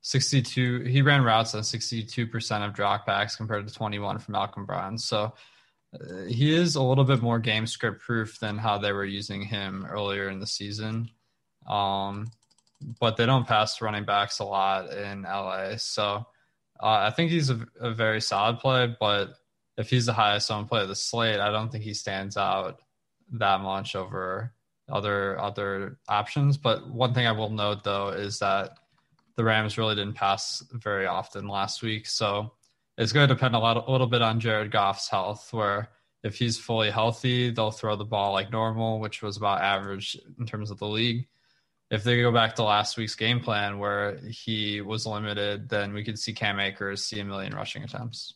62. 0.00 0.80
He 0.80 1.02
ran 1.02 1.22
routes 1.22 1.54
on 1.54 1.60
62% 1.60 2.66
of 2.66 2.74
dropbacks 2.74 3.36
compared 3.36 3.68
to 3.68 3.74
21 3.74 4.18
from 4.18 4.32
Malcolm 4.32 4.64
Brown. 4.64 4.98
So 4.98 5.34
he 6.28 6.54
is 6.54 6.76
a 6.76 6.82
little 6.82 7.04
bit 7.04 7.20
more 7.20 7.38
game 7.38 7.66
script 7.66 8.00
proof 8.02 8.38
than 8.38 8.58
how 8.58 8.78
they 8.78 8.92
were 8.92 9.04
using 9.04 9.42
him 9.42 9.86
earlier 9.90 10.28
in 10.28 10.38
the 10.38 10.46
season. 10.46 11.10
Um, 11.66 12.30
but 12.98 13.16
they 13.16 13.26
don't 13.26 13.46
pass 13.46 13.80
running 13.80 14.04
backs 14.04 14.38
a 14.38 14.44
lot 14.44 14.92
in 14.92 15.22
LA. 15.22 15.76
So 15.76 16.26
uh, 16.82 17.06
I 17.06 17.10
think 17.10 17.30
he's 17.30 17.50
a, 17.50 17.66
a, 17.78 17.92
very 17.92 18.20
solid 18.20 18.58
play, 18.58 18.94
but 18.98 19.34
if 19.76 19.90
he's 19.90 20.06
the 20.06 20.12
highest 20.12 20.50
owned 20.50 20.68
play 20.68 20.82
of 20.82 20.88
the 20.88 20.94
slate, 20.94 21.40
I 21.40 21.50
don't 21.50 21.70
think 21.70 21.84
he 21.84 21.92
stands 21.92 22.36
out 22.36 22.80
that 23.32 23.60
much 23.60 23.94
over 23.94 24.54
other 24.88 25.38
other 25.38 25.98
options. 26.08 26.56
But 26.56 26.88
one 26.88 27.12
thing 27.14 27.26
I 27.26 27.32
will 27.32 27.50
note 27.50 27.84
though 27.84 28.08
is 28.08 28.38
that 28.38 28.70
the 29.36 29.44
Rams 29.44 29.78
really 29.78 29.94
didn't 29.94 30.14
pass 30.14 30.64
very 30.72 31.06
often 31.06 31.48
last 31.48 31.82
week. 31.82 32.06
So 32.06 32.52
it's 33.00 33.12
going 33.12 33.26
to 33.26 33.34
depend 33.34 33.56
a 33.56 33.58
lot, 33.58 33.88
a 33.88 33.90
little 33.90 34.06
bit 34.06 34.20
on 34.20 34.40
Jared 34.40 34.70
Goff's 34.70 35.08
health. 35.08 35.52
Where 35.52 35.88
if 36.22 36.36
he's 36.36 36.58
fully 36.58 36.90
healthy, 36.90 37.50
they'll 37.50 37.70
throw 37.70 37.96
the 37.96 38.04
ball 38.04 38.32
like 38.32 38.52
normal, 38.52 39.00
which 39.00 39.22
was 39.22 39.38
about 39.38 39.62
average 39.62 40.18
in 40.38 40.46
terms 40.46 40.70
of 40.70 40.78
the 40.78 40.86
league. 40.86 41.26
If 41.90 42.04
they 42.04 42.20
go 42.20 42.30
back 42.30 42.54
to 42.56 42.62
last 42.62 42.98
week's 42.98 43.16
game 43.16 43.40
plan 43.40 43.78
where 43.78 44.18
he 44.18 44.82
was 44.82 45.06
limited, 45.06 45.68
then 45.70 45.94
we 45.94 46.04
could 46.04 46.18
see 46.18 46.34
Cam 46.34 46.60
Akers 46.60 47.04
see 47.04 47.18
a 47.18 47.24
million 47.24 47.54
rushing 47.54 47.82
attempts. 47.82 48.34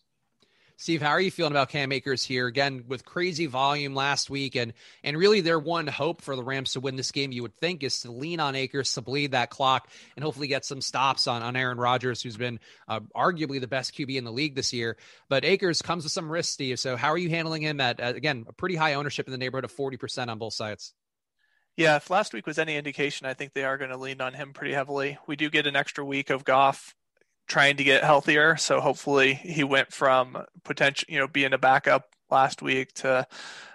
Steve, 0.85 1.01
how 1.01 1.13
are 1.13 1.21
you 1.21 1.31
feeling 1.31 1.51
about 1.51 1.71
Cam 1.71 1.93
Akers 1.93 2.23
here 2.23 2.47
again 2.47 2.85
with 2.87 3.07
crazy 3.07 3.47
volume 3.47 3.95
last 3.95 4.29
week 4.29 4.55
and 4.55 4.75
and 5.03 5.17
really 5.17 5.41
their 5.41 5.59
one 5.59 5.87
hope 5.87 6.21
for 6.21 6.37
the 6.37 6.43
Rams 6.43 6.75
to 6.75 6.81
win 6.81 6.95
this 6.95 7.11
game 7.11 7.33
you 7.33 7.41
would 7.41 7.57
think 7.57 7.83
is 7.83 8.01
to 8.01 8.13
lean 8.13 8.39
on 8.39 8.55
Akers 8.55 8.93
to 8.93 9.01
bleed 9.01 9.31
that 9.31 9.49
clock 9.49 9.89
and 10.15 10.23
hopefully 10.23 10.47
get 10.47 10.67
some 10.67 10.83
stops 10.83 11.27
on 11.27 11.43
on 11.43 11.57
Aaron 11.57 11.79
Rodgers 11.79 12.21
who's 12.21 12.37
been 12.37 12.61
uh, 12.87 13.01
arguably 13.17 13.63
the 13.63 13.67
best 13.67 13.95
QB 13.95 14.15
in 14.15 14.25
the 14.25 14.31
league 14.31 14.55
this 14.55 14.75
year. 14.75 14.99
But 15.31 15.47
Akers 15.47 15.81
comes 15.81 16.05
with 16.05 16.13
some 16.13 16.31
risk, 16.31 16.53
Steve. 16.53 16.79
So 16.79 16.99
how 16.99 17.09
are 17.13 17.17
you 17.17 17.31
handling 17.31 17.63
him 17.63 17.81
at, 17.81 17.99
at 17.99 18.17
again 18.17 18.45
a 18.47 18.53
pretty 18.53 18.77
high 18.77 18.93
ownership 18.93 19.27
in 19.27 19.33
the 19.33 19.39
neighborhood 19.39 19.65
of 19.65 19.73
forty 19.73 19.97
percent 19.97 20.31
on 20.31 20.39
both 20.39 20.53
sides? 20.53 20.93
Yeah, 21.79 21.97
if 21.97 22.11
last 22.11 22.35
week 22.35 22.47
was 22.47 22.59
any 22.59 22.77
indication, 22.77 23.27
I 23.27 23.33
think 23.33 23.55
they 23.55 23.65
are 23.65 23.79
going 23.79 23.91
to 23.91 23.97
lean 23.97 24.21
on 24.21 24.35
him 24.35 24.53
pretty 24.53 24.75
heavily. 24.75 25.17
We 25.27 25.37
do 25.37 25.49
get 25.49 25.67
an 25.67 25.77
extra 25.77 26.05
week 26.05 26.29
of 26.29 26.45
Goff 26.45 26.95
trying 27.47 27.77
to 27.77 27.85
get 27.85 28.05
healthier. 28.05 28.57
So 28.57 28.81
hopefully 28.81 29.35
he 29.35 29.65
went 29.65 29.93
from 29.93 30.45
potential, 30.65 31.07
you 31.09 31.19
know, 31.19 31.29
being 31.29 31.53
a 31.53 31.59
backup 31.59 32.11
last 32.31 32.63
week 32.63 32.93
to 32.95 33.27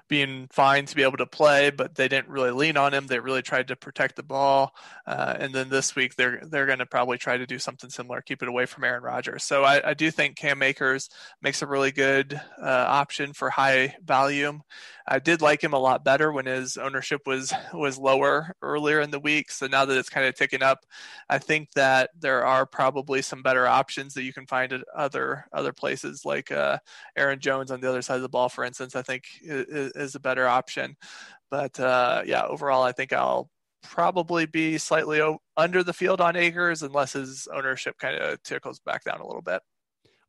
being 0.09 0.47
fine 0.51 0.85
to 0.85 0.95
be 0.95 1.03
able 1.03 1.17
to 1.17 1.25
play, 1.25 1.69
but 1.69 1.95
they 1.95 2.07
didn't 2.07 2.27
really 2.27 2.51
lean 2.51 2.75
on 2.75 2.93
him. 2.93 3.07
They 3.07 3.19
really 3.19 3.41
tried 3.43 3.69
to 3.69 3.75
protect 3.75 4.15
the 4.15 4.23
ball, 4.23 4.75
uh, 5.07 5.35
and 5.39 5.53
then 5.53 5.69
this 5.69 5.95
week 5.95 6.15
they're 6.15 6.41
they're 6.45 6.65
going 6.65 6.79
to 6.79 6.85
probably 6.85 7.17
try 7.17 7.37
to 7.37 7.45
do 7.45 7.59
something 7.59 7.89
similar, 7.89 8.21
keep 8.21 8.41
it 8.43 8.49
away 8.49 8.65
from 8.65 8.83
Aaron 8.83 9.03
Rodgers. 9.03 9.43
So 9.45 9.63
I, 9.63 9.91
I 9.91 9.93
do 9.93 10.11
think 10.11 10.35
Cam 10.35 10.61
Akers 10.61 11.09
makes 11.41 11.61
a 11.61 11.67
really 11.67 11.91
good 11.91 12.41
uh, 12.61 12.85
option 12.89 13.33
for 13.33 13.49
high 13.49 13.95
volume. 14.03 14.63
I 15.11 15.17
did 15.17 15.41
like 15.41 15.63
him 15.63 15.73
a 15.73 15.79
lot 15.79 16.05
better 16.05 16.31
when 16.31 16.45
his 16.45 16.77
ownership 16.77 17.21
was 17.25 17.53
was 17.73 17.97
lower 17.97 18.53
earlier 18.61 19.01
in 19.01 19.11
the 19.11 19.19
week. 19.19 19.51
So 19.51 19.67
now 19.67 19.85
that 19.85 19.97
it's 19.97 20.09
kind 20.09 20.27
of 20.27 20.35
ticking 20.35 20.61
up, 20.61 20.85
I 21.29 21.39
think 21.39 21.71
that 21.73 22.11
there 22.19 22.45
are 22.45 22.65
probably 22.65 23.21
some 23.23 23.41
better 23.41 23.65
options 23.67 24.13
that 24.13 24.23
you 24.23 24.33
can 24.33 24.45
find 24.45 24.71
at 24.71 24.81
other 24.95 25.45
other 25.53 25.73
places, 25.73 26.25
like 26.25 26.51
uh, 26.51 26.77
Aaron 27.15 27.39
Jones 27.39 27.71
on 27.71 27.81
the 27.81 27.89
other 27.89 28.01
side 28.01 28.17
of 28.17 28.21
the 28.21 28.29
ball, 28.29 28.49
for 28.49 28.63
instance. 28.63 28.95
I 28.95 29.01
think 29.01 29.25
is, 29.41 29.91
is 29.99 30.15
a 30.15 30.19
better 30.19 30.47
option. 30.47 30.95
But 31.51 31.79
uh, 31.79 32.23
yeah, 32.25 32.45
overall, 32.45 32.83
I 32.83 32.91
think 32.91 33.13
I'll 33.13 33.49
probably 33.81 34.45
be 34.45 34.77
slightly 34.77 35.21
under 35.57 35.83
the 35.83 35.93
field 35.93 36.21
on 36.21 36.35
Akers 36.35 36.83
unless 36.83 37.13
his 37.13 37.47
ownership 37.53 37.97
kind 37.97 38.15
of 38.17 38.41
tickles 38.43 38.79
back 38.79 39.03
down 39.03 39.21
a 39.21 39.27
little 39.27 39.41
bit. 39.41 39.61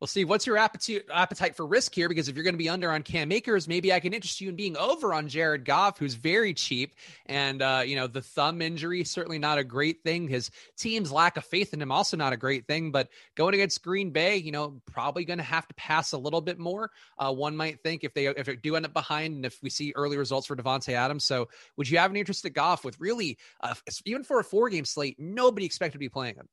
Well, 0.00 0.08
Steve, 0.08 0.30
what's 0.30 0.46
your 0.46 0.56
appetite 0.56 1.04
appetite 1.12 1.56
for 1.56 1.66
risk 1.66 1.94
here? 1.94 2.08
Because 2.08 2.28
if 2.28 2.34
you're 2.34 2.42
going 2.42 2.54
to 2.54 2.58
be 2.58 2.70
under 2.70 2.90
on 2.90 3.02
Cam 3.02 3.30
Akers, 3.30 3.68
maybe 3.68 3.92
I 3.92 4.00
can 4.00 4.14
interest 4.14 4.40
you 4.40 4.48
in 4.48 4.56
being 4.56 4.74
over 4.78 5.12
on 5.12 5.28
Jared 5.28 5.66
Goff, 5.66 5.98
who's 5.98 6.14
very 6.14 6.54
cheap. 6.54 6.94
And 7.26 7.60
uh, 7.60 7.82
you 7.84 7.96
know, 7.96 8.06
the 8.06 8.22
thumb 8.22 8.62
injury 8.62 9.04
certainly 9.04 9.38
not 9.38 9.58
a 9.58 9.64
great 9.64 10.02
thing. 10.02 10.26
His 10.26 10.50
team's 10.78 11.12
lack 11.12 11.36
of 11.36 11.44
faith 11.44 11.74
in 11.74 11.82
him 11.82 11.92
also 11.92 12.16
not 12.16 12.32
a 12.32 12.38
great 12.38 12.66
thing. 12.66 12.92
But 12.92 13.10
going 13.34 13.52
against 13.52 13.82
Green 13.82 14.10
Bay, 14.10 14.38
you 14.38 14.52
know, 14.52 14.80
probably 14.86 15.26
going 15.26 15.38
to 15.38 15.44
have 15.44 15.68
to 15.68 15.74
pass 15.74 16.12
a 16.12 16.18
little 16.18 16.40
bit 16.40 16.58
more. 16.58 16.90
Uh, 17.18 17.34
one 17.34 17.54
might 17.54 17.82
think 17.82 18.02
if 18.02 18.14
they 18.14 18.28
if 18.28 18.48
it 18.48 18.62
do 18.62 18.76
end 18.76 18.86
up 18.86 18.94
behind, 18.94 19.36
and 19.36 19.44
if 19.44 19.58
we 19.62 19.68
see 19.68 19.92
early 19.96 20.16
results 20.16 20.46
for 20.46 20.56
Davante 20.56 20.94
Adams. 20.94 21.26
So, 21.26 21.50
would 21.76 21.90
you 21.90 21.98
have 21.98 22.10
any 22.10 22.20
interest 22.20 22.46
in 22.46 22.54
Goff 22.54 22.86
with 22.86 22.98
really, 23.00 23.36
uh, 23.60 23.74
even 24.06 24.24
for 24.24 24.40
a 24.40 24.44
four 24.44 24.70
game 24.70 24.86
slate, 24.86 25.16
nobody 25.18 25.66
expected 25.66 25.92
to 25.92 25.98
be 25.98 26.08
playing 26.08 26.36
him? 26.36 26.48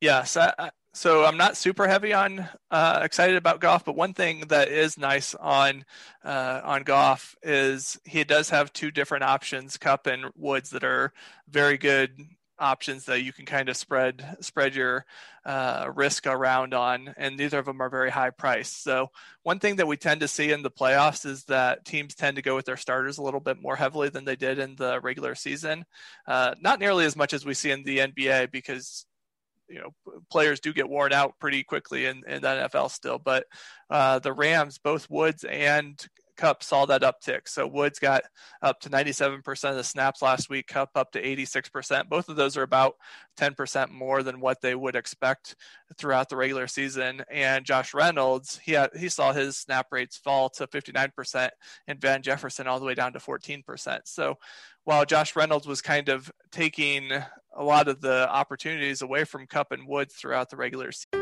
Yes, 0.00 0.36
I, 0.36 0.70
so 0.94 1.24
I'm 1.24 1.36
not 1.36 1.56
super 1.56 1.88
heavy 1.88 2.12
on 2.12 2.46
uh, 2.70 3.00
excited 3.02 3.36
about 3.36 3.60
Goff, 3.60 3.84
but 3.84 3.96
one 3.96 4.12
thing 4.12 4.40
that 4.48 4.68
is 4.68 4.98
nice 4.98 5.34
on 5.34 5.84
uh, 6.24 6.60
on 6.62 6.82
Goff 6.82 7.34
is 7.42 7.98
he 8.04 8.24
does 8.24 8.50
have 8.50 8.72
two 8.72 8.90
different 8.90 9.24
options, 9.24 9.78
Kupp 9.78 10.06
and 10.06 10.26
Woods, 10.36 10.70
that 10.70 10.84
are 10.84 11.12
very 11.48 11.78
good 11.78 12.10
options 12.58 13.06
that 13.06 13.22
you 13.22 13.32
can 13.32 13.46
kind 13.46 13.68
of 13.68 13.76
spread 13.76 14.36
spread 14.40 14.74
your 14.74 15.04
uh, 15.44 15.90
risk 15.94 16.26
around 16.26 16.74
on, 16.74 17.14
and 17.16 17.36
neither 17.36 17.58
of 17.58 17.64
them 17.64 17.80
are 17.80 17.88
very 17.88 18.10
high 18.10 18.30
priced. 18.30 18.82
So 18.82 19.08
one 19.42 19.58
thing 19.58 19.76
that 19.76 19.86
we 19.86 19.96
tend 19.96 20.20
to 20.20 20.28
see 20.28 20.52
in 20.52 20.62
the 20.62 20.70
playoffs 20.70 21.24
is 21.24 21.44
that 21.44 21.84
teams 21.84 22.14
tend 22.14 22.36
to 22.36 22.42
go 22.42 22.54
with 22.54 22.66
their 22.66 22.76
starters 22.76 23.18
a 23.18 23.22
little 23.22 23.40
bit 23.40 23.60
more 23.60 23.76
heavily 23.76 24.10
than 24.10 24.24
they 24.24 24.36
did 24.36 24.58
in 24.58 24.76
the 24.76 25.00
regular 25.00 25.34
season. 25.34 25.84
Uh, 26.26 26.54
not 26.60 26.80
nearly 26.80 27.04
as 27.04 27.16
much 27.16 27.32
as 27.32 27.44
we 27.44 27.54
see 27.54 27.70
in 27.70 27.82
the 27.82 27.98
NBA 27.98 28.50
because 28.52 29.06
you 29.72 29.80
know 29.80 30.20
players 30.30 30.60
do 30.60 30.72
get 30.72 30.88
worn 30.88 31.12
out 31.12 31.38
pretty 31.40 31.64
quickly 31.64 32.06
in, 32.06 32.22
in 32.26 32.42
the 32.42 32.48
NFL 32.48 32.90
still. 32.90 33.18
But 33.18 33.46
uh, 33.90 34.18
the 34.18 34.32
Rams, 34.32 34.78
both 34.78 35.08
Woods 35.10 35.44
and 35.44 36.04
Kupp 36.36 36.62
saw 36.62 36.86
that 36.86 37.02
uptick. 37.02 37.48
So 37.48 37.66
Woods 37.66 37.98
got 37.98 38.22
up 38.62 38.80
to 38.80 38.90
97% 38.90 39.70
of 39.70 39.76
the 39.76 39.84
snaps 39.84 40.22
last 40.22 40.48
week, 40.48 40.66
Kupp 40.66 40.90
up 40.94 41.12
to 41.12 41.22
86%. 41.22 42.08
Both 42.08 42.28
of 42.28 42.36
those 42.36 42.56
are 42.56 42.62
about 42.62 42.94
10% 43.38 43.90
more 43.90 44.22
than 44.22 44.40
what 44.40 44.60
they 44.60 44.74
would 44.74 44.96
expect 44.96 45.56
throughout 45.96 46.28
the 46.28 46.36
regular 46.36 46.66
season. 46.66 47.22
And 47.30 47.64
Josh 47.64 47.94
Reynolds, 47.94 48.60
he 48.64 48.72
had, 48.72 48.90
he 48.96 49.08
saw 49.08 49.32
his 49.32 49.56
snap 49.56 49.86
rates 49.90 50.16
fall 50.16 50.48
to 50.50 50.66
59% 50.66 51.50
and 51.86 52.00
Van 52.00 52.22
Jefferson 52.22 52.66
all 52.66 52.80
the 52.80 52.86
way 52.86 52.94
down 52.94 53.12
to 53.12 53.18
14%. 53.18 54.00
So 54.04 54.38
while 54.84 55.04
Josh 55.04 55.36
Reynolds 55.36 55.66
was 55.66 55.80
kind 55.82 56.08
of 56.08 56.30
taking 56.50 57.10
a 57.54 57.62
lot 57.62 57.88
of 57.88 58.00
the 58.00 58.28
opportunities 58.30 59.02
away 59.02 59.24
from 59.24 59.46
Kupp 59.46 59.72
and 59.72 59.86
Woods 59.86 60.14
throughout 60.14 60.50
the 60.50 60.56
regular 60.56 60.92
season. 60.92 61.21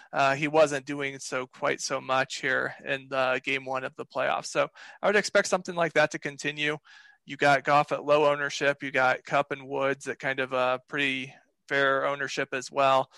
uh, 0.13 0.35
he 0.35 0.47
wasn't 0.47 0.85
doing 0.85 1.19
so 1.19 1.47
quite 1.47 1.81
so 1.81 2.01
much 2.01 2.37
here 2.41 2.73
in 2.85 3.07
the 3.09 3.41
game 3.43 3.65
one 3.65 3.83
of 3.83 3.95
the 3.95 4.05
playoffs. 4.05 4.47
So 4.47 4.67
I 5.01 5.07
would 5.07 5.15
expect 5.15 5.47
something 5.47 5.75
like 5.75 5.93
that 5.93 6.11
to 6.11 6.19
continue. 6.19 6.77
You 7.25 7.37
got 7.37 7.63
Goff 7.63 7.91
at 7.91 8.03
low 8.03 8.29
ownership. 8.29 8.83
You 8.83 8.91
got 8.91 9.23
Kupp 9.23 9.51
and 9.51 9.67
Woods 9.67 10.07
at 10.07 10.19
kind 10.19 10.39
of 10.39 10.53
a 10.53 10.79
pretty 10.87 11.33
fair 11.69 12.05
ownership 12.05 12.49
as 12.53 12.71
well. 12.71 13.09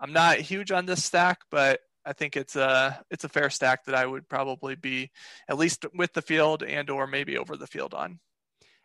I'm 0.00 0.12
not 0.12 0.38
huge 0.38 0.72
on 0.72 0.86
this 0.86 1.04
stack, 1.04 1.40
but 1.50 1.80
I 2.04 2.12
think 2.12 2.36
it's 2.36 2.56
a 2.56 3.00
it's 3.10 3.24
a 3.24 3.28
fair 3.28 3.50
stack 3.50 3.84
that 3.84 3.94
I 3.94 4.04
would 4.04 4.28
probably 4.28 4.74
be 4.74 5.10
at 5.48 5.58
least 5.58 5.86
with 5.94 6.12
the 6.12 6.22
field 6.22 6.62
and 6.64 6.90
or 6.90 7.06
maybe 7.06 7.38
over 7.38 7.56
the 7.56 7.66
field 7.68 7.94
on. 7.94 8.18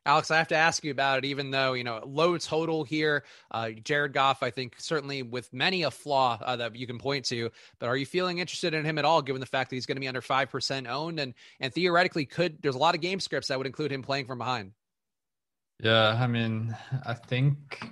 Alex, 0.07 0.31
I 0.31 0.37
have 0.37 0.47
to 0.47 0.55
ask 0.55 0.85
you 0.85 0.91
about 0.91 1.17
it, 1.17 1.25
even 1.25 1.51
though, 1.51 1.73
you 1.73 1.83
know, 1.83 2.01
low 2.05 2.37
total 2.37 2.85
here. 2.85 3.25
Uh, 3.51 3.71
Jared 3.71 4.13
Goff, 4.13 4.41
I 4.41 4.49
think, 4.49 4.75
certainly 4.77 5.21
with 5.21 5.51
many 5.51 5.83
a 5.83 5.91
flaw 5.91 6.39
uh, 6.41 6.55
that 6.55 6.77
you 6.77 6.87
can 6.87 6.97
point 6.97 7.25
to, 7.25 7.51
but 7.77 7.87
are 7.87 7.97
you 7.97 8.05
feeling 8.05 8.39
interested 8.39 8.73
in 8.73 8.85
him 8.85 8.97
at 8.97 9.03
all, 9.03 9.21
given 9.21 9.41
the 9.41 9.45
fact 9.45 9.69
that 9.69 9.75
he's 9.75 9.85
going 9.85 9.97
to 9.97 9.99
be 9.99 10.07
under 10.07 10.21
5% 10.21 10.87
owned 10.87 11.19
and, 11.19 11.33
and 11.59 11.73
theoretically 11.73 12.25
could, 12.25 12.61
there's 12.61 12.75
a 12.75 12.79
lot 12.79 12.95
of 12.95 13.01
game 13.01 13.19
scripts 13.19 13.49
that 13.49 13.57
would 13.57 13.67
include 13.67 13.91
him 13.91 14.01
playing 14.01 14.27
from 14.27 14.37
behind? 14.37 14.71
Yeah, 15.83 16.17
I 16.17 16.25
mean, 16.25 16.75
I 17.05 17.13
think 17.13 17.91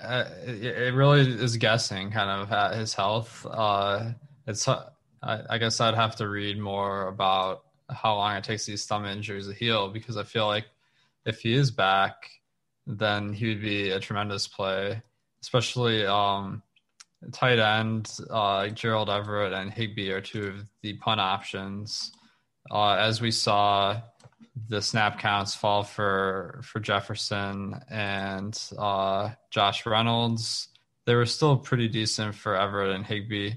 uh, 0.00 0.26
it, 0.46 0.64
it, 0.64 0.94
really 0.94 1.22
is 1.22 1.56
guessing 1.56 2.12
kind 2.12 2.30
of 2.30 2.52
at 2.52 2.76
his 2.76 2.94
health. 2.94 3.44
Uh, 3.50 4.12
it's, 4.46 4.68
I, 4.68 4.84
I 5.22 5.58
guess 5.58 5.80
I'd 5.80 5.96
have 5.96 6.14
to 6.16 6.28
read 6.28 6.56
more 6.56 7.08
about 7.08 7.64
how 7.90 8.14
long 8.14 8.36
it 8.36 8.44
takes 8.44 8.64
these 8.64 8.86
thumb 8.86 9.04
injuries 9.06 9.48
to 9.48 9.54
heal 9.54 9.88
because 9.88 10.16
I 10.16 10.22
feel 10.22 10.46
like 10.46 10.66
if 11.24 11.40
he 11.40 11.54
is 11.54 11.70
back, 11.70 12.30
then 12.86 13.32
he 13.32 13.48
would 13.48 13.60
be 13.60 13.90
a 13.90 14.00
tremendous 14.00 14.48
play, 14.48 15.02
especially 15.42 16.04
um, 16.06 16.62
tight 17.32 17.58
end. 17.58 18.10
Uh, 18.30 18.68
Gerald 18.68 19.08
Everett 19.08 19.52
and 19.52 19.72
Higbee 19.72 20.10
are 20.10 20.20
two 20.20 20.48
of 20.48 20.66
the 20.82 20.94
punt 20.94 21.20
options. 21.20 22.12
Uh, 22.70 22.94
as 22.94 23.20
we 23.20 23.30
saw, 23.30 24.00
the 24.68 24.82
snap 24.82 25.18
counts 25.18 25.54
fall 25.54 25.82
for 25.82 26.60
for 26.62 26.80
Jefferson 26.80 27.80
and 27.88 28.58
uh, 28.78 29.30
Josh 29.50 29.86
Reynolds. 29.86 30.68
They 31.04 31.14
were 31.14 31.26
still 31.26 31.56
pretty 31.56 31.88
decent 31.88 32.34
for 32.34 32.56
Everett 32.56 32.94
and 32.94 33.04
Higbee, 33.04 33.54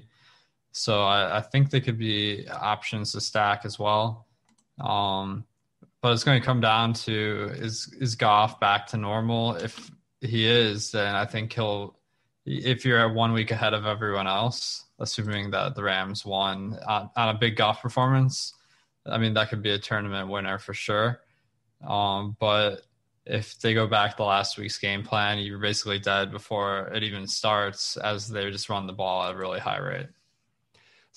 So 0.72 1.04
I, 1.04 1.38
I 1.38 1.40
think 1.42 1.70
they 1.70 1.80
could 1.80 1.98
be 1.98 2.48
options 2.48 3.12
to 3.12 3.20
stack 3.20 3.64
as 3.64 3.78
well. 3.78 4.26
Um, 4.80 5.44
but 6.06 6.12
it's 6.12 6.22
going 6.22 6.40
to 6.40 6.46
come 6.46 6.60
down 6.60 6.92
to 6.92 7.50
is 7.54 7.92
is 7.98 8.14
Goff 8.14 8.60
back 8.60 8.86
to 8.88 8.96
normal? 8.96 9.56
If 9.56 9.90
he 10.20 10.46
is, 10.46 10.92
then 10.92 11.16
I 11.16 11.24
think 11.24 11.52
he'll. 11.52 11.98
If 12.44 12.84
you're 12.84 13.12
one 13.12 13.32
week 13.32 13.50
ahead 13.50 13.74
of 13.74 13.86
everyone 13.86 14.28
else, 14.28 14.84
assuming 15.00 15.50
that 15.50 15.74
the 15.74 15.82
Rams 15.82 16.24
won 16.24 16.78
on, 16.86 17.10
on 17.16 17.34
a 17.34 17.36
big 17.36 17.56
Goff 17.56 17.82
performance, 17.82 18.54
I 19.04 19.18
mean 19.18 19.34
that 19.34 19.48
could 19.48 19.62
be 19.62 19.72
a 19.72 19.80
tournament 19.80 20.28
winner 20.28 20.60
for 20.60 20.74
sure. 20.74 21.22
Um, 21.84 22.36
but 22.38 22.82
if 23.24 23.58
they 23.58 23.74
go 23.74 23.88
back 23.88 24.16
to 24.18 24.24
last 24.24 24.58
week's 24.58 24.78
game 24.78 25.02
plan, 25.02 25.40
you're 25.40 25.58
basically 25.58 25.98
dead 25.98 26.30
before 26.30 26.86
it 26.94 27.02
even 27.02 27.26
starts, 27.26 27.96
as 27.96 28.28
they 28.28 28.48
just 28.52 28.68
run 28.68 28.86
the 28.86 28.92
ball 28.92 29.24
at 29.24 29.34
a 29.34 29.36
really 29.36 29.58
high 29.58 29.80
rate 29.80 30.06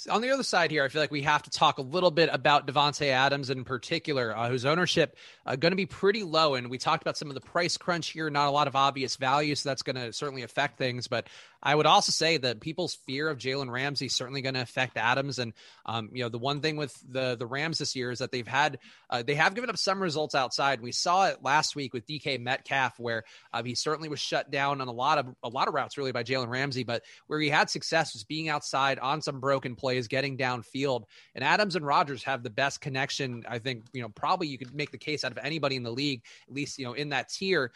on 0.08 0.22
the 0.22 0.30
other 0.30 0.44
side 0.44 0.72
here, 0.72 0.84
I 0.84 0.88
feel 0.88 1.02
like 1.02 1.12
we 1.12 1.24
have 1.24 1.44
to 1.44 1.50
talk 1.50 1.78
a 1.78 1.82
little 1.82 2.12
bit 2.12 2.30
about 2.32 2.68
Davante 2.68 3.08
Adams 3.08 3.50
in 3.50 3.64
particular, 3.64 4.36
uh, 4.36 4.48
whose 4.48 4.66
ownership 4.66 5.18
uh, 5.46 5.56
going 5.56 5.72
to 5.72 5.76
be 5.76 5.86
pretty 5.86 6.24
low. 6.24 6.56
And 6.56 6.70
we 6.70 6.78
talked 6.78 7.04
about 7.04 7.18
some 7.18 7.28
of 7.28 7.34
the 7.34 7.42
price 7.42 7.76
crunch 7.76 8.10
here, 8.10 8.30
not 8.30 8.48
a 8.48 8.52
lot 8.52 8.68
of 8.68 8.76
obvious 8.76 9.16
value, 9.18 9.56
so 9.56 9.70
that's 9.70 9.82
going 9.82 9.96
to 9.96 10.14
certainly 10.14 10.44
affect 10.44 10.78
things. 10.78 11.08
But 11.08 11.28
I 11.62 11.76
would 11.76 11.86
also 11.86 12.12
say 12.12 12.38
that 12.38 12.62
people's 12.62 12.96
fear 13.06 13.30
of 13.30 13.38
Jalen 13.38 13.70
Ramsey 13.70 14.06
is 14.06 14.16
certainly 14.16 14.42
going 14.42 14.56
to 14.56 14.62
affect 14.62 14.98
Adams. 14.98 15.40
And 15.40 15.54
um, 15.86 16.10
you 16.14 16.24
know, 16.24 16.30
the 16.30 16.38
one 16.38 16.62
thing 16.62 16.78
with 16.78 16.96
the 17.08 17.36
the 17.36 17.46
Rams 17.46 17.78
this 17.78 17.96
year 17.96 18.12
is 18.12 18.20
that 18.20 18.32
they've 18.32 18.48
had 18.48 18.80
uh, 19.10 19.24
they 19.24 19.36
have 19.36 19.56
given 19.56 19.70
up 19.70 19.78
some 19.78 20.02
results 20.02 20.36
outside. 20.36 20.82
We 20.82 20.92
saw 20.92 21.28
it 21.28 21.44
last 21.44 21.76
week 21.76 21.94
with 21.94 22.08
DK 22.08 22.40
Metcalf, 22.40 23.00
where 23.00 23.24
uh, 23.54 23.64
he 23.64 23.76
certainly 23.76 24.10
was 24.10 24.20
shut 24.20 24.52
down 24.52 24.82
on 24.82 24.88
a 24.88 24.92
lot 24.92 25.18
of 25.18 25.28
a 25.44 25.50
lot 25.50 25.68
of 25.68 25.74
routes 25.74 25.98
really 25.98 26.12
by 26.12 26.24
Jalen 26.24 26.50
Ramsey, 26.50 26.84
but 26.84 27.04
where 27.28 27.40
he 27.40 27.50
had 27.50 27.70
success 27.70 28.14
was 28.14 28.24
being 28.24 28.50
outside 28.50 29.00
on 29.00 29.22
some 29.22 29.40
broken 29.40 29.76
plays, 29.76 30.08
getting 30.08 30.38
downfield. 30.38 31.04
And 31.36 31.44
Adams 31.44 31.76
and 31.76 31.86
Rodgers 31.86 32.24
have 32.24 32.44
the 32.44 32.50
best 32.50 32.82
connection. 32.82 33.44
I 33.48 33.60
think 33.60 33.86
you 33.94 34.02
know 34.02 34.10
probably 34.10 34.48
you 34.48 34.58
could 34.58 34.74
make 34.74 34.92
the 34.92 34.98
case 34.98 35.24
out 35.24 35.32
of 35.32 35.40
anybody 35.40 35.76
in 35.76 35.84
the 35.84 35.92
league, 35.92 36.24
at 36.48 36.54
least 36.54 36.80
you 36.80 36.86
know 36.86 36.94
in 36.94 37.10
that 37.10 37.30
tier. 37.30 37.72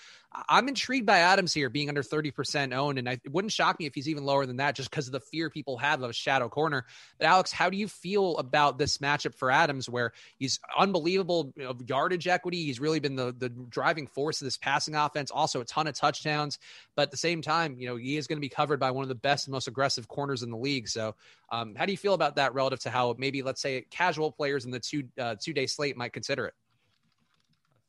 I'm 0.49 0.67
intrigued 0.67 1.05
by 1.05 1.19
Adams 1.19 1.53
here 1.53 1.69
being 1.69 1.89
under 1.89 2.01
30% 2.01 2.73
owned, 2.73 2.97
and 2.97 3.07
I, 3.07 3.13
it 3.13 3.31
wouldn't 3.31 3.51
shock 3.51 3.79
me 3.79 3.86
if 3.86 3.93
he's 3.93 4.09
even 4.09 4.23
lower 4.23 4.45
than 4.45 4.57
that 4.57 4.75
just 4.75 4.89
because 4.89 5.07
of 5.07 5.13
the 5.13 5.19
fear 5.19 5.49
people 5.49 5.77
have 5.77 6.01
of 6.01 6.09
a 6.09 6.13
shadow 6.13 6.49
corner. 6.49 6.86
But 7.19 7.27
Alex, 7.27 7.51
how 7.51 7.69
do 7.69 7.77
you 7.77 7.88
feel 7.88 8.38
about 8.38 8.77
this 8.77 8.97
matchup 8.97 9.36
for 9.36 9.51
Adams, 9.51 9.88
where 9.88 10.11
he's 10.38 10.59
unbelievable 10.77 11.53
know, 11.55 11.75
yardage 11.88 12.27
equity? 12.27 12.63
He's 12.65 12.79
really 12.79 12.99
been 12.99 13.15
the 13.15 13.34
the 13.38 13.49
driving 13.49 14.07
force 14.07 14.41
of 14.41 14.45
this 14.45 14.57
passing 14.57 14.95
offense. 14.95 15.29
Also, 15.29 15.61
a 15.61 15.65
ton 15.65 15.88
of 15.88 15.93
touchdowns, 15.93 16.57
but 16.95 17.03
at 17.03 17.11
the 17.11 17.17
same 17.17 17.41
time, 17.41 17.75
you 17.77 17.88
know, 17.88 17.95
he 17.95 18.17
is 18.17 18.27
going 18.27 18.38
to 18.38 18.41
be 18.41 18.49
covered 18.49 18.79
by 18.79 18.91
one 18.91 19.03
of 19.03 19.09
the 19.09 19.15
best 19.15 19.47
and 19.47 19.51
most 19.51 19.67
aggressive 19.67 20.07
corners 20.07 20.41
in 20.41 20.49
the 20.49 20.57
league. 20.57 20.88
So, 20.88 21.15
um, 21.51 21.75
how 21.75 21.86
do 21.86 21.91
you 21.91 21.97
feel 21.97 22.13
about 22.13 22.38
that 22.38 22.53
relative 22.53 22.79
to 22.81 22.89
how 22.89 23.15
maybe 23.17 23.43
let's 23.43 23.61
say 23.61 23.86
casual 23.91 24.31
players 24.31 24.65
in 24.65 24.71
the 24.71 24.79
two 24.79 25.03
uh, 25.19 25.36
two 25.39 25.53
day 25.53 25.67
slate 25.67 25.95
might 25.95 26.13
consider 26.13 26.47
it? 26.47 26.53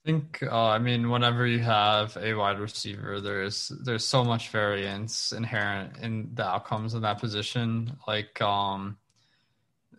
I 0.05 0.11
think 0.11 0.43
uh, 0.43 0.69
I 0.69 0.79
mean 0.79 1.09
whenever 1.09 1.47
you 1.47 1.61
have 1.61 2.19
a 2.21 2.35
wide 2.35 2.59
receiver, 2.59 3.23
there's 3.23 3.73
there's 3.85 4.05
so 4.05 4.23
much 4.23 4.51
variance 4.51 5.33
inherent 5.33 5.97
in 5.97 6.29
the 6.35 6.47
outcomes 6.47 6.93
in 6.93 7.01
that 7.03 7.21
position. 7.21 7.97
Like 8.07 8.39
um, 8.43 8.99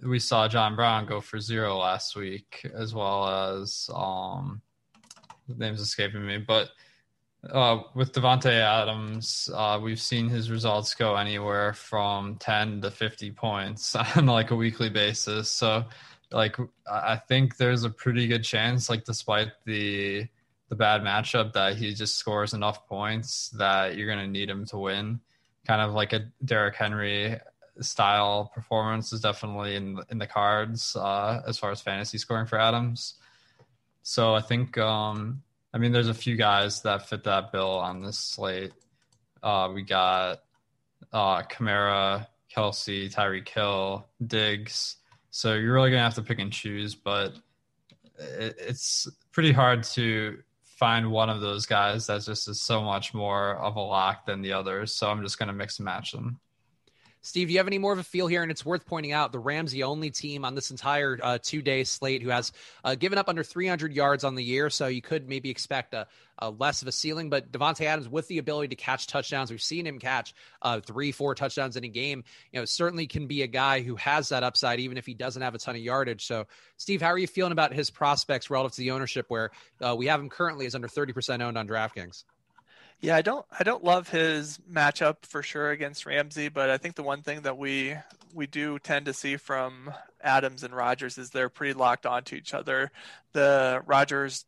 we 0.04 0.20
saw 0.20 0.48
John 0.48 0.76
Brown 0.76 1.08
go 1.08 1.22
for 1.22 1.40
zero 1.40 1.78
last 1.78 2.16
week, 2.16 2.70
as 2.76 2.94
well 2.94 3.28
as 3.28 3.90
um, 3.96 4.62
the 5.48 5.56
name's 5.56 5.82
escaping 5.82 6.26
me, 6.26 6.38
but 6.38 6.70
uh, 7.50 7.82
with 7.96 8.12
Davante 8.12 8.52
Adams, 8.52 9.50
uh, 9.56 9.80
we've 9.82 10.02
seen 10.02 10.30
his 10.30 10.52
results 10.52 10.94
go 10.94 11.16
anywhere 11.16 11.74
from 11.74 12.36
ten 12.36 12.80
to 12.82 12.92
fifty 12.92 13.32
points 13.32 13.96
on 14.16 14.28
like 14.28 14.52
a 14.52 14.56
weekly 14.56 14.90
basis. 14.90 15.50
So 15.50 15.86
like 16.32 16.58
I 16.90 17.18
think 17.18 17.58
there's 17.58 17.84
a 17.84 17.90
pretty 17.90 18.28
good 18.28 18.44
chance, 18.44 18.90
like 18.90 19.06
despite 19.06 19.52
the 19.66 20.28
the 20.70 20.76
bad 20.76 21.02
matchup, 21.02 21.54
that 21.54 21.78
he 21.78 21.94
just 21.94 22.16
scores 22.16 22.54
enough 22.54 22.88
points 22.88 23.50
that 23.52 23.96
you're 23.96 24.08
gonna 24.08 24.28
need 24.28 24.50
him 24.50 24.66
to 24.68 24.78
win. 24.78 25.20
Kind 25.68 25.82
of 25.82 25.94
like 25.94 26.14
a 26.14 26.32
Derrick 26.44 26.76
Henry 26.76 27.40
style 27.82 28.52
performance 28.54 29.12
is 29.12 29.22
definitely 29.22 29.76
in 29.76 30.00
in 30.10 30.18
the 30.18 30.28
cards 30.28 30.96
uh, 30.96 31.42
as 31.48 31.58
far 31.58 31.72
as 31.72 31.82
fantasy 31.82 32.18
scoring 32.18 32.46
for 32.46 32.60
Adams. 32.60 33.16
So 34.02 34.36
I 34.36 34.42
think 34.42 34.78
um, 34.78 35.44
I 35.74 35.78
mean 35.78 35.92
there's 35.92 36.10
a 36.10 36.14
few 36.14 36.36
guys 36.36 36.82
that 36.84 37.08
fit 37.08 37.24
that 37.24 37.52
bill 37.52 37.80
on 37.80 38.02
this 38.02 38.20
slate. 38.20 38.74
Uh, 39.42 39.72
we 39.74 39.84
got 39.84 40.42
uh, 41.12 41.44
Kamara, 41.44 42.28
Kelce, 42.54 43.14
Tyreek 43.14 43.48
Hill, 43.48 44.08
Diggs. 44.26 44.98
So 45.36 45.56
you're 45.56 45.74
really 45.74 45.90
gonna 45.90 46.02
have 46.02 46.14
to 46.14 46.22
pick 46.22 46.40
and 46.40 46.50
choose, 46.50 46.96
but 46.96 47.34
it, 48.18 48.56
it's 48.58 49.06
pretty 49.34 49.52
hard 49.52 49.84
to 49.84 50.38
find 50.64 51.12
one 51.12 51.30
of 51.30 51.42
those 51.42 51.66
guys 51.66 52.08
that 52.08 52.24
just 52.24 52.48
is 52.48 52.62
so 52.62 52.82
much 52.82 53.14
more 53.14 53.58
of 53.58 53.76
a 53.76 53.82
lock 53.82 54.26
than 54.26 54.42
the 54.42 54.54
others. 54.54 54.96
So 54.96 55.10
I'm 55.10 55.22
just 55.22 55.38
gonna 55.38 55.52
mix 55.52 55.78
and 55.78 55.84
match 55.84 56.14
them. 56.14 56.40
Steve, 57.26 57.48
do 57.48 57.54
you 57.54 57.60
have 57.60 57.66
any 57.66 57.80
more 57.80 57.92
of 57.92 57.98
a 57.98 58.04
feel 58.04 58.28
here? 58.28 58.44
And 58.44 58.52
it's 58.52 58.64
worth 58.64 58.86
pointing 58.86 59.12
out 59.12 59.32
the 59.32 59.40
Rams, 59.40 59.72
the 59.72 59.82
only 59.82 60.12
team 60.12 60.46
on 60.46 60.54
this 60.54 60.70
entire 60.70 61.18
uh, 61.24 61.40
two 61.42 61.64
day 61.64 61.84
slate 61.84 62.22
who 62.22 62.30
has 62.30 62.52
uh, 62.84 62.94
given 62.94 63.18
up 63.18 63.28
under 63.28 63.44
300 63.44 63.92
yards 63.94 64.24
on 64.24 64.36
the 64.36 64.44
year. 64.44 64.70
So 64.70 64.86
you 64.86 65.02
could 65.02 65.28
maybe 65.28 65.50
expect 65.50 65.96
a, 65.96 66.06
a 66.38 66.52
less 66.52 66.84
of 66.84 66.88
a 66.88 66.92
ceiling. 66.92 67.32
But 67.32 67.52
Davante 67.52 67.82
Adams, 67.82 68.08
with 68.08 68.28
the 68.28 68.38
ability 68.38 68.68
to 68.68 68.76
catch 68.76 69.08
touchdowns, 69.08 69.50
we've 69.50 69.60
seen 69.60 69.88
him 69.88 69.98
catch 69.98 70.36
uh, 70.62 70.82
three, 70.82 71.12
four 71.12 71.34
touchdowns 71.34 71.76
in 71.78 71.84
a 71.84 71.88
game. 71.88 72.24
You 72.52 72.60
know, 72.60 72.66
certainly 72.66 73.08
can 73.08 73.26
be 73.26 73.42
a 73.42 73.48
guy 73.48 73.82
who 73.82 73.96
has 73.96 74.30
that 74.30 74.44
upside, 74.44 74.80
even 74.80 74.96
if 74.96 75.08
he 75.08 75.16
doesn't 75.16 75.42
have 75.42 75.56
a 75.56 75.58
ton 75.58 75.76
of 75.76 75.82
yardage. 75.82 76.28
So, 76.28 76.46
Steve, 76.78 77.02
how 77.02 77.10
are 77.10 77.18
you 77.18 77.26
feeling 77.26 77.54
about 77.54 77.74
his 77.74 77.90
prospects 77.90 78.52
relative 78.52 78.76
to 78.76 78.82
the 78.82 78.92
ownership, 78.92 79.26
where 79.30 79.50
uh, 79.82 79.96
we 79.98 80.06
have 80.06 80.20
him 80.20 80.30
currently 80.30 80.68
is 80.68 80.76
under 80.76 80.88
30% 80.88 81.42
owned 81.42 81.58
on 81.58 81.68
DraftKings? 81.68 82.24
Yeah, 83.02 83.16
I 83.16 83.22
don't 83.22 83.46
I 83.58 83.64
don't 83.64 83.84
love 83.84 84.10
his 84.10 84.58
matchup 84.72 85.26
for 85.26 85.44
sure 85.44 85.72
against 85.72 86.06
Ramsey, 86.06 86.50
but 86.50 86.70
I 86.70 86.78
think 86.78 86.96
the 86.96 87.04
one 87.04 87.22
thing 87.22 87.42
that 87.42 87.58
we 87.58 87.96
we 88.34 88.48
do 88.48 88.80
tend 88.80 89.06
to 89.06 89.14
see 89.14 89.38
from 89.38 89.94
Adams 90.22 90.64
and 90.64 90.76
Rodgers 90.76 91.18
is 91.18 91.30
they're 91.30 91.50
pretty 91.50 91.74
locked 91.74 92.06
onto 92.06 92.36
each 92.36 92.54
other. 92.54 92.92
The 93.34 93.82
Rodgers 93.86 94.46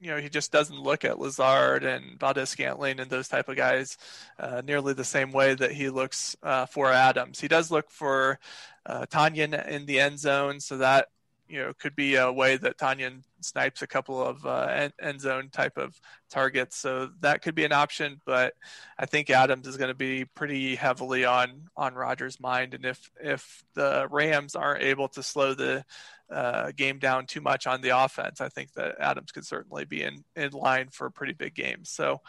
you 0.00 0.10
know, 0.10 0.16
he 0.16 0.30
just 0.30 0.50
doesn't 0.50 0.80
look 0.80 1.04
at 1.04 1.18
Lazard 1.18 1.84
and 1.84 2.18
Valdes-Scantling 2.18 3.00
and 3.00 3.10
those 3.10 3.28
type 3.28 3.50
of 3.50 3.56
guys 3.56 3.98
uh, 4.38 4.62
nearly 4.64 4.94
the 4.94 5.04
same 5.04 5.30
way 5.30 5.54
that 5.54 5.72
he 5.72 5.90
looks 5.90 6.34
uh, 6.42 6.64
for 6.64 6.90
Adams. 6.90 7.38
He 7.38 7.48
does 7.48 7.70
look 7.70 7.90
for 7.90 8.38
uh, 8.86 9.04
in 9.12 9.84
the 9.84 10.00
end 10.00 10.18
zone, 10.18 10.58
so 10.60 10.78
that 10.78 11.08
you 11.50 11.60
know 11.60 11.72
could 11.78 11.96
be 11.96 12.14
a 12.14 12.30
way 12.30 12.56
that 12.56 12.78
Tonyan 12.78 13.22
snipes 13.40 13.82
a 13.82 13.86
couple 13.86 14.22
of 14.22 14.46
uh, 14.46 14.68
end, 14.70 14.92
end 15.00 15.20
zone 15.20 15.48
type 15.50 15.76
of 15.76 16.00
targets. 16.30 16.76
So 16.76 17.10
that 17.20 17.42
could 17.42 17.54
be 17.54 17.64
an 17.64 17.72
option, 17.72 18.20
but 18.24 18.54
I 18.98 19.06
think 19.06 19.30
Adams 19.30 19.66
is 19.66 19.76
going 19.76 19.88
to 19.88 19.94
be 19.94 20.24
pretty 20.24 20.76
heavily 20.76 21.24
on 21.24 21.68
on 21.76 21.94
Rodgers' 21.94 22.40
mind. 22.40 22.74
And 22.74 22.84
if 22.84 23.10
if 23.20 23.64
the 23.74 24.06
Rams 24.10 24.54
aren't 24.54 24.82
able 24.82 25.08
to 25.08 25.22
slow 25.22 25.54
the 25.54 25.84
uh, 26.30 26.70
game 26.76 26.98
down 26.98 27.26
too 27.26 27.40
much 27.40 27.66
on 27.66 27.80
the 27.80 27.98
offense, 27.98 28.40
I 28.40 28.48
think 28.48 28.72
that 28.74 29.00
Adams 29.00 29.32
could 29.32 29.44
certainly 29.44 29.84
be 29.84 30.02
in 30.02 30.24
in 30.36 30.52
line 30.52 30.88
for 30.90 31.06
a 31.06 31.12
pretty 31.12 31.32
big 31.32 31.54
game. 31.54 31.84
So 31.84 32.20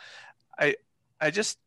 I 0.57 0.76
I 1.19 1.30
just 1.30 1.59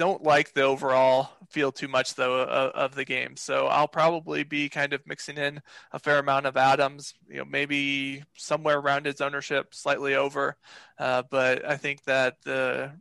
don't 0.00 0.22
like 0.22 0.54
the 0.54 0.62
overall 0.62 1.28
feel 1.50 1.70
too 1.70 1.86
much 1.86 2.14
though 2.14 2.40
of, 2.42 2.94
the 2.94 3.04
game. 3.04 3.36
So 3.36 3.66
I'll 3.66 3.86
probably 3.86 4.44
be 4.44 4.70
kind 4.70 4.94
of 4.94 5.06
mixing 5.06 5.36
in 5.36 5.60
a 5.92 5.98
fair 5.98 6.18
amount 6.18 6.46
of 6.46 6.56
Adams, 6.56 7.12
you 7.28 7.36
know, 7.36 7.44
maybe 7.44 8.22
somewhere 8.34 8.78
around 8.78 9.04
his 9.04 9.20
ownership, 9.20 9.74
slightly 9.74 10.14
over. 10.14 10.56
Uh, 10.98 11.24
but 11.30 11.68
I 11.68 11.76
think 11.76 12.02
that 12.04 12.38
the 12.44 12.92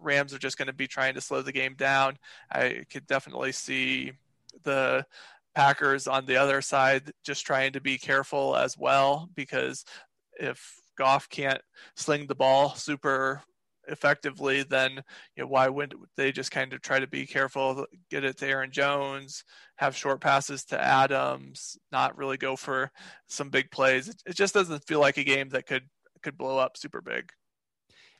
Rams 0.00 0.34
are 0.34 0.40
just 0.40 0.58
going 0.58 0.66
to 0.66 0.72
be 0.72 0.88
trying 0.88 1.14
to 1.14 1.20
slow 1.20 1.40
the 1.40 1.52
game 1.52 1.74
down. 1.74 2.18
I 2.50 2.84
could 2.90 3.06
definitely 3.06 3.52
see 3.52 4.14
the 4.64 5.06
Packers 5.54 6.08
on 6.08 6.26
the 6.26 6.36
other 6.36 6.62
side 6.62 7.12
just 7.22 7.46
trying 7.46 7.74
to 7.74 7.80
be 7.80 7.96
careful 7.96 8.56
as 8.56 8.76
well 8.76 9.30
because 9.36 9.84
if 10.40 10.80
Goff 10.98 11.28
can't 11.28 11.62
sling 11.94 12.26
the 12.26 12.34
ball 12.34 12.74
super 12.74 13.40
effectively, 13.88 14.62
then 14.62 15.02
you 15.36 15.42
know 15.42 15.46
why 15.46 15.68
wouldn't 15.68 16.00
they 16.16 16.32
just 16.32 16.50
kind 16.50 16.72
of 16.72 16.82
try 16.82 17.00
to 17.00 17.06
be 17.06 17.26
careful, 17.26 17.86
get 18.10 18.24
it 18.24 18.38
to 18.38 18.46
Aaron 18.46 18.70
Jones, 18.70 19.44
have 19.76 19.96
short 19.96 20.20
passes 20.20 20.64
to 20.66 20.80
Adams, 20.80 21.78
not 21.92 22.16
really 22.16 22.36
go 22.36 22.56
for 22.56 22.90
some 23.28 23.50
big 23.50 23.70
plays. 23.70 24.08
It, 24.08 24.22
it 24.26 24.36
just 24.36 24.54
doesn't 24.54 24.86
feel 24.86 25.00
like 25.00 25.16
a 25.18 25.24
game 25.24 25.48
that 25.50 25.66
could 25.66 25.88
could 26.22 26.36
blow 26.36 26.58
up 26.58 26.76
super 26.76 27.00
big. 27.00 27.32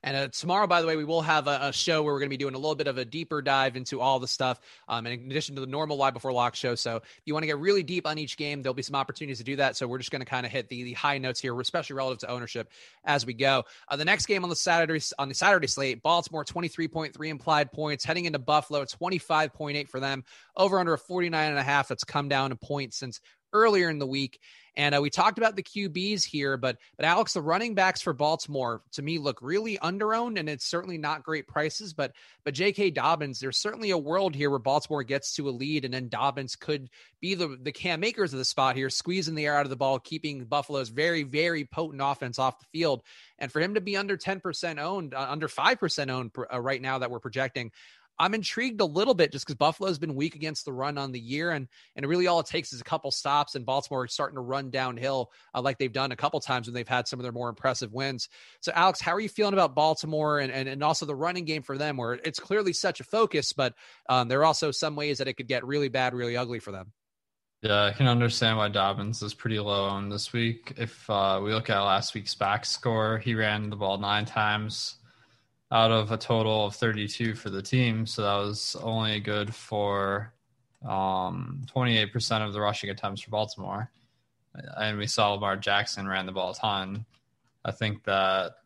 And 0.03 0.17
uh, 0.17 0.29
tomorrow, 0.29 0.67
by 0.67 0.81
the 0.81 0.87
way, 0.87 0.97
we 0.97 1.05
will 1.05 1.23
have 1.23 1.47
a, 1.47 1.59
a 1.63 1.73
show 1.73 2.03
where 2.03 2.15
we're 2.15 2.21
going 2.21 2.29
to 2.31 2.37
be 2.37 2.39
doing 2.39 2.55
a 2.55 2.59
little 2.59 2.75
bit 2.75 2.87
of 2.87 2.99
a 2.99 3.05
deeper 3.05 3.43
dive 3.43 3.77
into 3.77 4.01
all 4.01 4.19
the 4.19 4.29
stuff, 4.29 4.61
um, 4.89 5.07
in 5.07 5.31
addition 5.31 5.55
to 5.57 5.61
the 5.61 5.67
normal 5.67 5.97
live 5.97 6.15
before 6.15 6.33
lock 6.33 6.55
show. 6.55 6.75
So 6.75 6.97
if 6.97 7.23
you 7.27 7.35
want 7.35 7.43
to 7.43 7.47
get 7.47 7.59
really 7.59 7.83
deep 7.83 8.07
on 8.07 8.19
each 8.19 8.37
game, 8.37 8.63
there'll 8.63 8.75
be 8.75 8.83
some 8.83 8.95
opportunities 8.95 9.39
to 9.39 9.45
do 9.45 9.57
that. 9.57 9.77
So 9.77 9.87
we're 9.87 9.99
just 9.99 10.11
going 10.11 10.21
to 10.21 10.27
kind 10.27 10.47
of 10.47 10.53
hit 10.53 10.69
the, 10.69 10.85
the 10.85 10.93
high 10.95 11.19
notes 11.19 11.41
here, 11.41 11.59
especially 11.61 11.97
relative 11.97 12.21
to 12.21 12.31
ownership 12.31 12.71
as 13.05 13.27
we 13.27 13.35
go. 13.35 13.65
Uh, 13.89 13.97
the 13.97 14.05
next 14.05 14.27
game 14.27 14.43
on 14.43 14.51
the 14.51 14.57
Saturday 14.57 15.05
on 15.19 15.29
the 15.29 15.35
Saturday 15.35 15.67
slate, 15.67 16.03
Baltimore 16.03 16.45
23.3 16.45 17.29
implied 17.29 17.73
points, 17.73 18.05
heading 18.05 18.25
into 18.25 18.39
Buffalo 18.39 18.85
25.8 18.85 19.89
for 19.89 20.01
them, 20.01 20.25
over 20.57 20.79
under 20.79 20.95
a 20.95 20.99
49 20.99 21.51
and 21.51 21.59
a 21.59 21.63
half. 21.63 21.89
That's 21.89 22.05
come 22.05 22.29
down 22.29 22.53
a 22.53 22.57
point 22.57 22.95
since 22.95 23.21
earlier 23.53 23.91
in 23.91 23.99
the 23.99 24.07
week. 24.07 24.41
And 24.77 24.95
uh, 24.95 25.01
we 25.01 25.11
talked 25.11 25.39
about 25.39 25.57
the 25.57 25.63
QBs 25.63 26.25
here, 26.25 26.57
but 26.57 26.79
but 26.97 27.07
Alex, 27.07 27.33
the 27.33 27.43
running 27.43 27.75
backs 27.75 28.01
for 28.01 28.13
Baltimore 28.13 28.83
to 28.93 29.03
me 29.03 29.19
look 29.19 29.41
really 29.43 29.79
underowned, 29.79 30.39
and 30.39 30.49
it's 30.49 30.65
certainly 30.65 30.99
not 30.99 31.23
great 31.23 31.47
prices. 31.47 31.93
But 31.93 32.13
but 32.45 32.55
J.K. 32.55 32.91
Dobbins, 32.91 33.41
there's 33.41 33.59
certainly 33.59 33.91
a 33.91 33.99
world 33.99 34.35
here 34.35 34.51
where 34.51 34.59
Baltimore 34.59 35.03
gets 35.03 35.35
to 35.37 35.49
a 35.49 35.51
lead, 35.51 35.85
and 35.85 35.95
then 35.95 36.09
Dobbins 36.09 36.57
could 36.57 36.91
be 37.21 37.35
the 37.35 37.59
the 37.61 37.73
Cam 37.73 38.05
Akers 38.05 38.33
of 38.33 38.39
the 38.39 38.45
spot 38.45 38.77
here, 38.77 38.91
squeezing 38.91 39.35
the 39.35 39.47
air 39.47 39.57
out 39.57 39.67
of 39.67 39.71
the 39.71 39.77
ball, 39.77 39.99
keeping 39.99 40.45
Buffalo's 40.45 40.89
very 40.89 41.23
very 41.23 41.65
potent 41.65 42.03
offense 42.03 42.39
off 42.39 42.59
the 42.59 42.67
field. 42.73 43.03
And 43.41 43.51
for 43.51 43.61
him 43.61 43.75
to 43.75 43.81
be 43.81 43.97
under 43.97 44.19
10% 44.19 44.79
owned, 44.79 45.15
uh, 45.15 45.27
under 45.31 45.49
5% 45.49 46.11
owned 46.11 46.31
uh, 46.53 46.61
right 46.61 46.81
now 46.81 46.99
that 46.99 47.11
we're 47.11 47.21
projecting, 47.21 47.73
I'm 48.21 48.35
intrigued 48.35 48.83
a 48.83 48.85
little 48.85 49.15
bit 49.15 49.33
just 49.33 49.47
because 49.47 49.57
Buffalo's 49.57 49.99
been 49.99 50.15
weak 50.15 50.35
against 50.35 50.67
the 50.67 50.73
run 50.75 50.99
on 50.99 51.11
the 51.11 51.19
year, 51.19 51.53
and 51.53 51.67
and 51.97 52.07
really 52.07 52.27
all 52.27 52.39
it 52.39 52.47
takes 52.47 52.73
is 52.73 52.81
a 52.81 52.85
couple 52.85 53.11
stops, 53.11 53.55
and 53.55 53.65
Baltimore 53.65 54.05
is 54.05 54.13
starting 54.13 54.37
to 54.37 54.43
run 54.43 54.71
downhill 54.71 55.33
uh, 55.55 55.63
like 55.63 55.79
they've 55.79 55.91
done 55.91 56.13
a 56.13 56.17
couple 56.17 56.39
times 56.39 56.67
when 56.67 56.75
they've 56.75 56.87
had 56.87 57.09
some 57.09 57.19
of 57.19 57.23
their 57.23 57.33
more 57.33 57.49
impressive 57.49 57.95
wins. 57.95 58.29
So, 58.61 58.73
Alex, 58.75 59.01
how 59.01 59.13
are 59.13 59.21
you 59.21 59.31
feeling 59.31 59.55
about 59.55 59.75
Baltimore 59.75 60.39
and 60.39 60.53
and, 60.53 60.69
and 60.69 60.85
also 60.85 61.07
the 61.07 61.15
running 61.15 61.47
game 61.47 61.63
for 61.63 61.79
them, 61.79 61.97
where 61.97 62.13
it's 62.13 62.39
clearly 62.39 62.75
such 62.75 63.01
a 63.01 63.05
focus, 63.05 63.55
but 63.55 63.75
um, 64.11 64.29
there 64.29 64.41
are 64.41 64.45
also 64.45 64.71
some 64.71 64.97
ways 64.97 65.17
that 65.19 65.27
it 65.27 65.35
could 65.35 65.49
get 65.49 65.67
really 65.67 65.89
bad, 65.89 66.13
really 66.13 66.37
ugly 66.37 66.59
for 66.59 66.73
them. 66.73 66.93
Yeah, 67.63 67.85
I 67.85 67.93
can 67.93 68.07
understand 68.07 68.59
why 68.59 68.69
Dobbins 68.69 69.23
is 69.23 69.35
pretty 69.35 69.59
low 69.59 69.85
on 69.85 70.11
this 70.11 70.33
week. 70.33 70.75
If 70.77 71.09
uh, 71.09 71.41
we 71.43 71.53
look 71.53 71.71
at 71.71 71.79
last 71.81 72.15
week's 72.15 72.35
back 72.35 72.65
score, 72.67 73.19
he 73.19 73.35
ran 73.35 73.71
the 73.71 73.77
ball 73.77 73.99
nine 73.99 74.27
times 74.27 74.97
out 75.73 75.91
of 75.91 76.11
a 76.11 76.17
total 76.17 76.67
of 76.67 76.75
32 76.75 77.35
for 77.35 77.51
the 77.51 77.63
team. 77.63 78.07
So 78.07 78.23
that 78.23 78.37
was 78.37 78.77
only 78.83 79.21
good 79.21 79.55
for 79.55 80.33
um, 80.87 81.63
28% 81.75 82.47
of 82.47 82.53
the 82.53 82.61
rushing 82.61 82.91
attempts 82.91 83.23
for 83.23 83.31
Baltimore. 83.31 83.91
And 84.77 84.99
we 84.99 85.07
saw 85.07 85.33
Lamar 85.33 85.57
Jackson 85.57 86.09
ran 86.09 86.27
the 86.27 86.33
ball 86.33 86.51
a 86.51 86.55
ton. 86.55 87.07
I 87.65 87.71
think 87.71 88.05
that 88.05 88.57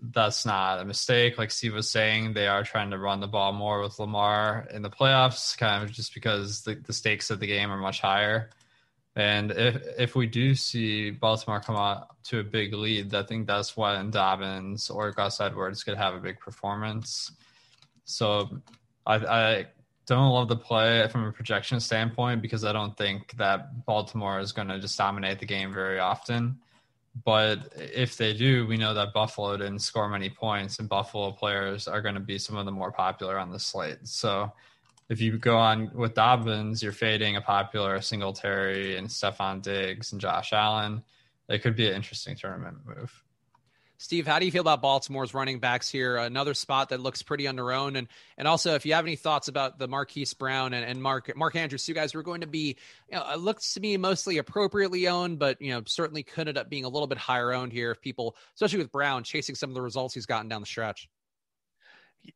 that's 0.00 0.46
not 0.46 0.80
a 0.80 0.84
mistake. 0.84 1.36
Like 1.36 1.50
Steve 1.50 1.74
was 1.74 1.90
saying, 1.90 2.32
they 2.32 2.46
are 2.46 2.62
trying 2.62 2.90
to 2.90 2.98
run 2.98 3.20
the 3.20 3.26
ball 3.26 3.52
more 3.52 3.82
with 3.82 3.98
Lamar 3.98 4.66
in 4.72 4.82
the 4.82 4.90
playoffs, 4.90 5.56
kind 5.58 5.84
of 5.84 5.92
just 5.92 6.14
because 6.14 6.62
the, 6.62 6.74
the 6.74 6.92
stakes 6.92 7.30
of 7.30 7.40
the 7.40 7.46
game 7.46 7.70
are 7.70 7.76
much 7.76 8.00
higher. 8.00 8.50
And 9.16 9.50
if 9.50 9.82
if 9.98 10.14
we 10.14 10.26
do 10.26 10.54
see 10.54 11.10
Baltimore 11.10 11.60
come 11.60 11.76
out 11.76 12.22
to 12.24 12.40
a 12.40 12.44
big 12.44 12.74
lead, 12.74 13.14
I 13.14 13.22
think 13.22 13.46
that's 13.46 13.74
when 13.76 14.10
Dobbins 14.10 14.90
or 14.90 15.10
Gus 15.10 15.40
Edwards 15.40 15.82
could 15.82 15.96
have 15.96 16.14
a 16.14 16.20
big 16.20 16.38
performance. 16.38 17.32
So 18.04 18.60
I, 19.06 19.16
I 19.16 19.66
don't 20.06 20.32
love 20.32 20.48
the 20.48 20.56
play 20.56 21.08
from 21.08 21.24
a 21.24 21.32
projection 21.32 21.80
standpoint 21.80 22.42
because 22.42 22.62
I 22.62 22.72
don't 22.72 22.96
think 22.96 23.36
that 23.38 23.86
Baltimore 23.86 24.38
is 24.38 24.52
going 24.52 24.68
to 24.68 24.78
just 24.78 24.98
dominate 24.98 25.38
the 25.38 25.46
game 25.46 25.72
very 25.72 25.98
often. 25.98 26.58
But 27.24 27.72
if 27.74 28.18
they 28.18 28.34
do, 28.34 28.66
we 28.66 28.76
know 28.76 28.92
that 28.92 29.14
Buffalo 29.14 29.56
didn't 29.56 29.78
score 29.78 30.10
many 30.10 30.28
points, 30.28 30.78
and 30.78 30.88
Buffalo 30.88 31.32
players 31.32 31.88
are 31.88 32.02
going 32.02 32.14
to 32.14 32.20
be 32.20 32.36
some 32.36 32.58
of 32.58 32.66
the 32.66 32.72
more 32.72 32.92
popular 32.92 33.38
on 33.38 33.50
the 33.50 33.58
slate. 33.58 34.06
So 34.06 34.52
if 35.08 35.20
you 35.20 35.38
go 35.38 35.56
on 35.56 35.90
with 35.94 36.14
Dobbins, 36.14 36.82
you're 36.82 36.92
fading 36.92 37.36
a 37.36 37.40
popular 37.40 38.00
Singletary 38.00 38.96
and 38.96 39.08
Stefon 39.08 39.62
Diggs 39.62 40.12
and 40.12 40.20
Josh 40.20 40.52
Allen. 40.52 41.02
It 41.48 41.62
could 41.62 41.76
be 41.76 41.86
an 41.88 41.94
interesting 41.94 42.36
tournament 42.36 42.78
move. 42.84 43.22
Steve, 43.98 44.26
how 44.26 44.38
do 44.38 44.44
you 44.44 44.52
feel 44.52 44.60
about 44.60 44.82
Baltimore's 44.82 45.32
running 45.32 45.58
backs 45.58 45.88
here? 45.88 46.16
Another 46.16 46.52
spot 46.52 46.90
that 46.90 47.00
looks 47.00 47.22
pretty 47.22 47.44
underowned, 47.44 47.96
and 47.96 48.08
and 48.36 48.46
also 48.46 48.74
if 48.74 48.84
you 48.84 48.92
have 48.92 49.06
any 49.06 49.16
thoughts 49.16 49.48
about 49.48 49.78
the 49.78 49.88
Marquise 49.88 50.34
Brown 50.34 50.74
and, 50.74 50.84
and 50.84 51.02
Mark 51.02 51.34
Mark 51.34 51.56
Andrews, 51.56 51.88
you 51.88 51.94
guys 51.94 52.14
were 52.14 52.22
going 52.22 52.42
to 52.42 52.46
be, 52.46 52.76
you 53.10 53.16
know, 53.16 53.24
it 53.32 53.38
looks 53.38 53.72
to 53.72 53.80
me 53.80 53.96
mostly 53.96 54.36
appropriately 54.36 55.08
owned, 55.08 55.38
but 55.38 55.62
you 55.62 55.70
know 55.70 55.82
certainly 55.86 56.22
could 56.22 56.46
end 56.46 56.58
up 56.58 56.68
being 56.68 56.84
a 56.84 56.90
little 56.90 57.06
bit 57.06 57.16
higher 57.16 57.54
owned 57.54 57.72
here 57.72 57.90
if 57.90 58.02
people, 58.02 58.36
especially 58.54 58.78
with 58.78 58.92
Brown, 58.92 59.24
chasing 59.24 59.54
some 59.54 59.70
of 59.70 59.74
the 59.74 59.82
results 59.82 60.12
he's 60.12 60.26
gotten 60.26 60.48
down 60.48 60.60
the 60.60 60.66
stretch. 60.66 61.08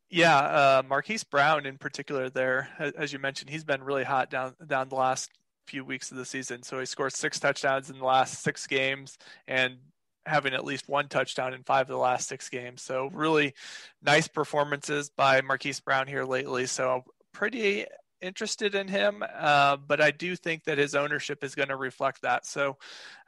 Yeah, 0.09 0.37
uh, 0.37 0.83
Marquise 0.87 1.23
Brown 1.23 1.65
in 1.65 1.77
particular. 1.77 2.29
There, 2.29 2.69
as 2.97 3.11
you 3.13 3.19
mentioned, 3.19 3.49
he's 3.49 3.63
been 3.63 3.83
really 3.83 4.03
hot 4.03 4.29
down 4.29 4.55
down 4.65 4.89
the 4.89 4.95
last 4.95 5.31
few 5.67 5.85
weeks 5.85 6.11
of 6.11 6.17
the 6.17 6.25
season. 6.25 6.63
So 6.63 6.79
he 6.79 6.85
scored 6.85 7.13
six 7.13 7.39
touchdowns 7.39 7.89
in 7.89 7.97
the 7.99 8.05
last 8.05 8.41
six 8.41 8.67
games, 8.67 9.17
and 9.47 9.77
having 10.25 10.53
at 10.53 10.65
least 10.65 10.87
one 10.87 11.07
touchdown 11.07 11.53
in 11.53 11.63
five 11.63 11.83
of 11.83 11.87
the 11.93 11.97
last 11.97 12.27
six 12.27 12.49
games. 12.49 12.81
So 12.81 13.09
really 13.13 13.53
nice 14.01 14.27
performances 14.27 15.09
by 15.09 15.41
Marquise 15.41 15.79
Brown 15.79 16.07
here 16.07 16.25
lately. 16.25 16.67
So 16.67 17.03
pretty 17.33 17.85
interested 18.21 18.75
in 18.75 18.87
him, 18.87 19.23
uh, 19.33 19.77
but 19.77 19.99
I 19.99 20.11
do 20.11 20.35
think 20.35 20.65
that 20.65 20.77
his 20.77 20.93
ownership 20.93 21.43
is 21.43 21.55
going 21.55 21.69
to 21.69 21.75
reflect 21.75 22.21
that. 22.21 22.45
So 22.45 22.77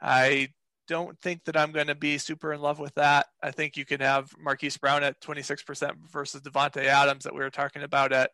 I 0.00 0.50
don't 0.86 1.18
think 1.20 1.44
that 1.44 1.56
I'm 1.56 1.72
going 1.72 1.86
to 1.86 1.94
be 1.94 2.18
super 2.18 2.52
in 2.52 2.60
love 2.60 2.78
with 2.78 2.94
that. 2.94 3.26
I 3.42 3.50
think 3.50 3.76
you 3.76 3.84
can 3.84 4.00
have 4.00 4.30
Marquise 4.38 4.76
Brown 4.76 5.02
at 5.02 5.20
26% 5.20 5.92
versus 6.10 6.42
Davante 6.42 6.84
Adams 6.84 7.24
that 7.24 7.34
we 7.34 7.40
were 7.40 7.50
talking 7.50 7.82
about 7.82 8.12
at 8.12 8.30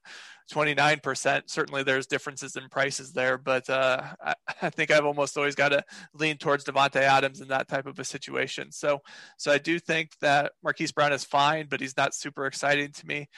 29%. 0.52 1.42
Certainly, 1.46 1.82
there's 1.84 2.06
differences 2.06 2.56
in 2.56 2.68
prices 2.68 3.12
there, 3.12 3.38
but 3.38 3.68
uh, 3.70 4.02
I, 4.24 4.34
I, 4.62 4.70
think 4.70 4.90
I've 4.90 5.06
almost 5.06 5.36
always 5.36 5.54
got 5.54 5.70
to 5.70 5.84
lean 6.14 6.36
towards 6.38 6.64
Davante 6.64 6.96
Adams 6.96 7.40
in 7.40 7.48
that 7.48 7.68
type 7.68 7.86
of 7.86 7.98
a 7.98 8.04
situation. 8.04 8.72
So, 8.72 9.00
so 9.36 9.52
I 9.52 9.58
do 9.58 9.78
think 9.78 10.10
that 10.20 10.52
Marquise 10.62 10.92
Brown 10.92 11.12
is 11.12 11.24
fine, 11.24 11.66
but 11.68 11.80
he's 11.80 11.96
not 11.96 12.14
super 12.14 12.46
exciting 12.46 12.92
to 12.92 13.06
me. 13.06 13.28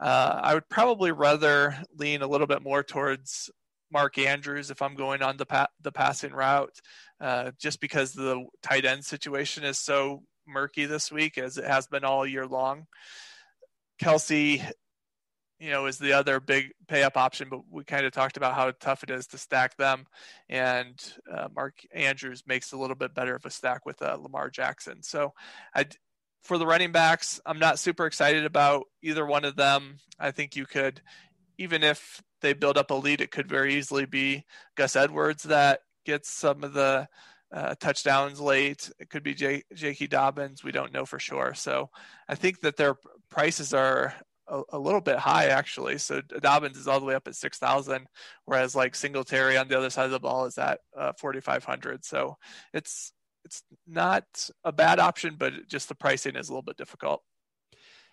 Uh, 0.00 0.40
I 0.42 0.54
would 0.54 0.68
probably 0.68 1.12
rather 1.12 1.76
lean 1.96 2.22
a 2.22 2.26
little 2.26 2.46
bit 2.46 2.62
more 2.62 2.82
towards 2.82 3.50
Mark 3.92 4.18
Andrews 4.18 4.70
if 4.70 4.82
I'm 4.82 4.94
going 4.94 5.22
on 5.22 5.36
the 5.36 5.46
pa- 5.46 5.68
the 5.80 5.92
passing 5.92 6.32
route, 6.32 6.80
uh, 7.20 7.52
just 7.58 7.80
because 7.80 8.12
the 8.12 8.44
tight 8.62 8.84
end 8.84 9.04
situation 9.04 9.64
is 9.64 9.78
so 9.78 10.22
murky 10.46 10.86
this 10.86 11.10
week 11.10 11.38
as 11.38 11.58
it 11.58 11.64
has 11.64 11.86
been 11.86 12.04
all 12.04 12.26
year 12.26 12.46
long. 12.46 12.86
Kelce, 14.02 14.64
you 15.58 15.70
know, 15.70 15.86
is 15.86 15.98
the 15.98 16.12
other 16.12 16.40
big 16.40 16.72
pay 16.88 17.02
up 17.02 17.16
option, 17.16 17.48
but 17.48 17.60
we 17.70 17.84
kind 17.84 18.04
of 18.04 18.12
talked 18.12 18.36
about 18.36 18.54
how 18.54 18.72
tough 18.80 19.02
it 19.02 19.10
is 19.10 19.26
to 19.28 19.38
stack 19.38 19.76
them, 19.76 20.06
and 20.48 21.00
uh, 21.32 21.48
Mark 21.54 21.74
Andrews 21.92 22.42
makes 22.46 22.72
a 22.72 22.76
little 22.76 22.96
bit 22.96 23.14
better 23.14 23.36
of 23.36 23.46
a 23.46 23.50
stack 23.50 23.86
with 23.86 24.02
uh, 24.02 24.16
Lamar 24.20 24.50
Jackson. 24.50 25.02
So, 25.02 25.32
I 25.74 25.86
for 26.44 26.58
the 26.58 26.66
running 26.66 26.92
backs, 26.92 27.40
I'm 27.46 27.58
not 27.58 27.78
super 27.78 28.04
excited 28.06 28.44
about 28.44 28.84
either 29.02 29.24
one 29.24 29.44
of 29.46 29.56
them. 29.56 29.96
I 30.20 30.30
think 30.30 30.56
you 30.56 30.66
could, 30.66 31.00
even 31.56 31.82
if 31.82 32.22
they 32.44 32.52
build 32.52 32.76
up 32.76 32.90
a 32.90 32.94
lead, 32.94 33.20
it 33.22 33.30
could 33.30 33.48
very 33.48 33.74
easily 33.74 34.04
be 34.04 34.44
Gus 34.76 34.96
Edwards 34.96 35.44
that 35.44 35.80
gets 36.04 36.30
some 36.30 36.62
of 36.62 36.74
the 36.74 37.08
uh, 37.50 37.74
touchdowns 37.80 38.38
late. 38.38 38.90
It 38.98 39.08
could 39.08 39.22
be 39.22 39.34
J- 39.34 39.62
J.K. 39.72 40.08
Dobbins. 40.08 40.62
We 40.62 40.70
don't 40.70 40.92
know 40.92 41.06
for 41.06 41.18
sure. 41.18 41.54
So 41.54 41.88
I 42.28 42.34
think 42.34 42.60
that 42.60 42.76
their 42.76 42.96
prices 43.30 43.72
are 43.72 44.12
a, 44.46 44.62
a, 44.72 44.78
little 44.78 45.00
bit 45.00 45.16
high 45.16 45.46
actually. 45.46 45.96
So 45.96 46.20
Dobbins 46.20 46.76
is 46.76 46.86
all 46.86 47.00
the 47.00 47.06
way 47.06 47.14
up 47.14 47.26
at 47.26 47.34
six 47.34 47.58
thousand, 47.58 48.08
whereas 48.44 48.74
like 48.74 48.94
Singletary 48.94 49.56
on 49.56 49.68
the 49.68 49.78
other 49.78 49.88
side 49.88 50.04
of 50.04 50.10
the 50.10 50.20
ball 50.20 50.44
is 50.44 50.58
at 50.58 50.80
uh, 50.98 51.12
forty 51.18 51.40
five 51.40 51.64
hundred. 51.64 52.04
So 52.04 52.36
it's 52.74 53.12
it's 53.46 53.62
not 53.86 54.24
a 54.64 54.72
bad 54.72 54.98
option, 54.98 55.36
but 55.38 55.66
just 55.66 55.88
the 55.88 55.94
pricing 55.94 56.36
is 56.36 56.48
a 56.48 56.52
little 56.52 56.62
bit 56.62 56.76
difficult. 56.76 57.22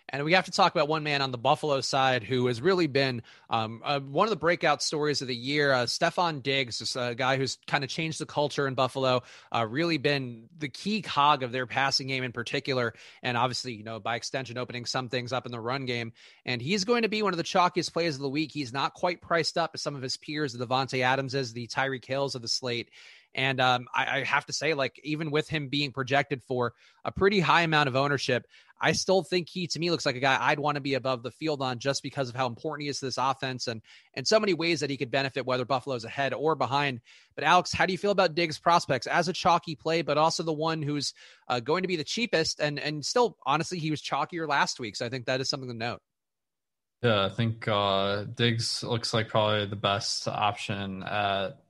And 0.08 0.24
we 0.24 0.34
have 0.34 0.44
to 0.44 0.50
talk 0.50 0.74
about 0.74 0.88
one 0.88 1.02
man 1.02 1.22
on 1.22 1.30
the 1.30 1.38
Buffalo 1.38 1.80
side 1.80 2.22
who 2.22 2.46
has 2.46 2.60
really 2.60 2.86
been 2.86 3.22
um, 3.48 3.80
uh, 3.84 4.00
one 4.00 4.26
of 4.26 4.30
the 4.30 4.36
breakout 4.36 4.82
stories 4.82 5.22
of 5.22 5.28
the 5.28 5.34
year. 5.34 5.72
Uh, 5.72 5.84
Stefon 5.84 6.42
Diggs, 6.42 6.80
this 6.80 6.96
uh, 6.96 7.14
guy 7.14 7.36
who's 7.38 7.58
kind 7.66 7.82
of 7.82 7.88
changed 7.88 8.20
the 8.20 8.26
culture 8.26 8.66
in 8.66 8.74
Buffalo, 8.74 9.22
uh, 9.54 9.66
really 9.66 9.96
been 9.98 10.48
the 10.58 10.68
key 10.68 11.00
cog 11.00 11.42
of 11.42 11.50
their 11.50 11.66
passing 11.66 12.08
game 12.08 12.24
in 12.24 12.32
particular. 12.32 12.92
And 13.22 13.36
obviously, 13.36 13.72
you 13.72 13.84
know, 13.84 14.00
by 14.00 14.16
extension, 14.16 14.58
opening 14.58 14.84
some 14.84 15.08
things 15.08 15.32
up 15.32 15.46
in 15.46 15.52
the 15.52 15.60
run 15.60 15.86
game. 15.86 16.12
And 16.44 16.60
he's 16.60 16.84
going 16.84 17.02
to 17.02 17.08
be 17.08 17.22
one 17.22 17.32
of 17.32 17.38
the 17.38 17.44
chalkiest 17.44 17.92
plays 17.92 18.16
of 18.16 18.20
the 18.20 18.28
week. 18.28 18.52
He's 18.52 18.72
not 18.72 18.94
quite 18.94 19.22
priced 19.22 19.56
up 19.56 19.70
as 19.74 19.82
some 19.82 19.94
of 19.94 20.02
his 20.02 20.16
peers, 20.18 20.52
the 20.52 20.66
Davante 20.66 21.02
Adams 21.02 21.34
is, 21.34 21.52
the 21.52 21.68
Tyreek 21.68 22.04
Hills 22.04 22.34
of 22.34 22.42
the 22.42 22.48
slate. 22.48 22.90
And 23.34 23.60
um, 23.60 23.86
I, 23.94 24.18
I, 24.18 24.24
have 24.24 24.44
to 24.46 24.52
say, 24.52 24.74
like, 24.74 25.00
even 25.04 25.30
with 25.30 25.48
him 25.48 25.68
being 25.68 25.90
projected 25.90 26.42
for 26.42 26.74
a 27.04 27.10
pretty 27.10 27.40
high 27.40 27.62
amount 27.62 27.88
of 27.88 27.96
ownership, 27.96 28.46
I 28.78 28.92
still 28.92 29.22
think 29.22 29.48
he, 29.48 29.66
to 29.68 29.78
me, 29.78 29.90
looks 29.90 30.04
like 30.04 30.16
a 30.16 30.20
guy 30.20 30.36
I'd 30.38 30.58
want 30.58 30.74
to 30.74 30.80
be 30.80 30.94
above 30.94 31.22
the 31.22 31.30
field 31.30 31.62
on 31.62 31.78
just 31.78 32.02
because 32.02 32.28
of 32.28 32.34
how 32.34 32.46
important 32.46 32.82
he 32.82 32.88
is 32.88 32.98
to 32.98 33.06
this 33.06 33.16
offense 33.16 33.68
and 33.68 33.80
and 34.14 34.26
so 34.26 34.40
many 34.40 34.54
ways 34.54 34.80
that 34.80 34.90
he 34.90 34.96
could 34.96 35.10
benefit, 35.10 35.46
whether 35.46 35.64
Buffalo's 35.64 36.04
ahead 36.04 36.34
or 36.34 36.56
behind. 36.56 37.00
But 37.36 37.44
Alex, 37.44 37.72
how 37.72 37.86
do 37.86 37.92
you 37.92 37.98
feel 37.98 38.10
about 38.10 38.34
Diggs' 38.34 38.58
prospects 38.58 39.06
as 39.06 39.28
a 39.28 39.32
chalky 39.32 39.76
play, 39.76 40.02
but 40.02 40.18
also 40.18 40.42
the 40.42 40.52
one 40.52 40.82
who's 40.82 41.14
uh, 41.48 41.60
going 41.60 41.82
to 41.82 41.88
be 41.88 41.96
the 41.96 42.04
cheapest? 42.04 42.60
And 42.60 42.78
and 42.80 43.04
still, 43.06 43.38
honestly, 43.46 43.78
he 43.78 43.90
was 43.90 44.02
chalkier 44.02 44.48
last 44.48 44.80
week, 44.80 44.96
so 44.96 45.06
I 45.06 45.08
think 45.08 45.26
that 45.26 45.40
is 45.40 45.48
something 45.48 45.70
to 45.70 45.76
note. 45.76 46.00
Yeah, 47.02 47.24
I 47.24 47.30
think 47.30 47.66
uh, 47.66 48.24
Diggs 48.34 48.84
looks 48.84 49.12
like 49.12 49.28
probably 49.28 49.66
the 49.66 49.76
best 49.76 50.28
option 50.28 51.02
at 51.02 51.61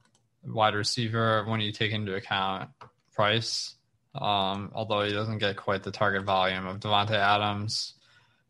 wide 0.44 0.74
receiver 0.74 1.44
when 1.46 1.60
you 1.60 1.72
take 1.72 1.92
into 1.92 2.14
account 2.14 2.70
price. 3.14 3.74
Um, 4.14 4.70
although 4.74 5.02
he 5.02 5.12
doesn't 5.12 5.38
get 5.38 5.56
quite 5.56 5.82
the 5.82 5.90
target 5.90 6.24
volume 6.24 6.66
of 6.66 6.80
Davante 6.80 7.12
Adams. 7.12 7.94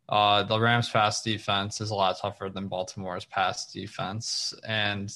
Uh, 0.09 0.43
the 0.43 0.61
Rams' 0.61 0.90
pass 0.90 1.22
defense 1.22 1.80
is 1.80 1.90
a 1.90 1.95
lot 1.95 2.18
tougher 2.20 2.51
than 2.51 2.68
Baltimore's 2.68 3.24
pass 3.24 3.72
defense, 3.72 4.53
and 4.66 5.14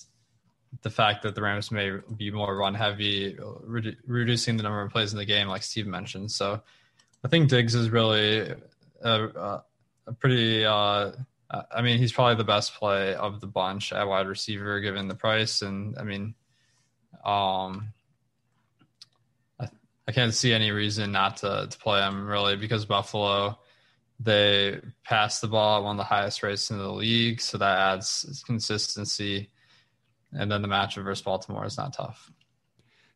the 0.83 0.91
fact 0.91 1.23
that 1.23 1.35
the 1.35 1.43
Rams 1.43 1.71
may 1.71 1.99
be 2.17 2.31
more 2.31 2.57
run 2.57 2.75
heavy, 2.75 3.35
redu- 3.35 3.97
reducing 4.07 4.57
the 4.57 4.63
number 4.63 4.81
of 4.83 4.93
plays 4.93 5.13
in 5.13 5.19
the 5.19 5.25
game, 5.25 5.49
like 5.49 5.65
Steve 5.65 5.87
mentioned. 5.87 6.31
So, 6.31 6.63
I 7.25 7.29
think 7.29 7.51
Diggs 7.51 7.75
is 7.75 7.91
really 7.91 8.55
a, 9.03 9.25
a, 9.25 9.65
a 10.07 10.13
pretty. 10.13 10.65
Uh, 10.65 11.13
I 11.51 11.83
mean, 11.83 11.99
he's 11.99 12.13
probably 12.13 12.37
the 12.37 12.45
best 12.45 12.75
play 12.75 13.15
of 13.15 13.41
the 13.41 13.47
bunch 13.47 13.93
at 13.93 14.07
wide 14.07 14.27
receiver, 14.27 14.81
given 14.81 15.09
the 15.09 15.15
price, 15.15 15.63
and 15.63 15.97
I 15.99 16.05
mean, 16.05 16.35
um, 17.25 17.89
I, 19.61 19.69
I 20.09 20.13
can't 20.13 20.35
see 20.35 20.53
any 20.53 20.71
reason 20.71 21.13
not 21.13 21.39
to, 21.39 21.67
to 21.71 21.79
play 21.79 22.01
him 22.03 22.27
really 22.27 22.57
because 22.57 22.85
Buffalo 22.85 23.59
they 24.21 24.81
pass 25.05 25.41
the 25.41 25.49
ball 25.49 25.79
at 25.79 25.85
one 25.85 25.97
of 25.97 25.99
the 25.99 26.05
highest 26.05 26.43
rates 26.43 26.71
in 26.71 26.79
the 26.79 26.91
league, 26.91 27.41
so 27.41 27.59
that 27.59 27.79
adds 27.79 28.43
consistency. 28.47 29.51
And 30.33 30.51
then 30.51 30.63
the 30.63 30.69
matchup 30.69 31.05
versus 31.05 31.23
Baltimore 31.23 31.67
is 31.67 31.77
not 31.77 31.93
tough. 31.93 32.31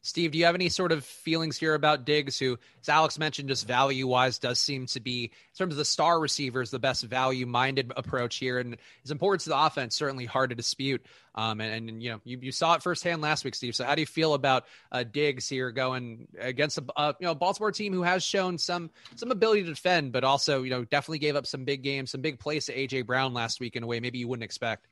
Steve, 0.02 0.30
do 0.30 0.38
you 0.38 0.46
have 0.46 0.54
any 0.54 0.70
sort 0.70 0.92
of 0.92 1.04
feelings 1.04 1.58
here 1.58 1.74
about 1.74 2.06
Diggs, 2.06 2.38
who, 2.38 2.58
as 2.80 2.88
Alex 2.88 3.18
mentioned, 3.18 3.50
just 3.50 3.66
value 3.66 4.06
wise 4.06 4.38
does 4.38 4.58
seem 4.58 4.86
to 4.86 5.00
be, 5.00 5.24
in 5.24 5.30
terms 5.58 5.74
of 5.74 5.78
the 5.78 5.84
star 5.84 6.18
receivers, 6.18 6.70
the 6.70 6.78
best 6.78 7.04
value 7.04 7.44
minded 7.44 7.92
approach 7.94 8.36
here. 8.36 8.58
And 8.58 8.78
his 9.02 9.10
importance 9.10 9.44
to 9.44 9.50
the 9.50 9.62
offense, 9.62 9.94
certainly 9.94 10.24
hard 10.24 10.50
to 10.50 10.56
dispute. 10.56 11.04
Um, 11.34 11.60
and, 11.60 11.90
and, 11.90 12.02
you 12.02 12.12
know, 12.12 12.20
you, 12.24 12.38
you 12.40 12.50
saw 12.50 12.74
it 12.74 12.82
firsthand 12.82 13.20
last 13.20 13.44
week, 13.44 13.54
Steve. 13.54 13.76
So 13.76 13.84
how 13.84 13.94
do 13.94 14.00
you 14.00 14.06
feel 14.06 14.32
about 14.32 14.64
uh, 14.90 15.04
Diggs 15.04 15.46
here 15.46 15.70
going 15.70 16.28
against 16.38 16.78
a 16.78 17.14
you 17.20 17.26
know 17.26 17.34
Baltimore 17.34 17.70
team 17.70 17.92
who 17.92 18.02
has 18.02 18.24
shown 18.24 18.56
some 18.56 18.90
some 19.16 19.30
ability 19.30 19.64
to 19.64 19.68
defend, 19.68 20.12
but 20.12 20.24
also 20.24 20.62
you 20.62 20.70
know 20.70 20.84
definitely 20.84 21.18
gave 21.18 21.36
up 21.36 21.46
some 21.46 21.64
big 21.64 21.82
games, 21.82 22.10
some 22.10 22.22
big 22.22 22.40
plays 22.40 22.66
to 22.66 22.74
AJ 22.74 23.06
Brown 23.06 23.34
last 23.34 23.60
week 23.60 23.76
in 23.76 23.82
a 23.82 23.86
way 23.86 24.00
maybe 24.00 24.18
you 24.18 24.28
wouldn't 24.28 24.44
expect. 24.44 24.88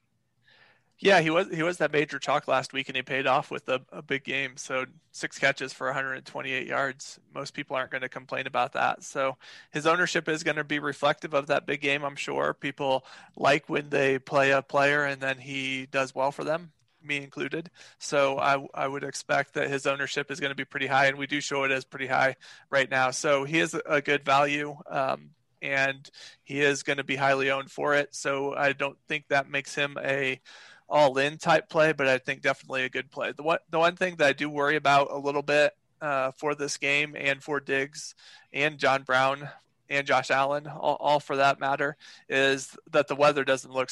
Yeah, 1.00 1.20
he 1.20 1.30
was 1.30 1.48
he 1.54 1.62
was 1.62 1.76
that 1.78 1.92
major 1.92 2.18
chalk 2.18 2.48
last 2.48 2.72
week, 2.72 2.88
and 2.88 2.96
he 2.96 3.02
paid 3.02 3.26
off 3.28 3.52
with 3.52 3.68
a, 3.68 3.80
a 3.92 4.02
big 4.02 4.24
game. 4.24 4.56
So 4.56 4.84
six 5.12 5.38
catches 5.38 5.72
for 5.72 5.86
128 5.86 6.66
yards. 6.66 7.20
Most 7.32 7.54
people 7.54 7.76
aren't 7.76 7.92
going 7.92 8.02
to 8.02 8.08
complain 8.08 8.48
about 8.48 8.72
that. 8.72 9.04
So 9.04 9.36
his 9.70 9.86
ownership 9.86 10.28
is 10.28 10.42
going 10.42 10.56
to 10.56 10.64
be 10.64 10.80
reflective 10.80 11.34
of 11.34 11.46
that 11.48 11.66
big 11.66 11.80
game. 11.82 12.04
I'm 12.04 12.16
sure 12.16 12.52
people 12.52 13.04
like 13.36 13.68
when 13.68 13.90
they 13.90 14.18
play 14.18 14.50
a 14.50 14.60
player 14.60 15.04
and 15.04 15.20
then 15.20 15.38
he 15.38 15.86
does 15.86 16.16
well 16.16 16.32
for 16.32 16.42
them, 16.42 16.72
me 17.00 17.18
included. 17.18 17.70
So 18.00 18.38
I 18.40 18.66
I 18.74 18.88
would 18.88 19.04
expect 19.04 19.54
that 19.54 19.70
his 19.70 19.86
ownership 19.86 20.32
is 20.32 20.40
going 20.40 20.50
to 20.50 20.56
be 20.56 20.64
pretty 20.64 20.88
high, 20.88 21.06
and 21.06 21.16
we 21.16 21.28
do 21.28 21.40
show 21.40 21.62
it 21.62 21.70
as 21.70 21.84
pretty 21.84 22.08
high 22.08 22.34
right 22.70 22.90
now. 22.90 23.12
So 23.12 23.44
he 23.44 23.60
is 23.60 23.76
a 23.86 24.02
good 24.02 24.24
value. 24.24 24.76
Um, 24.90 25.30
and 25.60 26.08
he 26.44 26.60
is 26.60 26.84
going 26.84 26.98
to 26.98 27.04
be 27.04 27.16
highly 27.16 27.50
owned 27.50 27.68
for 27.68 27.92
it. 27.94 28.14
So 28.14 28.54
I 28.54 28.72
don't 28.72 28.96
think 29.08 29.24
that 29.28 29.50
makes 29.50 29.74
him 29.74 29.96
a 30.00 30.40
all 30.88 31.18
in 31.18 31.36
type 31.38 31.68
play, 31.68 31.92
but 31.92 32.08
I 32.08 32.18
think 32.18 32.42
definitely 32.42 32.84
a 32.84 32.88
good 32.88 33.10
play. 33.10 33.32
The 33.32 33.42
one 33.42 33.58
the 33.70 33.78
one 33.78 33.96
thing 33.96 34.16
that 34.16 34.26
I 34.26 34.32
do 34.32 34.48
worry 34.48 34.76
about 34.76 35.10
a 35.10 35.18
little 35.18 35.42
bit 35.42 35.76
uh, 36.00 36.32
for 36.32 36.54
this 36.54 36.76
game 36.76 37.14
and 37.18 37.42
for 37.42 37.60
Diggs 37.60 38.14
and 38.52 38.78
John 38.78 39.02
Brown 39.02 39.48
and 39.90 40.06
Josh 40.06 40.30
Allen, 40.30 40.66
all, 40.66 40.96
all, 41.00 41.20
for 41.20 41.36
that 41.36 41.60
matter, 41.60 41.96
is 42.28 42.76
that 42.90 43.08
the 43.08 43.14
weather 43.14 43.44
doesn't 43.44 43.72
look 43.72 43.90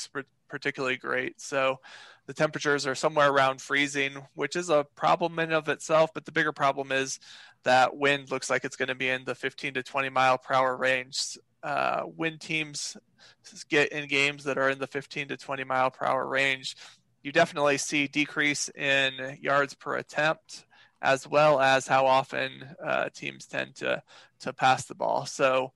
particularly 0.48 0.96
great. 0.96 1.40
So 1.40 1.80
the 2.26 2.34
temperatures 2.34 2.86
are 2.86 2.94
somewhere 2.94 3.30
around 3.30 3.60
freezing, 3.60 4.16
which 4.34 4.56
is 4.56 4.68
a 4.68 4.86
problem 4.94 5.38
in 5.38 5.52
of 5.52 5.68
itself. 5.68 6.12
But 6.12 6.24
the 6.24 6.32
bigger 6.32 6.52
problem 6.52 6.92
is 6.92 7.18
that 7.62 7.96
wind 7.96 8.30
looks 8.30 8.50
like 8.50 8.64
it's 8.64 8.76
going 8.76 8.88
to 8.88 8.94
be 8.94 9.08
in 9.08 9.24
the 9.24 9.34
15 9.34 9.74
to 9.74 9.82
20 9.82 10.08
mile 10.10 10.38
per 10.38 10.54
hour 10.54 10.76
range. 10.76 11.38
Uh, 11.66 12.04
wind 12.16 12.40
teams 12.40 12.96
get 13.68 13.90
in 13.90 14.06
games 14.06 14.44
that 14.44 14.56
are 14.56 14.70
in 14.70 14.78
the 14.78 14.86
15 14.86 15.26
to 15.26 15.36
20 15.36 15.64
mile 15.64 15.90
per 15.90 16.06
hour 16.06 16.24
range, 16.24 16.76
you 17.24 17.32
definitely 17.32 17.76
see 17.76 18.06
decrease 18.06 18.68
in 18.68 19.36
yards 19.40 19.74
per 19.74 19.96
attempt, 19.96 20.64
as 21.02 21.26
well 21.26 21.58
as 21.58 21.88
how 21.88 22.06
often 22.06 22.76
uh, 22.80 23.08
teams 23.12 23.46
tend 23.46 23.74
to 23.74 24.00
to 24.38 24.52
pass 24.52 24.84
the 24.84 24.94
ball. 24.94 25.26
So 25.26 25.72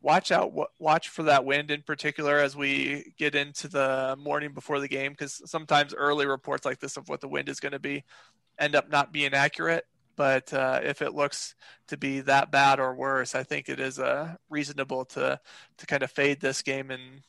watch 0.00 0.32
out 0.32 0.50
watch 0.78 1.10
for 1.10 1.24
that 1.24 1.44
wind 1.44 1.70
in 1.70 1.82
particular 1.82 2.38
as 2.38 2.56
we 2.56 3.12
get 3.18 3.34
into 3.34 3.68
the 3.68 4.16
morning 4.18 4.54
before 4.54 4.80
the 4.80 4.88
game 4.88 5.12
because 5.12 5.42
sometimes 5.44 5.92
early 5.92 6.24
reports 6.24 6.64
like 6.64 6.80
this 6.80 6.96
of 6.96 7.10
what 7.10 7.20
the 7.20 7.28
wind 7.28 7.50
is 7.50 7.60
going 7.60 7.72
to 7.72 7.78
be 7.78 8.02
end 8.58 8.74
up 8.74 8.90
not 8.90 9.12
being 9.12 9.34
accurate 9.34 9.84
but 10.16 10.52
uh, 10.52 10.80
if 10.82 11.02
it 11.02 11.14
looks 11.14 11.54
to 11.88 11.96
be 11.96 12.20
that 12.20 12.50
bad 12.50 12.80
or 12.80 12.94
worse, 12.94 13.34
I 13.34 13.42
think 13.42 13.68
it 13.68 13.80
is 13.80 13.98
uh, 13.98 14.36
reasonable 14.48 15.04
to 15.06 15.40
to 15.78 15.86
kind 15.86 16.02
of 16.02 16.10
fade 16.10 16.40
this 16.40 16.62
game 16.62 16.90
and 16.90 17.22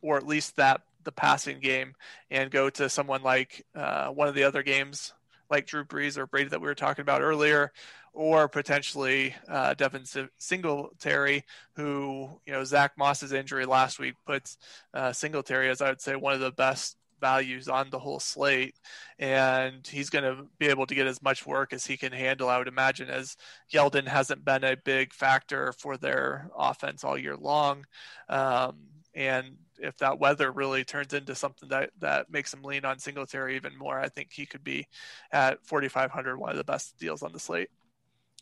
or 0.00 0.16
at 0.16 0.26
least 0.26 0.56
that 0.56 0.82
the 1.04 1.12
passing 1.12 1.58
game 1.58 1.94
and 2.30 2.50
go 2.50 2.70
to 2.70 2.88
someone 2.88 3.22
like 3.22 3.64
uh, 3.74 4.08
one 4.08 4.28
of 4.28 4.34
the 4.34 4.44
other 4.44 4.62
games 4.62 5.12
like 5.52 5.66
Drew 5.66 5.84
Brees 5.84 6.16
or 6.16 6.26
Brady 6.26 6.48
that 6.48 6.60
we 6.60 6.66
were 6.66 6.74
talking 6.74 7.02
about 7.02 7.20
earlier, 7.20 7.72
or 8.14 8.48
potentially 8.48 9.34
uh, 9.48 9.74
Devin 9.74 10.04
Singletary, 10.38 11.44
who 11.76 12.40
you 12.46 12.52
know 12.52 12.64
Zach 12.64 12.92
Moss's 12.96 13.32
injury 13.32 13.66
last 13.66 13.98
week 13.98 14.14
puts 14.26 14.56
uh, 14.94 15.12
Singletary 15.12 15.68
as 15.68 15.80
I 15.80 15.90
would 15.90 16.00
say 16.00 16.16
one 16.16 16.34
of 16.34 16.40
the 16.40 16.50
best 16.50 16.96
values 17.22 17.68
on 17.68 17.88
the 17.88 17.98
whole 17.98 18.20
slate, 18.20 18.74
and 19.18 19.86
he's 19.86 20.10
going 20.10 20.24
to 20.24 20.44
be 20.58 20.66
able 20.66 20.84
to 20.86 20.94
get 20.94 21.06
as 21.06 21.22
much 21.22 21.46
work 21.46 21.72
as 21.72 21.86
he 21.86 21.96
can 21.96 22.12
handle. 22.12 22.50
I 22.50 22.58
would 22.58 22.68
imagine, 22.68 23.08
as 23.08 23.38
Yeldon 23.72 24.06
hasn't 24.06 24.44
been 24.44 24.64
a 24.64 24.76
big 24.76 25.14
factor 25.14 25.72
for 25.72 25.96
their 25.96 26.50
offense 26.58 27.04
all 27.04 27.16
year 27.16 27.36
long, 27.36 27.86
um, 28.28 28.76
and 29.14 29.56
if 29.78 29.96
that 29.98 30.18
weather 30.18 30.52
really 30.52 30.84
turns 30.84 31.12
into 31.14 31.34
something 31.34 31.68
that 31.70 31.90
that 32.00 32.30
makes 32.30 32.52
him 32.52 32.62
lean 32.62 32.84
on 32.84 32.98
Singletary 32.98 33.56
even 33.56 33.76
more, 33.78 33.98
I 33.98 34.08
think 34.08 34.32
he 34.32 34.46
could 34.46 34.64
be 34.64 34.86
at 35.32 35.64
4,500 35.64 36.36
one 36.36 36.50
of 36.50 36.56
the 36.56 36.64
best 36.64 36.98
deals 36.98 37.22
on 37.22 37.32
the 37.32 37.40
slate. 37.40 37.70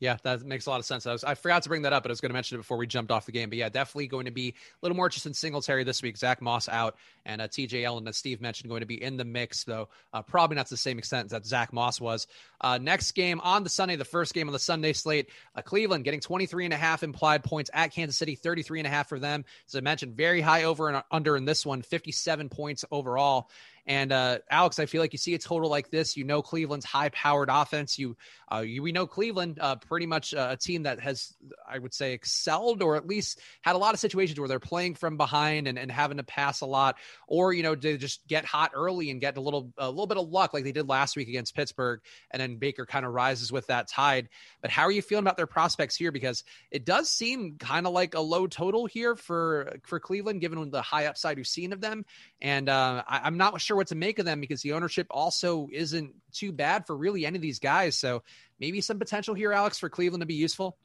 Yeah, 0.00 0.16
that 0.22 0.42
makes 0.44 0.64
a 0.64 0.70
lot 0.70 0.80
of 0.80 0.86
sense. 0.86 1.06
I, 1.06 1.12
was, 1.12 1.24
I 1.24 1.34
forgot 1.34 1.62
to 1.64 1.68
bring 1.68 1.82
that 1.82 1.92
up, 1.92 2.02
but 2.02 2.10
I 2.10 2.12
was 2.12 2.22
going 2.22 2.30
to 2.30 2.34
mention 2.34 2.56
it 2.56 2.60
before 2.60 2.78
we 2.78 2.86
jumped 2.86 3.12
off 3.12 3.26
the 3.26 3.32
game. 3.32 3.50
But 3.50 3.58
yeah, 3.58 3.68
definitely 3.68 4.06
going 4.06 4.24
to 4.24 4.30
be 4.30 4.48
a 4.48 4.54
little 4.80 4.96
more 4.96 5.06
interested 5.06 5.28
in 5.28 5.34
Singletary 5.34 5.84
this 5.84 6.02
week. 6.02 6.16
Zach 6.16 6.40
Moss 6.40 6.70
out, 6.70 6.96
and 7.26 7.42
uh, 7.42 7.48
TJ 7.48 7.82
Yeldon, 7.82 8.08
as 8.08 8.16
Steve 8.16 8.40
mentioned, 8.40 8.70
going 8.70 8.80
to 8.80 8.86
be 8.86 9.00
in 9.00 9.18
the 9.18 9.26
mix, 9.26 9.64
though 9.64 9.90
uh, 10.14 10.22
probably 10.22 10.56
not 10.56 10.66
to 10.66 10.74
the 10.74 10.78
same 10.78 10.98
extent 10.98 11.28
that 11.28 11.44
Zach 11.44 11.74
Moss 11.74 12.00
was. 12.00 12.26
Uh, 12.62 12.78
next 12.78 13.12
game 13.12 13.40
on 13.42 13.62
the 13.62 13.68
Sunday, 13.68 13.96
the 13.96 14.04
first 14.06 14.32
game 14.32 14.48
on 14.48 14.54
the 14.54 14.58
Sunday 14.58 14.94
slate, 14.94 15.28
uh, 15.54 15.60
Cleveland 15.60 16.04
getting 16.04 16.20
23 16.20 16.64
and 16.64 16.74
a 16.74 16.78
half 16.78 17.02
implied 17.02 17.44
points 17.44 17.70
at 17.74 17.92
Kansas 17.92 18.16
City, 18.16 18.36
33 18.36 18.80
and 18.80 18.86
a 18.86 18.90
half 18.90 19.06
for 19.06 19.18
them. 19.18 19.44
As 19.68 19.76
I 19.76 19.80
mentioned, 19.80 20.16
very 20.16 20.40
high 20.40 20.64
over 20.64 20.88
and 20.88 21.02
under 21.10 21.36
in 21.36 21.44
this 21.44 21.66
one, 21.66 21.82
57 21.82 22.48
points 22.48 22.86
overall. 22.90 23.50
And 23.86 24.12
uh, 24.12 24.38
Alex, 24.50 24.78
I 24.78 24.86
feel 24.86 25.00
like 25.00 25.12
you 25.12 25.18
see 25.18 25.34
a 25.34 25.38
total 25.38 25.70
like 25.70 25.90
this, 25.90 26.16
you 26.16 26.24
know 26.24 26.42
Cleveland's 26.42 26.84
high-powered 26.84 27.48
offense. 27.50 27.98
You, 27.98 28.16
uh, 28.52 28.60
you 28.60 28.82
we 28.82 28.92
know 28.92 29.06
Cleveland 29.06 29.58
uh, 29.60 29.76
pretty 29.76 30.06
much 30.06 30.34
uh, 30.34 30.48
a 30.52 30.56
team 30.56 30.84
that 30.84 31.00
has, 31.00 31.34
I 31.68 31.78
would 31.78 31.94
say, 31.94 32.12
excelled 32.12 32.82
or 32.82 32.96
at 32.96 33.06
least 33.06 33.40
had 33.62 33.74
a 33.74 33.78
lot 33.78 33.94
of 33.94 34.00
situations 34.00 34.38
where 34.38 34.48
they're 34.48 34.60
playing 34.60 34.94
from 34.94 35.16
behind 35.16 35.66
and, 35.66 35.78
and 35.78 35.90
having 35.90 36.18
to 36.18 36.22
pass 36.22 36.60
a 36.60 36.66
lot, 36.66 36.96
or 37.26 37.52
you 37.52 37.62
know 37.62 37.74
they 37.74 37.96
just 37.96 38.26
get 38.26 38.44
hot 38.44 38.72
early 38.74 39.10
and 39.10 39.20
get 39.20 39.36
a 39.36 39.40
little 39.40 39.72
a 39.78 39.88
little 39.88 40.06
bit 40.06 40.18
of 40.18 40.28
luck 40.28 40.52
like 40.52 40.64
they 40.64 40.72
did 40.72 40.88
last 40.88 41.16
week 41.16 41.28
against 41.28 41.54
Pittsburgh, 41.54 42.00
and 42.30 42.40
then 42.40 42.56
Baker 42.56 42.86
kind 42.86 43.06
of 43.06 43.12
rises 43.12 43.50
with 43.50 43.66
that 43.68 43.88
tide. 43.88 44.28
But 44.60 44.70
how 44.70 44.82
are 44.82 44.92
you 44.92 45.02
feeling 45.02 45.24
about 45.24 45.36
their 45.36 45.46
prospects 45.46 45.96
here? 45.96 46.12
Because 46.12 46.44
it 46.70 46.84
does 46.84 47.10
seem 47.10 47.56
kind 47.58 47.86
of 47.86 47.92
like 47.92 48.14
a 48.14 48.20
low 48.20 48.46
total 48.46 48.86
here 48.86 49.16
for 49.16 49.78
for 49.84 50.00
Cleveland, 50.00 50.40
given 50.40 50.70
the 50.70 50.82
high 50.82 51.06
upside 51.06 51.36
we've 51.36 51.46
seen 51.46 51.72
of 51.72 51.80
them, 51.80 52.04
and 52.40 52.68
uh, 52.68 53.02
I, 53.06 53.20
I'm 53.24 53.36
not 53.36 53.60
sure 53.60 53.69
what 53.76 53.88
to 53.88 53.94
make 53.94 54.18
of 54.18 54.24
them 54.24 54.40
because 54.40 54.62
the 54.62 54.72
ownership 54.72 55.06
also 55.10 55.68
isn't 55.72 56.14
too 56.32 56.52
bad 56.52 56.86
for 56.86 56.96
really 56.96 57.26
any 57.26 57.36
of 57.36 57.42
these 57.42 57.58
guys. 57.58 57.96
So 57.96 58.22
maybe 58.58 58.80
some 58.80 58.98
potential 58.98 59.34
here, 59.34 59.52
Alex, 59.52 59.78
for 59.78 59.88
Cleveland 59.88 60.22
to 60.22 60.26
be 60.26 60.34
useful. 60.34 60.76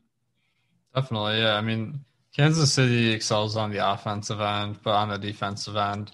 Definitely, 0.94 1.40
yeah. 1.40 1.56
I 1.56 1.62
mean, 1.62 2.00
Kansas 2.36 2.72
City 2.72 3.12
excels 3.12 3.58
on 3.58 3.72
the 3.72 3.92
offensive 3.92 4.42
end, 4.42 4.80
but 4.84 4.92
on 4.92 5.10
the 5.10 5.18
defensive 5.18 5.76
end, 5.76 6.12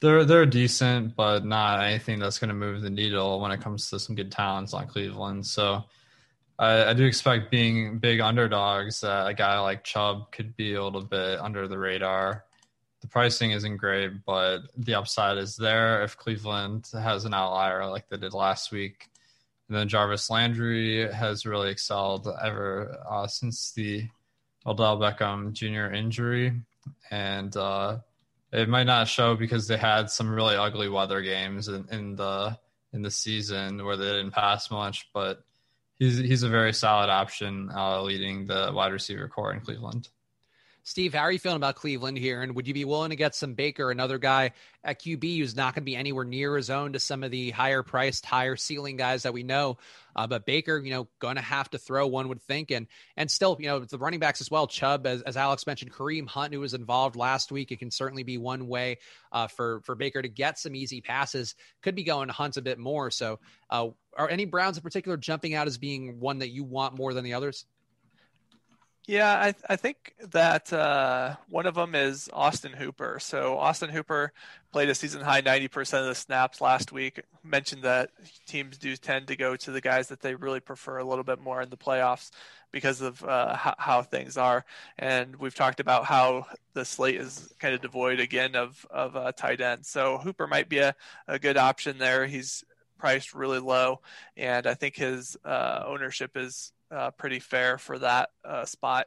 they're 0.00 0.24
they're 0.24 0.46
decent, 0.46 1.14
but 1.16 1.44
not 1.44 1.82
anything 1.82 2.18
that's 2.18 2.38
going 2.38 2.48
to 2.48 2.54
move 2.54 2.82
the 2.82 2.90
needle 2.90 3.40
when 3.40 3.50
it 3.50 3.60
comes 3.60 3.90
to 3.90 3.98
some 3.98 4.16
good 4.16 4.32
talents 4.32 4.74
on 4.74 4.86
Cleveland. 4.86 5.46
So. 5.46 5.84
I, 6.58 6.90
I 6.90 6.92
do 6.92 7.06
expect 7.06 7.50
being 7.50 7.98
big 7.98 8.20
underdogs 8.20 9.00
that 9.00 9.26
a 9.26 9.34
guy 9.34 9.58
like 9.58 9.84
Chubb 9.84 10.30
could 10.30 10.54
be 10.54 10.74
a 10.74 10.84
little 10.84 11.02
bit 11.02 11.40
under 11.40 11.66
the 11.66 11.78
radar 11.78 12.44
the 13.02 13.08
pricing 13.08 13.50
isn't 13.50 13.76
great, 13.76 14.24
but 14.24 14.60
the 14.76 14.94
upside 14.94 15.36
is 15.36 15.56
there 15.56 16.02
if 16.02 16.16
Cleveland 16.16 16.88
has 16.92 17.24
an 17.24 17.34
outlier 17.34 17.86
like 17.90 18.08
they 18.08 18.16
did 18.16 18.32
last 18.32 18.70
week. 18.70 19.08
And 19.68 19.76
then 19.76 19.88
Jarvis 19.88 20.30
Landry 20.30 21.12
has 21.12 21.44
really 21.44 21.70
excelled 21.70 22.28
ever 22.42 22.96
uh, 23.10 23.26
since 23.26 23.72
the 23.72 24.08
Odell 24.64 24.98
Beckham 24.98 25.52
Jr. 25.52 25.92
injury. 25.92 26.52
And 27.10 27.56
uh, 27.56 27.98
it 28.52 28.68
might 28.68 28.84
not 28.86 29.08
show 29.08 29.34
because 29.34 29.66
they 29.66 29.76
had 29.76 30.08
some 30.08 30.32
really 30.32 30.54
ugly 30.54 30.88
weather 30.88 31.22
games 31.22 31.68
in, 31.68 31.86
in 31.90 32.16
the 32.16 32.56
in 32.92 33.02
the 33.02 33.10
season 33.10 33.84
where 33.84 33.96
they 33.96 34.04
didn't 34.04 34.32
pass 34.32 34.70
much, 34.70 35.08
but 35.12 35.42
he's 35.98 36.18
he's 36.18 36.42
a 36.42 36.48
very 36.48 36.72
solid 36.72 37.10
option 37.10 37.70
uh, 37.74 38.02
leading 38.02 38.46
the 38.46 38.70
wide 38.72 38.92
receiver 38.92 39.26
corps 39.28 39.52
in 39.52 39.60
Cleveland. 39.60 40.08
Steve, 40.84 41.14
how 41.14 41.20
are 41.20 41.30
you 41.30 41.38
feeling 41.38 41.56
about 41.56 41.76
Cleveland 41.76 42.18
here? 42.18 42.42
And 42.42 42.56
would 42.56 42.66
you 42.66 42.74
be 42.74 42.84
willing 42.84 43.10
to 43.10 43.16
get 43.16 43.36
some 43.36 43.54
Baker, 43.54 43.92
another 43.92 44.18
guy 44.18 44.50
at 44.82 45.00
QB 45.00 45.38
who's 45.38 45.54
not 45.54 45.74
going 45.74 45.82
to 45.82 45.86
be 45.86 45.94
anywhere 45.94 46.24
near 46.24 46.56
his 46.56 46.70
own 46.70 46.94
to 46.94 46.98
some 46.98 47.22
of 47.22 47.30
the 47.30 47.50
higher 47.50 47.84
priced, 47.84 48.26
higher 48.26 48.56
ceiling 48.56 48.96
guys 48.96 49.22
that 49.22 49.32
we 49.32 49.44
know? 49.44 49.78
Uh, 50.16 50.26
but 50.26 50.44
Baker, 50.44 50.78
you 50.78 50.90
know, 50.90 51.08
going 51.20 51.36
to 51.36 51.42
have 51.42 51.70
to 51.70 51.78
throw, 51.78 52.08
one 52.08 52.28
would 52.28 52.42
think, 52.42 52.72
and 52.72 52.88
and 53.16 53.30
still, 53.30 53.56
you 53.60 53.68
know, 53.68 53.78
the 53.78 53.96
running 53.96 54.18
backs 54.18 54.40
as 54.40 54.50
well. 54.50 54.66
Chubb, 54.66 55.06
as, 55.06 55.22
as 55.22 55.36
Alex 55.36 55.68
mentioned, 55.68 55.92
Kareem 55.92 56.26
Hunt, 56.26 56.52
who 56.52 56.58
was 56.58 56.74
involved 56.74 57.14
last 57.14 57.52
week, 57.52 57.70
it 57.70 57.78
can 57.78 57.92
certainly 57.92 58.24
be 58.24 58.36
one 58.36 58.66
way 58.66 58.98
uh, 59.30 59.46
for 59.46 59.82
for 59.82 59.94
Baker 59.94 60.20
to 60.20 60.28
get 60.28 60.58
some 60.58 60.74
easy 60.74 61.00
passes. 61.00 61.54
Could 61.82 61.94
be 61.94 62.02
going 62.02 62.26
to 62.26 62.34
Hunt 62.34 62.56
a 62.56 62.62
bit 62.62 62.80
more. 62.80 63.12
So, 63.12 63.38
uh, 63.70 63.90
are 64.18 64.28
any 64.28 64.46
Browns 64.46 64.78
in 64.78 64.82
particular 64.82 65.16
jumping 65.16 65.54
out 65.54 65.68
as 65.68 65.78
being 65.78 66.18
one 66.18 66.40
that 66.40 66.50
you 66.50 66.64
want 66.64 66.98
more 66.98 67.14
than 67.14 67.24
the 67.24 67.34
others? 67.34 67.64
Yeah, 69.06 69.32
I, 69.32 69.54
I 69.68 69.76
think 69.76 70.14
that 70.30 70.72
uh, 70.72 71.34
one 71.48 71.66
of 71.66 71.74
them 71.74 71.96
is 71.96 72.30
Austin 72.32 72.72
Hooper. 72.72 73.18
So 73.20 73.58
Austin 73.58 73.90
Hooper 73.90 74.32
played 74.70 74.88
a 74.90 74.94
season 74.94 75.22
high 75.22 75.42
90% 75.42 76.00
of 76.00 76.06
the 76.06 76.14
snaps 76.14 76.60
last 76.60 76.92
week. 76.92 77.20
Mentioned 77.42 77.82
that 77.82 78.10
teams 78.46 78.78
do 78.78 78.94
tend 78.96 79.26
to 79.26 79.36
go 79.36 79.56
to 79.56 79.72
the 79.72 79.80
guys 79.80 80.06
that 80.08 80.20
they 80.20 80.36
really 80.36 80.60
prefer 80.60 80.98
a 80.98 81.04
little 81.04 81.24
bit 81.24 81.40
more 81.40 81.60
in 81.60 81.68
the 81.68 81.76
playoffs 81.76 82.30
because 82.70 83.00
of 83.00 83.22
uh, 83.24 83.56
how, 83.56 83.74
how, 83.76 84.02
things 84.02 84.36
are. 84.36 84.64
And 84.96 85.34
we've 85.36 85.54
talked 85.54 85.80
about 85.80 86.04
how 86.04 86.46
the 86.74 86.84
slate 86.84 87.20
is 87.20 87.52
kind 87.58 87.74
of 87.74 87.82
devoid 87.82 88.20
again 88.20 88.54
of 88.54 88.86
of 88.88 89.16
uh, 89.16 89.32
tight 89.32 89.60
ends. 89.60 89.88
So 89.88 90.18
Hooper 90.18 90.46
might 90.46 90.68
be 90.68 90.78
a, 90.78 90.94
a 91.26 91.40
good 91.40 91.56
option 91.56 91.98
there. 91.98 92.26
He's 92.26 92.64
priced 92.98 93.34
really 93.34 93.58
low, 93.58 94.00
and 94.36 94.66
I 94.66 94.74
think 94.74 94.96
his 94.96 95.36
uh, 95.44 95.82
ownership 95.86 96.36
is 96.36 96.72
uh, 96.92 97.10
pretty 97.12 97.40
fair 97.40 97.78
for 97.78 97.98
that 97.98 98.30
uh, 98.44 98.64
spot. 98.64 99.06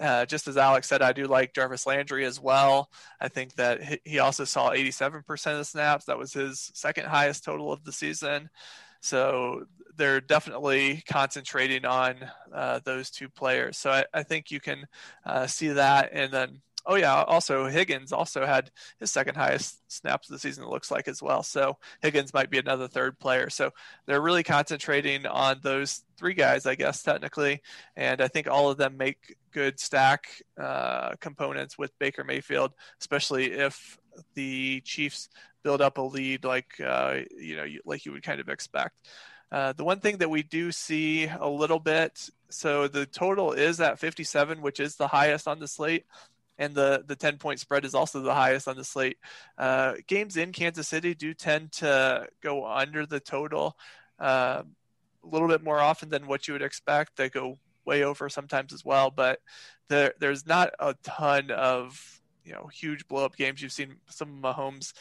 Uh, 0.00 0.24
just 0.24 0.46
as 0.46 0.56
Alex 0.56 0.86
said, 0.86 1.02
I 1.02 1.12
do 1.12 1.26
like 1.26 1.54
Jarvis 1.54 1.86
Landry 1.86 2.24
as 2.24 2.40
well. 2.40 2.90
I 3.20 3.28
think 3.28 3.54
that 3.56 4.00
he 4.04 4.20
also 4.20 4.44
saw 4.44 4.70
87% 4.70 5.28
of 5.52 5.58
the 5.58 5.64
snaps. 5.64 6.04
That 6.04 6.18
was 6.18 6.32
his 6.32 6.70
second 6.74 7.06
highest 7.06 7.44
total 7.44 7.72
of 7.72 7.84
the 7.84 7.92
season. 7.92 8.48
So 9.00 9.64
they're 9.96 10.20
definitely 10.20 11.02
concentrating 11.08 11.84
on 11.84 12.16
uh, 12.52 12.80
those 12.84 13.10
two 13.10 13.28
players. 13.28 13.76
So 13.76 13.90
I, 13.90 14.04
I 14.14 14.22
think 14.22 14.50
you 14.50 14.60
can 14.60 14.86
uh, 15.26 15.46
see 15.46 15.68
that. 15.68 16.10
And 16.12 16.32
then 16.32 16.60
Oh 16.90 16.94
yeah, 16.94 17.22
also 17.24 17.66
Higgins 17.66 18.12
also 18.12 18.46
had 18.46 18.70
his 18.98 19.12
second 19.12 19.34
highest 19.34 19.78
snaps 19.92 20.30
of 20.30 20.32
the 20.32 20.38
season. 20.38 20.64
It 20.64 20.70
looks 20.70 20.90
like 20.90 21.06
as 21.06 21.22
well. 21.22 21.42
So 21.42 21.76
Higgins 22.00 22.32
might 22.32 22.48
be 22.48 22.56
another 22.56 22.88
third 22.88 23.18
player. 23.18 23.50
So 23.50 23.72
they're 24.06 24.22
really 24.22 24.42
concentrating 24.42 25.26
on 25.26 25.60
those 25.62 26.02
three 26.16 26.32
guys, 26.32 26.64
I 26.64 26.76
guess 26.76 27.02
technically, 27.02 27.60
and 27.94 28.22
I 28.22 28.28
think 28.28 28.48
all 28.48 28.70
of 28.70 28.78
them 28.78 28.96
make 28.96 29.36
good 29.52 29.78
stack 29.78 30.28
uh, 30.58 31.10
components 31.20 31.76
with 31.76 31.96
Baker 31.98 32.24
Mayfield, 32.24 32.72
especially 33.02 33.52
if 33.52 33.98
the 34.34 34.80
Chiefs 34.80 35.28
build 35.62 35.82
up 35.82 35.98
a 35.98 36.02
lead 36.02 36.44
like 36.44 36.80
uh, 36.80 37.18
you 37.38 37.56
know 37.56 37.66
like 37.84 38.06
you 38.06 38.12
would 38.12 38.22
kind 38.22 38.40
of 38.40 38.48
expect. 38.48 38.94
Uh, 39.52 39.72
the 39.74 39.84
one 39.84 40.00
thing 40.00 40.18
that 40.18 40.30
we 40.30 40.42
do 40.42 40.72
see 40.72 41.26
a 41.26 41.48
little 41.48 41.80
bit, 41.80 42.30
so 42.50 42.88
the 42.88 43.04
total 43.06 43.52
is 43.52 43.80
at 43.80 43.98
57, 43.98 44.62
which 44.62 44.80
is 44.80 44.96
the 44.96 45.08
highest 45.08 45.46
on 45.48 45.58
the 45.58 45.68
slate 45.68 46.04
and 46.58 46.74
the 46.74 47.04
the 47.06 47.16
10 47.16 47.38
point 47.38 47.60
spread 47.60 47.84
is 47.84 47.94
also 47.94 48.20
the 48.20 48.34
highest 48.34 48.68
on 48.68 48.76
the 48.76 48.84
slate. 48.84 49.18
Uh, 49.56 49.94
games 50.06 50.36
in 50.36 50.52
Kansas 50.52 50.88
City 50.88 51.14
do 51.14 51.32
tend 51.34 51.72
to 51.72 52.26
go 52.42 52.66
under 52.66 53.06
the 53.06 53.20
total 53.20 53.76
uh, 54.18 54.62
a 55.22 55.26
little 55.26 55.48
bit 55.48 55.62
more 55.62 55.80
often 55.80 56.08
than 56.08 56.26
what 56.26 56.48
you 56.48 56.54
would 56.54 56.62
expect. 56.62 57.16
They 57.16 57.28
go 57.28 57.56
way 57.84 58.02
over 58.04 58.28
sometimes 58.28 58.72
as 58.72 58.84
well, 58.84 59.10
but 59.10 59.40
there 59.88 60.14
there's 60.20 60.46
not 60.46 60.70
a 60.78 60.94
ton 61.02 61.50
of 61.50 62.20
you 62.44 62.52
know 62.52 62.66
huge 62.66 63.06
blow 63.08 63.24
up 63.24 63.36
games. 63.36 63.62
You've 63.62 63.72
seen 63.72 63.96
some 64.08 64.44
of 64.44 64.56
Mahomes' 64.56 64.92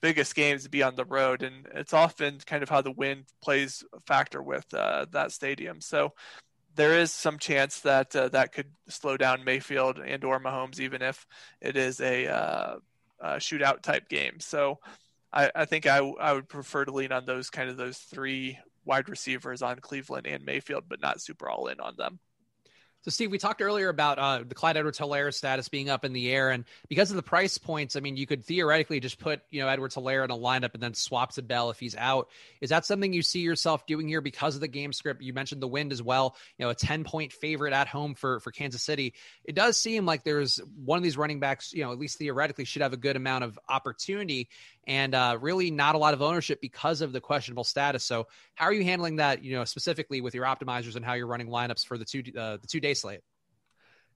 biggest 0.00 0.34
games 0.34 0.68
be 0.68 0.82
on 0.82 0.94
the 0.94 1.04
road, 1.04 1.42
and 1.42 1.66
it's 1.74 1.94
often 1.94 2.38
kind 2.46 2.62
of 2.62 2.68
how 2.68 2.82
the 2.82 2.92
wind 2.92 3.24
plays 3.42 3.82
a 3.94 4.00
factor 4.00 4.42
with 4.42 4.72
uh, 4.74 5.06
that 5.12 5.32
stadium. 5.32 5.80
So 5.80 6.12
there 6.78 6.96
is 6.96 7.10
some 7.10 7.40
chance 7.40 7.80
that 7.80 8.14
uh, 8.14 8.28
that 8.28 8.52
could 8.52 8.68
slow 8.88 9.16
down 9.16 9.44
Mayfield 9.44 9.98
and 9.98 10.22
or 10.22 10.38
Mahomes, 10.38 10.78
even 10.78 11.02
if 11.02 11.26
it 11.60 11.76
is 11.76 12.00
a, 12.00 12.28
uh, 12.28 12.76
a 13.20 13.28
shootout 13.38 13.82
type 13.82 14.08
game. 14.08 14.38
So 14.38 14.78
I, 15.32 15.50
I 15.56 15.64
think 15.64 15.86
I, 15.86 15.98
I 15.98 16.32
would 16.32 16.48
prefer 16.48 16.84
to 16.84 16.92
lean 16.92 17.10
on 17.10 17.26
those 17.26 17.50
kind 17.50 17.68
of 17.68 17.76
those 17.76 17.98
three 17.98 18.58
wide 18.84 19.08
receivers 19.08 19.60
on 19.60 19.80
Cleveland 19.80 20.28
and 20.28 20.44
Mayfield, 20.44 20.84
but 20.88 21.02
not 21.02 21.20
super 21.20 21.50
all 21.50 21.66
in 21.66 21.80
on 21.80 21.96
them. 21.98 22.20
So, 23.02 23.12
Steve, 23.12 23.30
we 23.30 23.38
talked 23.38 23.62
earlier 23.62 23.88
about 23.88 24.18
uh, 24.18 24.42
the 24.46 24.56
Clyde 24.56 24.76
Edwards 24.76 24.98
Helaire 24.98 25.32
status 25.32 25.68
being 25.68 25.88
up 25.88 26.04
in 26.04 26.12
the 26.12 26.32
air. 26.32 26.50
And 26.50 26.64
because 26.88 27.10
of 27.10 27.16
the 27.16 27.22
price 27.22 27.56
points, 27.56 27.94
I 27.94 28.00
mean, 28.00 28.16
you 28.16 28.26
could 28.26 28.44
theoretically 28.44 28.98
just 28.98 29.20
put, 29.20 29.40
you 29.50 29.60
know, 29.60 29.68
Edwards 29.68 29.94
Helaire 29.94 30.24
in 30.24 30.32
a 30.32 30.36
lineup 30.36 30.74
and 30.74 30.82
then 30.82 30.94
swap 30.94 31.32
to 31.34 31.42
Bell 31.42 31.70
if 31.70 31.78
he's 31.78 31.94
out. 31.94 32.28
Is 32.60 32.70
that 32.70 32.84
something 32.84 33.12
you 33.12 33.22
see 33.22 33.40
yourself 33.40 33.86
doing 33.86 34.08
here 34.08 34.20
because 34.20 34.56
of 34.56 34.60
the 34.60 34.68
game 34.68 34.92
script? 34.92 35.22
You 35.22 35.32
mentioned 35.32 35.62
the 35.62 35.68
wind 35.68 35.92
as 35.92 36.02
well, 36.02 36.34
you 36.58 36.64
know, 36.64 36.70
a 36.70 36.74
10 36.74 37.04
point 37.04 37.32
favorite 37.32 37.72
at 37.72 37.86
home 37.86 38.16
for, 38.16 38.40
for 38.40 38.50
Kansas 38.50 38.82
City. 38.82 39.14
It 39.44 39.54
does 39.54 39.76
seem 39.76 40.04
like 40.04 40.24
there's 40.24 40.60
one 40.84 40.96
of 40.96 41.04
these 41.04 41.16
running 41.16 41.38
backs, 41.38 41.72
you 41.72 41.84
know, 41.84 41.92
at 41.92 41.98
least 41.98 42.18
theoretically 42.18 42.64
should 42.64 42.82
have 42.82 42.92
a 42.92 42.98
good 42.98 43.14
amount 43.14 43.44
of 43.44 43.60
opportunity 43.68 44.48
and 44.88 45.14
uh, 45.14 45.38
really 45.40 45.70
not 45.70 45.94
a 45.94 45.98
lot 45.98 46.14
of 46.14 46.22
ownership 46.22 46.60
because 46.60 47.02
of 47.02 47.12
the 47.12 47.20
questionable 47.20 47.64
status. 47.64 48.04
So, 48.04 48.26
how 48.54 48.64
are 48.64 48.72
you 48.72 48.82
handling 48.82 49.16
that, 49.16 49.44
you 49.44 49.54
know, 49.54 49.64
specifically 49.64 50.20
with 50.20 50.34
your 50.34 50.46
optimizers 50.46 50.96
and 50.96 51.04
how 51.04 51.12
you're 51.12 51.26
running 51.26 51.48
lineups 51.48 51.86
for 51.86 51.98
the 51.98 52.04
two, 52.04 52.22
uh, 52.36 52.56
the 52.56 52.66
two 52.66 52.80
day 52.80 52.94
slate? 52.94 53.20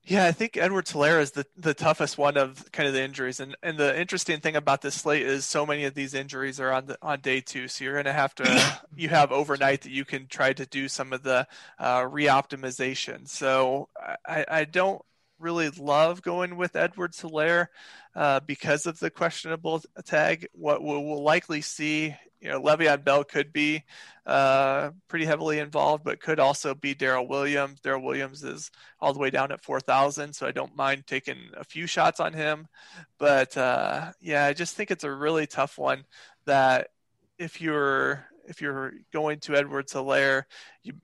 Yeah, 0.05 0.27
I 0.27 0.33
think 0.33 0.57
Edward 0.57 0.87
Helaire 0.87 1.21
is 1.21 1.31
the, 1.31 1.47
the 1.57 1.75
toughest 1.75 2.19
one 2.19 2.37
of 2.37 2.73
kind 2.73 2.89
of 2.89 2.95
the 2.95 3.03
injuries. 3.03 3.39
And 3.39 3.57
and 3.63 3.79
the 3.79 3.99
interesting 3.99 4.41
thing 4.41 4.57
about 4.57 4.83
this 4.83 4.97
slate 4.97 5.23
is 5.23 5.45
so 5.45 5.65
many 5.65 5.85
of 5.85 5.95
these 5.95 6.13
injuries 6.13 6.59
are 6.59 6.73
on 6.73 6.87
the 6.87 6.99
on 7.01 7.21
day 7.21 7.41
two. 7.41 7.69
So 7.69 7.85
you're 7.85 7.95
gonna 7.95 8.13
have 8.13 8.35
to 8.37 8.81
you 8.97 9.11
have 9.11 9.31
overnight 9.31 9.83
that 9.83 9.93
you 9.93 10.05
can 10.05 10.27
try 10.27 10.55
to 10.55 10.67
do 10.67 10.89
some 10.89 11.13
of 11.13 11.23
the 11.23 11.47
uh, 11.79 12.05
re-optimization. 12.11 13.29
So 13.29 13.91
I, 14.27 14.45
I 14.49 14.65
don't 14.65 15.03
really 15.43 15.69
love 15.71 16.23
going 16.23 16.57
with 16.57 16.77
Edwards 16.77 17.21
Helaire 17.21 17.67
uh, 18.15 18.41
because 18.41 18.87
of 18.87 18.99
the 18.99 19.11
questionable 19.11 19.83
tag. 20.05 20.49
What 20.53 20.83
we'll, 20.83 21.23
likely 21.23 21.61
see 21.61 22.15
you 22.41 22.49
know, 22.49 22.61
Le'Veon 22.61 23.05
Bell 23.05 23.23
could 23.23 23.53
be 23.53 23.85
uh, 24.27 24.91
pretty 25.07 25.25
heavily 25.25 25.61
involved, 25.61 26.03
but 26.03 26.21
could 26.21 26.41
also 26.41 26.75
be 26.75 26.93
Darrel 26.93 27.29
Williams. 27.29 27.81
Darrel 27.81 28.03
Williams 28.03 28.43
is 28.43 28.71
all 29.01 29.13
the 29.13 29.21
way 29.21 29.31
down 29.31 29.53
at 29.53 29.63
4,000, 29.63 30.33
so 30.33 30.47
I 30.47 30.51
don't 30.51 30.75
mind 30.75 31.07
taking 31.07 31.39
a 31.57 31.63
few 31.63 31.87
shots 31.87 32.19
on 32.19 32.33
him. 32.33 32.67
But 33.19 33.57
uh, 33.57 34.11
yeah, 34.21 34.45
I 34.45 34.55
just 34.55 34.75
think 34.75 34.91
it's 34.91 35.05
a 35.05 35.11
really 35.11 35.47
tough 35.47 35.79
one 35.79 36.05
that 36.47 36.89
if 37.39 37.61
you're 37.61 38.27
if 38.49 38.61
you're 38.61 38.93
going 39.13 39.39
to 39.41 39.55
Edwards 39.55 39.93
Helaire, 39.93 40.43
you 40.83 40.95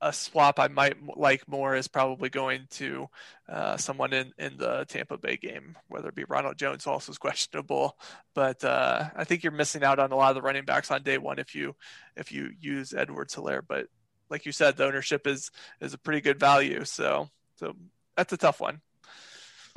a 0.00 0.12
swap 0.12 0.60
I 0.60 0.68
might 0.68 0.96
like 1.16 1.48
more 1.48 1.74
is 1.74 1.88
probably 1.88 2.28
going 2.28 2.66
to 2.72 3.08
uh, 3.48 3.76
someone 3.76 4.12
in, 4.12 4.32
in 4.38 4.56
the 4.56 4.84
Tampa 4.88 5.18
Bay 5.18 5.36
game, 5.36 5.76
whether 5.88 6.08
it 6.08 6.14
be 6.14 6.24
Ronald 6.24 6.56
Jones 6.56 6.86
also 6.86 7.12
is 7.12 7.18
questionable, 7.18 7.98
but 8.34 8.62
uh, 8.64 9.10
I 9.16 9.24
think 9.24 9.42
you're 9.42 9.52
missing 9.52 9.82
out 9.82 9.98
on 9.98 10.12
a 10.12 10.16
lot 10.16 10.30
of 10.30 10.36
the 10.36 10.42
running 10.42 10.64
backs 10.64 10.90
on 10.90 11.02
day 11.02 11.18
one 11.18 11.38
if 11.38 11.54
you 11.54 11.74
if 12.16 12.32
you 12.32 12.50
use 12.60 12.94
Edwards 12.94 13.34
Helaire. 13.34 13.62
But 13.66 13.86
like 14.30 14.46
you 14.46 14.52
said, 14.52 14.76
the 14.76 14.86
ownership 14.86 15.26
is 15.26 15.50
is 15.80 15.94
a 15.94 15.98
pretty 15.98 16.20
good 16.20 16.38
value, 16.38 16.84
so 16.84 17.28
so 17.56 17.74
that's 18.16 18.32
a 18.32 18.36
tough 18.36 18.60
one. 18.60 18.80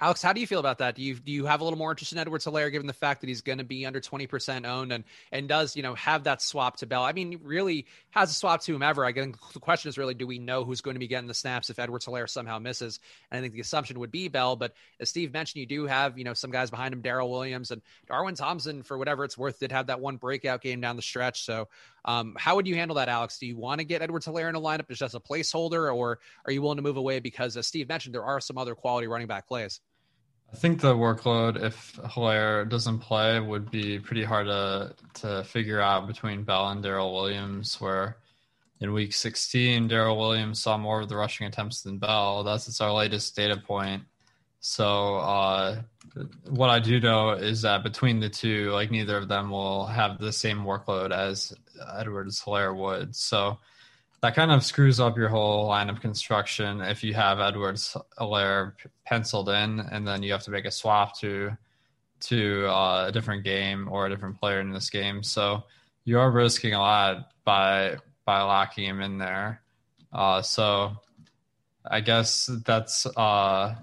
Alex, 0.04 0.20
how 0.24 0.34
do 0.34 0.42
you 0.42 0.48
feel 0.48 0.60
about 0.60 0.80
that? 0.80 0.96
Do 0.96 1.04
you 1.04 1.14
do 1.14 1.32
you 1.32 1.46
have 1.46 1.62
a 1.62 1.64
little 1.64 1.78
more 1.78 1.92
interest 1.92 2.12
in 2.12 2.18
Edwards 2.18 2.44
Helaire 2.44 2.72
given 2.72 2.88
the 2.88 2.94
fact 2.94 3.22
that 3.22 3.28
he's 3.28 3.42
going 3.42 3.60
to 3.60 3.64
be 3.64 3.86
under 3.86 4.02
20% 4.02 4.66
owned 4.66 4.92
and 4.92 5.04
and 5.32 5.48
does, 5.48 5.76
you 5.76 5.84
know, 5.84 5.94
have 5.94 6.24
that 6.24 6.42
swap 6.42 6.78
to 6.78 6.88
Bell? 6.88 7.04
I 7.04 7.14
mean, 7.14 7.40
really 7.44 7.86
has 8.10 8.32
a 8.32 8.34
swap 8.34 8.62
to 8.64 8.74
whomever. 8.74 9.06
I 9.06 9.14
think 9.14 9.38
the 9.54 9.60
question 9.60 9.90
is 9.90 10.00
really 10.00 10.16
do 10.16 10.26
we 10.26 10.40
know 10.40 10.64
who's 10.64 10.82
going 10.82 10.96
to 10.96 11.00
be 11.00 11.08
getting 11.08 11.28
the 11.28 11.36
snaps 11.36 11.70
if 11.70 11.78
Edwards 11.78 12.08
Helaire 12.08 12.28
somehow 12.28 12.58
misses? 12.58 13.00
And 13.30 13.38
I 13.38 13.42
think 13.42 13.54
the 13.54 13.60
assumption 13.60 14.00
would 14.00 14.10
be 14.10 14.28
Bell, 14.28 14.56
but 14.56 14.74
as 15.00 15.10
Steve 15.10 15.34
mentioned, 15.34 15.60
you 15.60 15.68
do 15.68 15.86
have, 15.86 16.18
you 16.18 16.24
know, 16.24 16.34
some 16.34 16.50
guys 16.50 16.72
behind 16.72 16.96
him, 16.96 17.04
Darrel 17.04 17.30
Williams 17.30 17.70
and 17.70 17.84
Darwin 18.08 18.34
Thompson 18.34 18.82
for 18.82 18.98
whatever 18.98 19.24
it's 19.24 19.38
worth 19.38 19.60
did 19.60 19.72
have 19.72 19.86
that 19.86 20.00
one 20.00 20.18
breakout 20.18 20.62
game 20.62 20.82
down 20.82 20.96
the 20.96 21.04
stretch. 21.04 21.46
So, 21.46 21.68
um, 22.06 22.36
how 22.40 22.56
would 22.56 22.66
you 22.66 22.74
handle 22.74 22.96
that, 22.96 23.08
Alex? 23.08 23.38
Do 23.38 23.46
you 23.46 23.56
want 23.56 23.78
to 23.82 23.86
get 23.86 24.02
Edwards 24.02 24.26
Helaire 24.26 24.50
in 24.50 24.56
a 24.56 24.62
lineup 24.62 24.90
as 24.90 24.98
just 24.98 25.14
a 25.14 25.20
placeholder 25.20 25.96
or 25.96 26.18
are 26.48 26.52
you 26.52 26.64
willing 26.64 26.78
to 26.78 26.82
move 26.82 26.98
away 26.98 27.20
because 27.20 27.56
as 27.56 27.68
Steve 27.68 27.88
mentioned 27.88 28.16
there 28.16 28.26
are 28.26 28.42
some 28.42 28.58
other 28.58 28.74
quality 28.74 29.06
running 29.06 29.28
back 29.28 29.48
plays? 29.48 29.80
I 30.54 30.58
think 30.58 30.82
the 30.82 30.96
workload, 30.96 31.62
if 31.64 31.94
Helaire 32.04 32.68
doesn't 32.68 33.00
play, 33.00 33.40
would 33.40 33.72
be 33.72 34.00
pretty 34.00 34.24
hard 34.24 34.48
to 34.48 34.94
to 35.22 35.44
figure 35.46 35.80
out 35.80 36.08
between 36.08 36.44
Bell 36.44 36.70
and 36.70 36.84
Darrel 36.84 37.14
Williams. 37.14 37.80
Where 37.80 38.18
in 38.82 38.92
Week 38.94 39.14
16, 39.14 39.88
Darrel 39.88 40.18
Williams 40.18 40.62
saw 40.62 40.78
more 40.78 41.02
of 41.02 41.10
the 41.10 41.16
rushing 41.16 41.48
attempts 41.48 41.82
than 41.84 42.00
Bell. 42.00 42.44
That's 42.44 42.68
it's 42.68 42.82
our 42.82 42.92
latest 42.92 43.36
data 43.36 43.58
point. 43.58 44.04
So 44.60 45.16
uh, 45.16 45.82
what 46.50 46.70
I 46.70 46.80
do 46.80 47.00
know 47.00 47.32
is 47.32 47.64
that 47.64 47.84
between 47.84 48.20
the 48.20 48.30
two, 48.30 48.72
like 48.72 48.92
neither 48.92 49.18
of 49.18 49.28
them 49.28 49.50
will 49.50 49.86
have 49.88 50.20
the 50.20 50.34
same 50.34 50.60
workload 50.60 51.12
as 51.12 51.54
Edwards 51.98 52.42
Helaire 52.42 52.76
would. 52.76 53.16
So 53.16 53.58
that 54.22 54.36
kind 54.36 54.52
of 54.52 54.64
screws 54.64 55.00
up 55.00 55.18
your 55.18 55.30
whole 55.30 55.68
line 55.68 55.90
of 55.90 56.00
construction 56.00 56.80
if 56.82 57.04
you 57.04 57.14
have 57.14 57.40
Edwards 57.40 57.98
Helaire 58.20 58.74
penciled 59.06 59.50
in 59.50 59.80
and 59.80 60.08
then 60.08 60.22
you 60.22 60.32
have 60.32 60.44
to 60.44 60.52
make 60.52 60.66
a 60.66 60.72
swap 60.72 61.18
to 61.20 61.58
to 62.22 62.68
uh, 62.68 63.08
a 63.08 63.12
different 63.12 63.44
game 63.44 63.88
or 63.92 64.06
a 64.06 64.10
different 64.10 64.40
player 64.40 64.60
in 64.60 64.72
this 64.72 64.92
game. 64.92 65.24
So 65.24 65.64
you 66.04 66.20
are 66.20 66.30
risking 66.30 66.74
a 66.76 66.80
lot 66.80 67.32
by 67.44 67.98
by 68.26 68.42
locking 68.42 68.86
him 68.86 69.02
in 69.02 69.18
there. 69.18 69.62
Uh, 70.14 70.44
so 70.44 70.98
I 71.90 72.02
guess 72.02 72.50
that's 72.66 73.08
uh, 73.08 73.76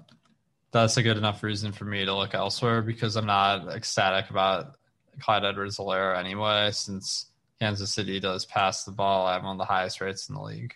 that's 0.71 0.95
a 0.97 1.03
good 1.03 1.17
enough 1.17 1.43
reason 1.43 1.73
for 1.73 1.83
me 1.83 2.05
to 2.05 2.15
look 2.15 2.33
elsewhere 2.33 2.81
because 2.81 3.17
I'm 3.17 3.25
not 3.25 3.67
ecstatic 3.67 4.29
about 4.29 4.75
Clyde 5.19 5.43
Edwards 5.43 5.77
Helaire 5.77 6.17
anyway, 6.17 6.71
since 6.71 7.25
Kansas 7.59 7.93
City 7.93 8.19
does 8.19 8.45
pass 8.45 8.83
the 8.83 8.91
ball 8.91 9.27
at 9.27 9.43
one 9.43 9.53
of 9.53 9.57
the 9.57 9.65
highest 9.65 10.01
rates 10.01 10.29
in 10.29 10.35
the 10.35 10.41
league. 10.41 10.73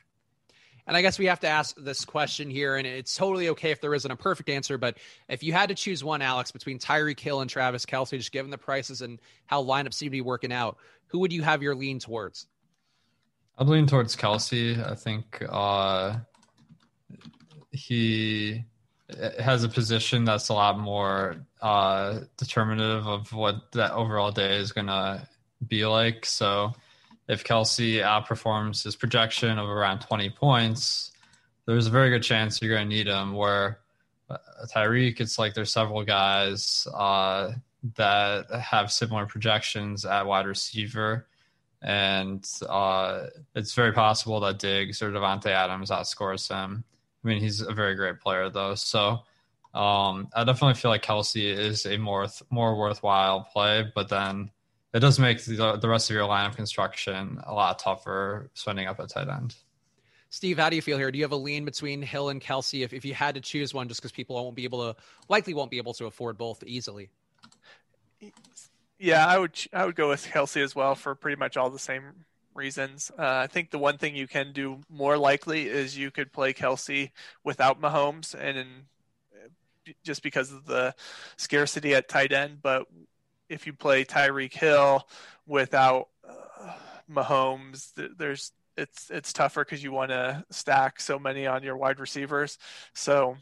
And 0.86 0.98
I 0.98 1.02
guess 1.02 1.18
we 1.18 1.28
have 1.28 1.40
to 1.42 1.48
ask 1.48 1.76
this 1.78 2.04
question 2.04 2.50
here, 2.50 2.76
and 2.76 2.86
it's 2.86 3.16
totally 3.16 3.48
okay 3.50 3.72
if 3.72 3.80
there 3.80 3.94
isn't 3.94 4.12
a 4.12 4.18
perfect 4.18 4.50
answer. 4.50 4.78
But 4.78 4.98
if 5.30 5.42
you 5.42 5.54
had 5.54 5.70
to 5.70 5.76
choose 5.76 6.04
one, 6.04 6.22
Alex, 6.22 6.52
between 6.52 6.78
Tyreek 6.78 7.20
Hill 7.20 7.40
and 7.40 7.50
Travis 7.50 7.86
Kelce, 7.86 8.18
just 8.18 8.34
given 8.34 8.52
the 8.52 8.58
prices 8.58 9.02
and 9.02 9.20
how 9.46 9.64
lineups 9.64 9.94
seem 9.94 10.08
to 10.08 10.12
be 10.12 10.22
working 10.22 10.52
out, 10.52 10.78
who 11.08 11.20
would 11.20 11.32
you 11.32 11.42
have 11.42 11.64
your 11.64 11.74
lean 11.74 12.00
towards? 12.00 12.48
I'd 13.58 13.68
lean 13.68 13.88
towards 13.88 14.18
Kelce. 14.18 14.86
I 14.86 14.96
think 14.96 15.42
uh, 15.48 16.18
he 17.72 18.66
has 19.40 19.64
a 19.64 19.70
position 19.70 20.26
that's 20.26 20.50
a 20.50 20.54
lot 20.54 20.78
more 20.80 21.38
uh, 21.62 22.22
determinative 22.36 23.08
of 23.08 23.32
what 23.32 23.72
that 23.72 23.92
overall 23.92 24.32
day 24.32 24.58
is 24.58 24.74
going 24.74 24.88
to 24.88 25.26
be 25.68 25.86
like. 25.86 26.26
So 26.26 26.74
if 27.28 27.44
Kelce 27.44 28.02
outperforms 28.04 28.84
his 28.84 28.96
projection 28.96 29.58
of 29.58 29.70
around 29.70 30.00
20 30.00 30.30
points, 30.32 31.12
there's 31.66 31.88
a 31.88 31.92
very 31.92 32.10
good 32.10 32.24
chance 32.24 32.62
you're 32.62 32.76
going 32.76 32.90
to 32.90 32.96
need 32.96 33.08
him. 33.08 33.34
Where 33.34 33.80
uh, 34.30 34.38
Tyreek, 34.74 35.20
it's 35.20 35.40
like 35.40 35.54
there's 35.54 35.72
several 35.72 36.04
guys 36.04 36.88
uh, 36.94 37.52
that 37.96 38.52
have 38.52 38.92
similar 38.92 39.26
projections 39.26 40.06
at 40.06 40.26
wide 40.26 40.46
receiver. 40.46 41.28
And 41.82 42.48
uh, 42.68 43.28
it's 43.56 43.74
very 43.74 43.92
possible 43.92 44.40
that 44.42 44.60
Diggs 44.60 45.02
or 45.02 45.12
Davante 45.12 45.48
Adams 45.48 45.90
outscores 45.90 46.50
him. 46.50 46.86
I 47.24 47.28
mean, 47.28 47.42
he's 47.42 47.62
a 47.62 47.74
very 47.74 47.96
great 47.96 48.20
player, 48.20 48.50
though. 48.50 48.76
So 48.76 49.20
um, 49.74 50.30
I 50.34 50.44
definitely 50.46 50.76
feel 50.76 50.92
like 50.92 51.04
Kelce 51.04 51.44
is 51.44 51.86
a 51.86 51.98
more 51.98 52.28
more 52.50 52.78
worthwhile 52.78 53.48
play. 53.52 53.90
But 53.94 54.10
then 54.10 54.52
it 54.94 55.00
does 55.00 55.20
make 55.20 55.44
the, 55.44 55.78
the 55.78 55.90
rest 55.90 56.10
of 56.10 56.14
your 56.14 56.26
line 56.26 56.48
of 56.48 56.56
construction 56.56 57.40
a 57.46 57.54
lot 57.54 57.80
tougher 57.80 58.50
spending 58.54 58.88
up 58.88 59.00
at 59.00 59.10
tight 59.10 59.28
end. 59.28 59.56
Steve, 60.30 60.58
how 60.58 60.70
do 60.70 60.76
you 60.76 60.82
feel 60.82 60.98
here? 60.98 61.12
Do 61.12 61.20
you 61.20 61.24
have 61.24 61.32
a 61.32 61.38
lean 61.38 61.64
between 61.64 62.02
Hill 62.02 62.30
and 62.30 62.42
Kelce 62.42 62.84
if, 62.84 62.92
if 62.92 63.06
you 63.06 63.14
had 63.14 63.36
to 63.36 63.42
choose 63.42 63.74
one 63.74 63.88
just 63.88 64.02
because 64.02 64.12
people 64.12 64.36
won't 64.36 64.56
be 64.56 64.64
able 64.64 64.94
to 64.94 65.00
likely 65.30 65.54
won't 65.54 65.70
be 65.70 65.78
able 65.78 65.94
to 65.94 66.06
afford 66.06 66.38
both 66.38 66.64
easily? 66.66 67.10
Yeah, 68.98 69.28
I 69.28 69.38
would 69.38 69.60
I 69.74 69.86
would 69.86 69.96
go 69.96 70.10
with 70.10 70.26
Kelce 70.26 70.64
as 70.64 70.76
well 70.76 70.96
for 70.96 71.14
pretty 71.14 71.38
much 71.38 71.58
all 71.58 71.70
the 71.70 71.78
same 71.78 72.26
reasons. 72.56 73.12
Uh, 73.18 73.42
I 73.44 73.48
think 73.48 73.70
the 73.70 73.80
one 73.80 73.98
thing 73.98 74.16
you 74.16 74.28
can 74.28 74.54
do 74.54 74.80
more 74.90 75.18
likely 75.18 75.68
is 75.68 75.98
you 75.98 76.10
could 76.10 76.32
play 76.32 76.54
Kelce 76.54 77.12
without 77.44 77.82
Mahomes, 77.82 78.34
and 78.34 78.58
in, 78.58 78.68
just 80.04 80.24
because 80.24 80.52
of 80.52 80.66
the 80.66 80.96
scarcity 81.38 81.94
at 81.94 82.08
tight 82.10 82.32
end. 82.32 82.60
But 82.62 82.88
if 83.54 83.68
you 83.68 83.74
play 83.74 84.04
Tyreek 84.04 84.54
Hill 84.54 85.08
without 85.46 86.10
uh, 86.28 86.74
Mahomes, 87.10 87.92
there's 88.18 88.52
it's 88.76 89.10
it's 89.12 89.34
tougher 89.34 89.64
because 89.64 89.84
you 89.84 89.92
want 89.92 90.10
to 90.10 90.44
stack 90.50 91.00
so 91.00 91.20
many 91.20 91.46
on 91.46 91.64
your 91.64 91.78
wide 91.78 92.00
receivers. 92.00 92.58
So 92.94 93.38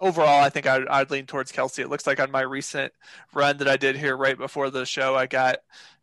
overall, 0.00 0.42
I 0.42 0.50
think 0.50 0.66
I'd, 0.66 0.86
I'd, 0.88 1.10
lean 1.10 1.26
towards 1.26 1.52
Kelce. 1.52 1.78
It 1.78 1.88
looks 1.88 2.06
like 2.06 2.20
on 2.20 2.30
my 2.30 2.42
recent 2.42 2.92
run 3.32 3.56
that 3.58 3.68
I 3.68 3.76
did 3.76 3.96
here 3.96 4.16
right 4.16 4.36
before 4.36 4.70
the 4.70 4.84
show, 4.84 5.14
I 5.14 5.26
got 5.26 5.58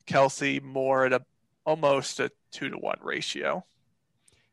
Kelce 0.08 0.62
more 0.62 1.06
at 1.06 1.14
a 1.14 1.22
almost 1.66 2.20
a 2.20 2.32
two 2.52 2.70
to 2.70 2.78
one 2.78 3.00
ratio. 3.02 3.66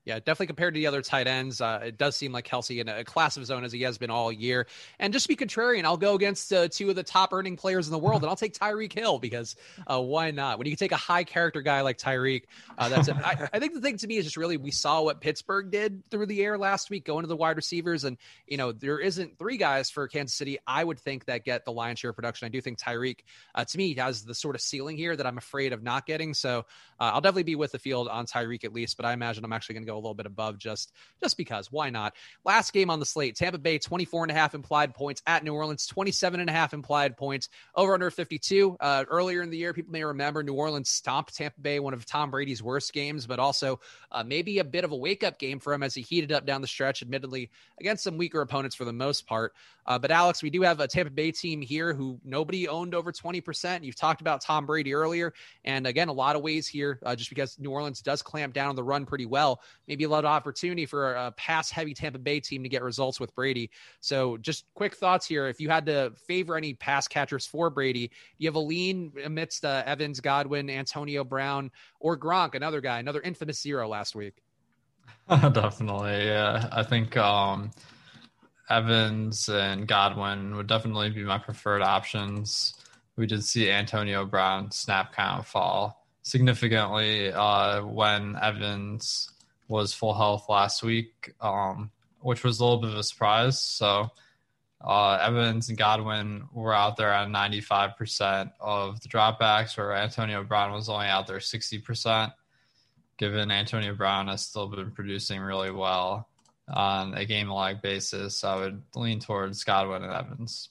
Yeah, 0.09 0.21
definitely 0.21 0.47
compared 0.47 0.73
to 0.73 0.81
the 0.81 0.87
other 0.87 1.03
tight 1.03 1.27
ends, 1.27 1.61
uh, 1.61 1.81
it 1.85 1.99
does 1.99 2.17
seem 2.17 2.33
like 2.33 2.49
Kelce 2.49 2.81
in 2.81 2.89
a 2.89 3.05
class 3.05 3.37
of 3.37 3.43
his 3.43 3.51
own 3.51 3.63
as 3.63 3.73
he 3.73 3.83
has 3.83 3.99
been 3.99 4.09
all 4.09 4.33
year. 4.33 4.67
And 4.99 5.13
just 5.13 5.25
to 5.25 5.29
be 5.29 5.37
contrarian, 5.37 5.85
I'll 5.85 5.99
go 5.99 6.15
against 6.15 6.51
uh, 6.51 6.69
two 6.69 6.89
of 6.89 6.97
the 6.97 7.03
top 7.03 7.35
earning 7.35 7.59
players 7.59 7.87
in 7.87 7.93
the 7.93 7.99
world, 7.99 8.23
and 8.23 8.31
I'll 8.31 8.35
take 8.35 8.55
Tyreek 8.55 8.91
Hill 8.91 9.19
because 9.19 9.55
uh, 9.87 10.01
why 10.01 10.31
not? 10.31 10.57
When 10.57 10.67
you 10.67 10.73
can 10.73 10.79
take 10.79 10.93
a 10.93 10.97
high 10.97 11.25
character 11.25 11.61
guy 11.61 11.83
like 11.83 11.99
Tyreek, 11.99 12.45
uh, 12.79 12.89
that's 12.89 13.09
it. 13.09 13.17
I, 13.17 13.51
I, 13.53 13.59
think 13.59 13.75
the 13.75 13.83
thing 13.83 13.99
to 13.99 14.07
me 14.07 14.17
is 14.17 14.25
just 14.25 14.39
really 14.39 14.57
we 14.57 14.71
saw 14.71 15.03
what 15.03 15.21
Pittsburgh 15.21 15.71
did 15.71 16.03
through 16.09 16.25
the 16.25 16.43
air 16.43 16.57
last 16.57 16.89
week, 16.89 17.05
going 17.05 17.25
to 17.25 17.29
the 17.29 17.37
wide 17.37 17.57
receivers, 17.57 18.05
and 18.05 18.17
you 18.47 18.57
know 18.57 18.73
there 18.73 18.99
isn't 18.99 19.39
three 19.39 19.59
guys 19.59 19.91
for 19.91 20.09
Kansas 20.09 20.35
City. 20.35 20.57
I 20.67 20.83
would 20.83 20.99
think 20.99 21.27
that 21.27 21.45
get 21.45 21.67
the 21.67 21.73
lion's 21.73 21.99
share 21.99 22.13
of 22.13 22.17
production. 22.17 22.47
I 22.47 22.49
do 22.49 22.63
think 22.63 22.79
Tyreek, 22.79 23.19
uh, 23.55 23.67
to 23.67 23.77
me, 23.77 23.95
has 23.97 24.25
the 24.25 24.35
sort 24.35 24.55
of 24.55 24.63
ceiling 24.63 24.97
here 24.97 25.15
that 25.15 25.27
I'm 25.27 25.37
afraid 25.37 25.75
of 25.75 25.83
not 25.83 26.07
getting. 26.07 26.33
So 26.33 26.61
uh, 26.99 27.11
I'll 27.13 27.21
definitely 27.21 27.43
be 27.43 27.57
with 27.57 27.73
the 27.73 27.79
field 27.79 28.09
on 28.09 28.25
Tyreek 28.25 28.65
at 28.65 28.73
least, 28.73 28.97
but 28.97 29.05
I 29.05 29.13
imagine 29.13 29.45
I'm 29.45 29.53
actually 29.53 29.75
going 29.75 29.85
to 29.85 29.93
go 29.93 29.98
a 29.99 30.03
little 30.03 30.15
bit 30.15 30.27
above 30.27 30.59
just 30.59 30.93
just 31.23 31.37
because. 31.37 31.71
Why 31.71 31.91
not? 31.91 32.15
Last 32.45 32.73
game 32.73 32.91
on 32.91 33.01
the 33.01 33.07
slate 33.07 33.37
tampa 33.37 33.59
bay 33.59 33.79
24 33.79 34.25
and 34.25 34.33
a 34.33 34.35
half 34.35 34.55
implied 34.55 34.95
points 34.95 35.23
at 35.27 35.45
new 35.45 35.55
orleans 35.55 35.87
27 35.87 36.41
and 36.41 36.49
a 36.49 36.53
half 36.53 36.73
implied 36.73 37.17
points. 37.17 37.49
Over 37.75 37.95
under 37.95 38.11
52 38.11 38.77
uh, 38.81 39.05
earlier 39.09 39.43
in 39.43 39.51
the 39.51 39.59
year 39.59 39.73
people 39.73 39.93
may 39.93 40.05
remember 40.05 40.43
new 40.43 40.55
orleans 40.55 40.89
stomped 40.89 41.35
tampa 41.35 41.61
bay 41.61 41.81
one 41.81 41.95
of 41.95 42.07
tom 42.07 42.31
brady's 42.31 42.63
worst 42.63 42.93
games 42.93 43.27
but 43.27 43.39
also 43.39 43.81
uh, 44.13 44.23
maybe 44.23 44.59
a 44.59 44.65
bit 44.65 44.85
of 44.85 44.93
a 44.93 44.97
wake-up 44.97 45.39
game 45.39 45.59
for 45.59 45.73
him 45.73 45.83
as 45.83 45.95
he 45.95 46.03
heated 46.03 46.33
up 46.33 46.47
down 46.47 46.61
the 46.61 46.67
stretch 46.67 47.03
admittedly 47.03 47.51
against 47.81 48.05
some 48.05 48.17
weaker 48.17 48.41
opponents 48.41 48.77
for 48.77 48.85
the 48.85 48.93
most 48.93 49.27
part. 49.27 49.55
Uh, 49.87 49.99
but 49.99 50.11
alex 50.11 50.43
we 50.43 50.51
do 50.51 50.63
have 50.63 50.81
a 50.81 50.87
tampa 50.87 51.11
bay 51.11 51.31
team 51.31 51.61
here 51.61 51.95
who 51.95 52.21
nobody 52.25 52.69
owned 52.69 52.95
over 52.95 53.13
20% 53.13 53.85
you've 53.85 53.97
talked 53.97 54.21
about 54.21 54.41
tom 54.41 54.67
brady 54.67 54.95
earlier 54.95 55.33
and 55.65 55.87
again 55.87 56.09
a 56.09 56.13
lot 56.13 56.37
of 56.37 56.43
ways 56.43 56.69
here 56.69 56.99
uh, 57.05 57.17
just 57.17 57.31
because 57.31 57.59
new 57.59 57.71
orleans 57.71 58.03
does 58.03 58.23
clamp 58.23 58.53
down 58.53 58.69
on 58.69 58.77
the 58.77 58.85
run 58.85 59.07
pretty 59.07 59.27
well 59.27 59.61
maybe 59.89 60.05
a 60.05 60.09
lot 60.09 60.25
of 60.25 60.31
opportunity 60.31 60.87
for 60.87 61.15
a 61.15 61.33
pass 61.33 61.71
heavy 61.71 61.95
Tampa 61.95 62.19
Bay 62.19 62.39
team 62.39 62.63
to 62.63 62.69
get 62.69 62.83
results 62.83 63.19
with 63.19 63.35
Brady. 63.35 63.71
So, 64.01 64.37
just 64.37 64.67
quick 64.75 64.95
thoughts 64.95 65.27
here. 65.27 65.49
If 65.49 65.61
you 65.61 65.69
had 65.69 65.87
to 65.87 66.13
favor 66.27 66.57
any 66.57 66.75
pass 66.75 67.09
catchers 67.09 67.47
for 67.47 67.71
Brady, 67.71 68.09
do 68.09 68.15
you 68.39 68.49
have 68.49 68.57
a 68.57 68.61
lean 68.61 69.13
amidst 69.25 69.65
uh, 69.65 69.83
Evans, 69.87 70.21
Godwin, 70.21 70.71
Antonio 70.71 71.25
Brown, 71.25 71.71
or 71.99 72.17
Gronk, 72.17 72.55
another 72.55 72.81
guy, 72.81 72.99
another 72.99 73.21
infamous 73.23 73.61
zero 73.61 73.89
last 73.89 74.15
week? 74.15 74.43
definitely. 75.29 76.27
Yeah. 76.27 76.69
I 76.71 76.83
think 76.83 77.17
um, 77.17 77.71
Evans 78.71 79.49
and 79.49 79.87
Godwin 79.87 80.57
would 80.57 80.67
definitely 80.67 81.11
be 81.11 81.25
my 81.25 81.39
preferred 81.39 81.83
options. 81.83 82.75
We 83.17 83.27
did 83.27 83.45
see 83.45 83.71
Antonio 83.71 84.25
Brown 84.25 84.71
snap 84.71 85.15
count 85.15 85.47
fall 85.47 86.07
significantly 86.23 87.33
uh, 87.33 87.83
when 87.83 88.37
Evans 88.41 89.31
was 89.69 89.95
full 89.95 90.15
health 90.15 90.49
last 90.49 90.83
week, 90.83 91.35
um, 91.41 91.91
which 92.21 92.43
was 92.43 92.59
a 92.59 92.65
little 92.65 92.81
bit 92.81 92.91
of 92.91 92.97
a 92.97 93.03
surprise. 93.03 93.63
So 93.63 94.11
uh, 94.85 95.19
Evans 95.23 95.69
and 95.69 95.79
Godwin 95.79 96.49
were 96.53 96.75
out 96.75 96.97
there 96.97 97.13
at 97.13 97.29
95% 97.29 98.53
of 98.61 99.01
the 99.01 99.09
dropbacks, 99.09 99.77
where 99.77 99.93
Antonio 99.93 100.43
Brown 100.43 100.73
was 100.73 100.89
only 100.89 101.07
out 101.07 101.27
there 101.27 101.39
60%, 101.39 102.33
given 103.19 103.51
Antonio 103.51 103.95
Brown 103.95 104.29
has 104.29 104.43
still 104.43 104.69
been 104.69 104.91
producing 104.93 105.41
really 105.41 105.71
well 105.71 106.29
on 106.69 107.15
a 107.15 107.25
game 107.25 107.51
lag 107.51 107.83
basis. 107.83 108.45
I 108.45 108.57
would 108.57 108.83
lean 108.95 109.21
towards 109.21 109.65
Godwin 109.65 110.05
and 110.05 110.13
Evans. 110.13 110.69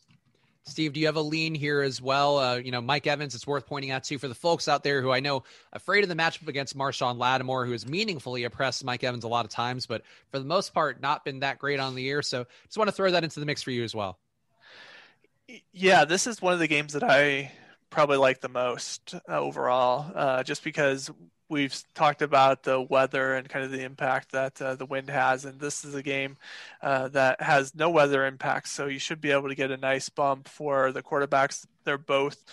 Steve, 0.68 0.94
do 0.94 1.00
you 1.00 1.06
have 1.06 1.16
a 1.16 1.22
lean 1.22 1.56
here 1.56 1.82
as 1.82 2.02
well? 2.02 2.38
Uh, 2.38 2.56
you 2.58 2.72
know, 2.72 2.82
Mike 2.82 3.08
Evans, 3.08 3.34
it's 3.34 3.48
worth 3.48 3.66
pointing 3.66 3.92
out 3.92 4.04
too 4.04 4.18
for 4.18 4.28
the 4.28 4.36
folks 4.36 4.68
out 4.68 4.84
there 4.84 5.02
who 5.02 5.12
I 5.12 5.22
know 5.22 5.44
afraid 5.72 6.04
of 6.04 6.10
the 6.10 6.16
matchup 6.16 6.48
against 6.48 6.78
Marshon 6.78 7.18
Lattimore, 7.18 7.66
who 7.66 7.72
has 7.72 7.88
meaningfully 7.88 8.44
oppressed 8.44 8.84
Mike 8.84 9.04
Evans 9.04 9.24
a 9.24 9.28
lot 9.28 9.46
of 9.46 9.52
times, 9.52 9.86
but 9.86 10.04
for 10.30 10.40
the 10.40 10.46
most 10.46 10.74
part, 10.74 11.02
not 11.02 11.24
been 11.24 11.40
that 11.40 11.58
great 11.58 11.80
on 11.80 11.96
the 11.96 12.04
year. 12.04 12.22
So 12.22 12.46
just 12.66 12.78
want 12.78 12.90
to 12.90 12.92
throw 12.92 13.12
that 13.12 13.24
into 13.24 13.40
the 13.40 13.46
mix 13.46 13.64
for 13.64 13.72
you 13.72 13.84
as 13.84 13.96
well. 13.96 14.20
Yeah, 15.72 16.04
this 16.04 16.28
is 16.28 16.42
one 16.42 16.54
of 16.54 16.60
the 16.60 16.68
games 16.68 16.94
that 16.94 17.04
I 17.04 17.52
probably 17.90 18.18
like 18.18 18.42
the 18.42 18.50
most 18.50 19.16
uh, 19.16 19.40
overall, 19.40 20.12
uh, 20.14 20.44
just 20.44 20.64
because 20.64 21.10
we've 21.50 21.76
talked 21.94 22.22
about 22.22 22.64
the 22.64 22.80
weather 22.80 23.36
and 23.36 23.48
kind 23.48 23.66
of 23.66 23.72
the 23.72 23.84
impact 23.84 24.32
that 24.32 24.62
uh, 24.62 24.76
the 24.76 24.86
wind 24.86 25.10
has, 25.10 25.46
and 25.46 25.60
this 25.60 25.86
is 25.86 25.96
a 25.96 26.04
game 26.04 26.38
uh, 26.82 27.08
that 27.10 27.42
has 27.42 27.76
no 27.76 27.90
weather 27.90 28.26
impact, 28.26 28.68
so 28.70 28.88
you 28.88 29.00
should 29.00 29.22
be 29.22 29.32
able 29.32 29.50
to 29.50 29.56
get 29.56 29.72
a 29.72 29.78
nice 29.78 30.10
bump 30.10 30.48
for 30.48 30.92
the 30.92 31.04
quarterbacks. 31.04 31.66
They're 31.84 31.98
both. 31.98 32.44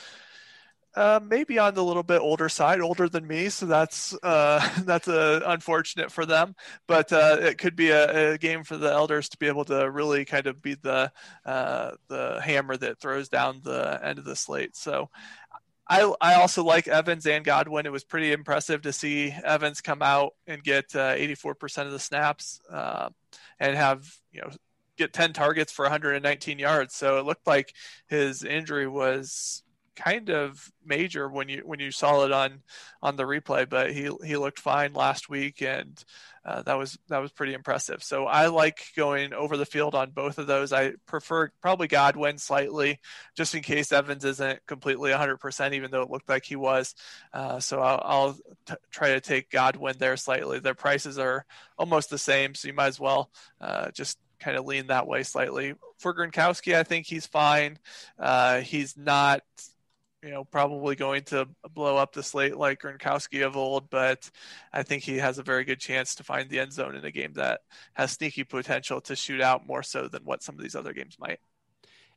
Uh, 0.97 1.19
maybe 1.29 1.59
on 1.59 1.75
the 1.75 1.83
little 1.83 2.05
bit 2.05 2.21
older 2.21 2.49
side, 2.49 2.81
older 2.81 3.09
than 3.09 3.27
me, 3.27 3.49
so 3.49 3.67
that's 3.67 4.17
uh, 4.23 4.65
that's 4.85 5.09
uh, 5.09 5.41
unfortunate 5.45 6.13
for 6.13 6.25
them. 6.25 6.55
But 6.87 7.13
uh, 7.13 7.39
it 7.41 7.59
could 7.59 7.75
be 7.75 7.91
a, 7.91 8.35
a, 8.35 8.39
game 8.39 8.63
for 8.63 8.77
the 8.77 8.93
elders 8.93 9.29
to 9.31 9.39
be 9.39 9.49
able 9.49 9.65
to 9.65 9.91
really 9.91 10.25
kind 10.25 10.47
of 10.47 10.63
be 10.63 10.75
the 10.75 11.11
the 11.45 12.41
hammer 12.45 12.77
that 12.77 13.01
throws 13.01 13.29
down 13.29 13.61
the 13.65 13.99
end 14.05 14.21
of 14.21 14.25
the 14.25 14.37
slate. 14.37 14.77
So 14.77 15.11
I 15.89 16.13
I 16.21 16.35
also 16.35 16.65
like 16.65 16.89
Evans 16.89 17.27
and 17.27 17.45
Godwin. 17.45 17.87
It 17.87 17.93
was 17.93 18.05
pretty 18.05 18.33
impressive 18.33 18.83
to 18.83 18.93
see 18.93 19.35
Evans 19.45 19.81
come 19.81 20.03
out 20.03 20.33
and 20.47 20.63
get 20.63 20.95
uh, 20.95 21.15
84% 21.15 21.87
of 21.87 21.93
the 21.93 21.99
snaps 21.99 22.61
uh, 22.71 23.11
and 23.59 23.77
have 23.77 24.07
you 24.33 24.41
know 24.41 24.51
get 24.97 25.13
10 25.13 25.33
targets 25.33 25.73
for 25.73 25.85
119 25.85 26.59
yards. 26.59 26.95
So 26.95 27.19
it 27.19 27.27
looked 27.27 27.47
like 27.47 27.75
his 28.07 28.45
injury 28.45 28.87
was 28.87 29.64
kind 29.97 30.31
of 30.31 30.71
major 30.85 31.29
when 31.29 31.49
you 31.49 31.63
when 31.65 31.81
you 31.81 31.91
saw 31.91 32.25
it 32.25 32.33
on 32.33 32.63
on 33.03 33.17
the 33.17 33.25
replay. 33.25 33.69
But 33.69 33.93
he 33.93 34.11
he 34.25 34.37
looked 34.37 34.59
fine 34.59 34.93
last 34.93 35.29
week 35.29 35.63
and 35.63 36.03
uh, 36.45 36.63
that 36.63 36.77
was 36.77 36.99
that 37.09 37.21
was 37.21 37.33
pretty 37.33 37.55
impressive. 37.55 38.03
So 38.03 38.27
I 38.27 38.49
like 38.49 38.89
going 38.97 39.33
over 39.33 39.57
the 39.57 39.65
field 39.65 39.95
on 39.95 40.11
both 40.11 40.39
of 40.39 40.47
those. 40.47 40.73
I 40.73 40.93
prefer 41.07 41.51
probably 41.63 41.89
Godwin 41.89 42.37
slightly, 42.37 43.01
just 43.35 43.55
in 43.55 43.63
case 43.63 43.93
Evans 43.93 44.25
isn't 44.27 44.67
completely 44.67 45.11
100%, 45.11 45.73
even 45.73 45.91
though 45.91 46.03
it 46.03 46.11
looked 46.11 46.29
like 46.29 46.45
he 46.45 46.57
was. 46.57 46.95
Uh, 47.33 47.61
so 47.61 47.81
I'll, 47.81 48.01
I'll 48.05 48.37
t- 48.67 48.75
try 48.91 49.15
to 49.15 49.21
take 49.21 49.51
Godwin 49.51 49.97
there 49.99 50.19
slightly. 50.19 50.59
Their 50.59 50.75
prices 50.75 51.19
are 51.19 51.47
almost 51.79 52.11
the 52.11 52.19
same, 52.19 52.55
so 52.55 52.69
you 52.69 52.75
might 52.75 52.89
as 52.89 53.01
well 53.01 53.31
uh, 53.61 53.91
just 53.93 54.19
kind 54.39 54.59
of 54.59 54.67
lean 54.67 54.89
that 54.89 55.07
way 55.07 55.23
slightly. 55.23 55.75
For 55.99 56.15
Gronkowski, 56.15 56.75
I 56.75 56.83
think 56.83 57.07
he's 57.07 57.27
fine. 57.27 57.79
Uh, 58.19 58.61
he's 58.61 58.99
not 58.99 59.41
you 60.25 60.31
know, 60.31 60.45
probably 60.45 60.97
going 60.97 61.23
to 61.25 61.47
blow 61.75 61.97
up 61.99 62.13
the 62.13 62.23
slate 62.23 62.57
like 62.57 62.81
Gronkowski 62.81 63.45
of 63.45 63.57
old, 63.57 63.91
but 63.91 64.31
I 64.73 64.83
think 64.83 65.03
he 65.03 65.19
has 65.19 65.39
a 65.39 65.43
very 65.43 65.65
good 65.65 65.81
chance 65.81 66.15
to 66.15 66.25
find 66.25 66.49
the 66.49 66.61
end 66.61 66.73
zone 66.73 66.95
in 66.95 67.05
a 67.05 67.11
game 67.11 67.35
that 67.35 67.61
has 67.93 68.13
sneaky 68.13 68.45
potential 68.45 69.01
to 69.03 69.17
shoot 69.17 69.43
out 69.43 69.67
more 69.67 69.83
so 69.83 70.09
than 70.09 70.25
what 70.25 70.43
some 70.43 70.55
of 70.55 70.63
these 70.63 70.75
other 70.75 70.95
games 70.95 71.17
might. 71.19 71.41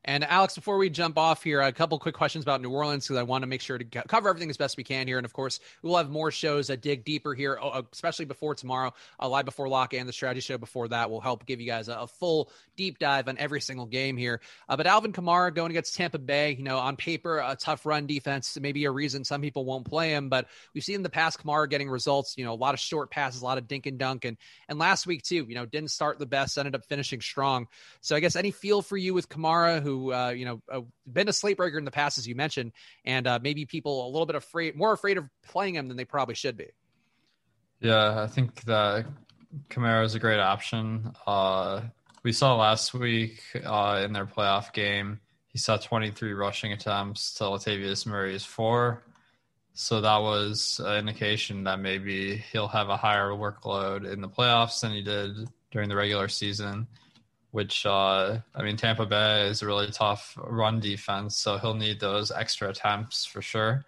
And 0.05 0.23
Alex, 0.23 0.55
before 0.55 0.77
we 0.77 0.89
jump 0.89 1.17
off 1.17 1.43
here, 1.43 1.59
a 1.59 1.73
couple 1.73 1.99
quick 1.99 2.15
questions 2.15 2.43
about 2.43 2.61
New 2.61 2.69
Orleans 2.69 3.05
because 3.05 3.17
I 3.17 3.23
want 3.23 3.41
to 3.41 3.47
make 3.47 3.59
sure 3.59 3.77
to 3.77 3.83
cover 3.83 4.29
everything 4.29 4.49
as 4.49 4.55
best 4.55 4.77
we 4.77 4.83
can 4.85 5.05
here. 5.05 5.17
And 5.17 5.25
of 5.25 5.33
course, 5.33 5.59
we'll 5.81 5.97
have 5.97 6.09
more 6.09 6.31
shows 6.31 6.67
that 6.67 6.81
dig 6.81 7.03
deeper 7.03 7.33
here, 7.33 7.59
uh, 7.61 7.81
especially 7.91 8.25
before 8.25 8.55
tomorrow, 8.55 8.93
a 9.19 9.27
live 9.27 9.43
before 9.43 9.67
lock 9.67 9.93
and 9.93 10.07
the 10.07 10.13
strategy 10.13 10.39
show 10.39 10.57
before 10.57 10.87
that 10.87 11.09
will 11.09 11.19
help 11.19 11.45
give 11.45 11.59
you 11.59 11.67
guys 11.67 11.89
a, 11.89 11.95
a 11.95 12.07
full 12.07 12.49
deep 12.77 12.99
dive 12.99 13.27
on 13.27 13.37
every 13.37 13.59
single 13.59 13.85
game 13.85 14.15
here. 14.15 14.39
Uh, 14.69 14.77
but 14.77 14.87
Alvin 14.87 15.11
Kamara 15.11 15.53
going 15.53 15.71
against 15.71 15.95
Tampa 15.95 16.19
Bay, 16.19 16.55
you 16.57 16.63
know, 16.63 16.77
on 16.77 16.95
paper, 16.95 17.39
a 17.39 17.57
tough 17.59 17.85
run 17.85 18.07
defense, 18.07 18.57
maybe 18.61 18.85
a 18.85 18.91
reason 18.91 19.25
some 19.25 19.41
people 19.41 19.65
won't 19.65 19.85
play 19.85 20.11
him. 20.11 20.29
But 20.29 20.47
we've 20.73 20.83
seen 20.83 20.95
in 20.95 21.03
the 21.03 21.09
past 21.09 21.43
Kamara 21.43 21.69
getting 21.69 21.89
results, 21.89 22.35
you 22.37 22.45
know, 22.45 22.53
a 22.53 22.55
lot 22.55 22.73
of 22.73 22.79
short 22.79 23.11
passes, 23.11 23.41
a 23.41 23.45
lot 23.45 23.57
of 23.57 23.67
dink 23.67 23.85
and 23.85 23.97
dunk. 23.97 24.23
And, 24.23 24.37
and 24.69 24.79
last 24.79 25.05
week, 25.05 25.23
too, 25.23 25.45
you 25.49 25.55
know, 25.55 25.65
didn't 25.65 25.91
start 25.91 26.17
the 26.17 26.25
best, 26.25 26.57
ended 26.57 26.75
up 26.75 26.85
finishing 26.85 27.19
strong. 27.19 27.67
So 27.99 28.15
I 28.15 28.21
guess 28.21 28.37
any 28.37 28.51
feel 28.51 28.81
for 28.81 28.95
you 28.95 29.13
with 29.13 29.27
Kamara, 29.27 29.81
who, 29.87 30.11
uh, 30.11 30.29
you 30.29 30.43
know, 30.43 30.61
uh, 30.69 30.81
been 31.11 31.29
a 31.29 31.33
slate 31.33 31.55
breaker 31.55 31.77
in 31.77 31.85
the 31.85 31.91
past, 31.91 32.17
as 32.17 32.27
you 32.27 32.35
mentioned, 32.35 32.73
and 33.05 33.25
uh, 33.25 33.39
maybe 33.41 33.65
people 33.65 34.05
a 34.05 34.09
little 34.09 34.25
bit 34.25 34.35
afraid, 34.35 34.75
more 34.75 34.91
afraid 34.91 35.17
of 35.17 35.29
playing 35.47 35.75
him 35.75 35.87
than 35.87 35.95
they 35.95 36.03
probably 36.03 36.35
should 36.35 36.57
be. 36.57 36.67
Yeah, 37.79 38.21
I 38.21 38.27
think 38.27 38.61
that 38.63 39.05
Kamara 39.69 40.03
is 40.03 40.13
a 40.13 40.19
great 40.19 40.41
option. 40.41 41.13
Uh, 41.25 41.83
we 42.23 42.33
saw 42.33 42.57
last 42.57 42.93
week 42.93 43.41
uh, 43.63 44.01
in 44.03 44.11
their 44.11 44.25
playoff 44.25 44.73
game, 44.73 45.21
he 45.47 45.57
saw 45.57 45.77
23 45.77 46.33
rushing 46.33 46.73
attempts 46.73 47.33
to 47.35 47.45
Latavius 47.45 48.05
Murray's 48.05 48.43
four. 48.43 49.03
So 49.73 50.01
that 50.01 50.17
was 50.17 50.81
an 50.83 50.97
indication 50.97 51.63
that 51.63 51.79
maybe 51.79 52.43
he'll 52.51 52.67
have 52.67 52.89
a 52.89 52.97
higher 52.97 53.29
workload 53.29 54.11
in 54.11 54.19
the 54.19 54.27
playoffs 54.27 54.81
than 54.81 54.91
he 54.91 55.01
did 55.01 55.47
during 55.71 55.87
the 55.87 55.95
regular 55.95 56.27
season 56.27 56.87
which 57.51 57.85
uh, 57.85 58.39
I 58.55 58.63
mean, 58.63 58.77
Tampa 58.77 59.05
Bay 59.05 59.47
is 59.47 59.61
a 59.61 59.65
really 59.65 59.87
tough 59.87 60.37
run 60.37 60.79
defense, 60.79 61.37
so 61.37 61.57
he'll 61.57 61.73
need 61.73 61.99
those 61.99 62.31
extra 62.31 62.69
attempts 62.69 63.25
for 63.25 63.41
sure. 63.41 63.85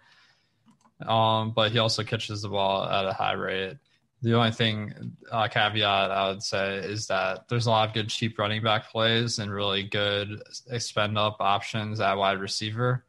Um, 1.06 1.52
but 1.52 1.72
he 1.72 1.78
also 1.78 2.02
catches 2.02 2.42
the 2.42 2.48
ball 2.48 2.84
at 2.84 3.06
a 3.06 3.12
high 3.12 3.32
rate. 3.32 3.76
The 4.22 4.34
only 4.34 4.50
thing 4.50 5.16
uh, 5.32 5.48
caveat 5.48 6.10
I 6.10 6.28
would 6.28 6.42
say 6.42 6.76
is 6.76 7.06
that 7.06 7.48
there's 7.48 7.66
a 7.66 7.70
lot 7.70 7.88
of 7.88 7.94
good 7.94 8.10
cheap 8.10 8.38
running 8.38 8.62
back 8.62 8.90
plays 8.90 9.38
and 9.38 9.50
really 9.50 9.82
good 9.82 10.42
expend 10.70 11.16
up 11.16 11.36
options 11.40 12.00
at 12.00 12.18
wide 12.18 12.38
receiver. 12.38 13.04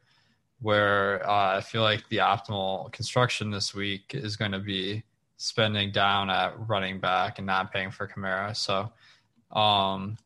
Where 0.60 1.28
uh, 1.28 1.58
I 1.58 1.60
feel 1.60 1.82
like 1.82 2.08
the 2.08 2.18
optimal 2.18 2.90
construction 2.92 3.50
this 3.50 3.74
week 3.74 4.12
is 4.14 4.36
going 4.36 4.52
to 4.52 4.60
be 4.60 5.02
spending 5.36 5.90
down 5.90 6.30
at 6.30 6.54
running 6.68 7.00
back 7.00 7.38
and 7.38 7.46
not 7.46 7.72
paying 7.72 7.90
for 7.90 8.06
Kamara. 8.06 8.56
So 8.56 8.92
um, 9.58 10.16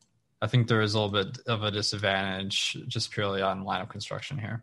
I 0.46 0.48
think 0.48 0.68
there 0.68 0.80
is 0.80 0.94
a 0.94 1.00
little 1.00 1.24
bit 1.24 1.38
of 1.48 1.64
a 1.64 1.72
disadvantage 1.72 2.76
just 2.86 3.10
purely 3.10 3.42
on 3.42 3.64
lineup 3.64 3.88
construction 3.88 4.38
here. 4.38 4.62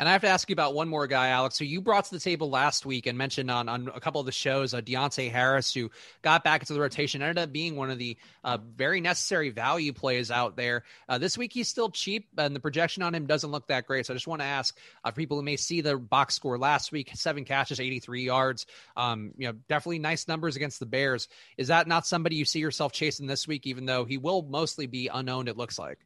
And 0.00 0.08
I 0.08 0.12
have 0.12 0.22
to 0.22 0.28
ask 0.28 0.48
you 0.48 0.54
about 0.54 0.72
one 0.72 0.88
more 0.88 1.06
guy, 1.06 1.28
Alex, 1.28 1.58
who 1.58 1.66
you 1.66 1.82
brought 1.82 2.06
to 2.06 2.10
the 2.10 2.20
table 2.20 2.48
last 2.48 2.86
week 2.86 3.04
and 3.04 3.18
mentioned 3.18 3.50
on, 3.50 3.68
on 3.68 3.90
a 3.94 4.00
couple 4.00 4.18
of 4.18 4.24
the 4.24 4.32
shows, 4.32 4.72
uh, 4.72 4.80
Deonte 4.80 5.30
Harris, 5.30 5.74
who 5.74 5.90
got 6.22 6.42
back 6.42 6.62
into 6.62 6.72
the 6.72 6.80
rotation, 6.80 7.20
ended 7.20 7.36
up 7.36 7.52
being 7.52 7.76
one 7.76 7.90
of 7.90 7.98
the 7.98 8.16
uh, 8.42 8.56
very 8.56 9.02
necessary 9.02 9.50
value 9.50 9.92
plays 9.92 10.30
out 10.30 10.56
there. 10.56 10.84
Uh, 11.06 11.18
this 11.18 11.36
week, 11.36 11.52
he's 11.52 11.68
still 11.68 11.90
cheap, 11.90 12.28
and 12.38 12.56
the 12.56 12.60
projection 12.60 13.02
on 13.02 13.14
him 13.14 13.26
doesn't 13.26 13.50
look 13.50 13.66
that 13.66 13.86
great. 13.86 14.06
So 14.06 14.14
I 14.14 14.16
just 14.16 14.26
want 14.26 14.40
to 14.40 14.46
ask 14.46 14.74
uh, 15.04 15.10
people 15.10 15.36
who 15.36 15.42
may 15.42 15.56
see 15.56 15.82
the 15.82 15.98
box 15.98 16.34
score 16.34 16.56
last 16.56 16.92
week, 16.92 17.10
seven 17.12 17.44
catches, 17.44 17.78
83 17.78 18.24
yards, 18.24 18.64
um, 18.96 19.32
you 19.36 19.48
know, 19.48 19.52
definitely 19.68 19.98
nice 19.98 20.26
numbers 20.26 20.56
against 20.56 20.80
the 20.80 20.86
Bears. 20.86 21.28
Is 21.58 21.68
that 21.68 21.86
not 21.86 22.06
somebody 22.06 22.36
you 22.36 22.46
see 22.46 22.60
yourself 22.60 22.92
chasing 22.92 23.26
this 23.26 23.46
week, 23.46 23.66
even 23.66 23.84
though 23.84 24.06
he 24.06 24.16
will 24.16 24.40
mostly 24.40 24.86
be 24.86 25.08
unowned, 25.08 25.50
it 25.50 25.58
looks 25.58 25.78
like? 25.78 25.98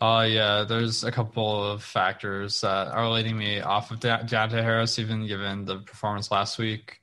Uh, 0.00 0.26
yeah, 0.26 0.64
there's 0.66 1.04
a 1.04 1.12
couple 1.12 1.62
of 1.62 1.82
factors 1.82 2.62
that 2.62 2.88
are 2.88 3.10
leading 3.10 3.36
me 3.36 3.60
off 3.60 3.90
of 3.90 4.00
De- 4.00 4.24
Deonte 4.24 4.52
Harris, 4.52 4.98
even 4.98 5.26
given 5.26 5.66
the 5.66 5.76
performance 5.80 6.30
last 6.30 6.56
week. 6.58 7.02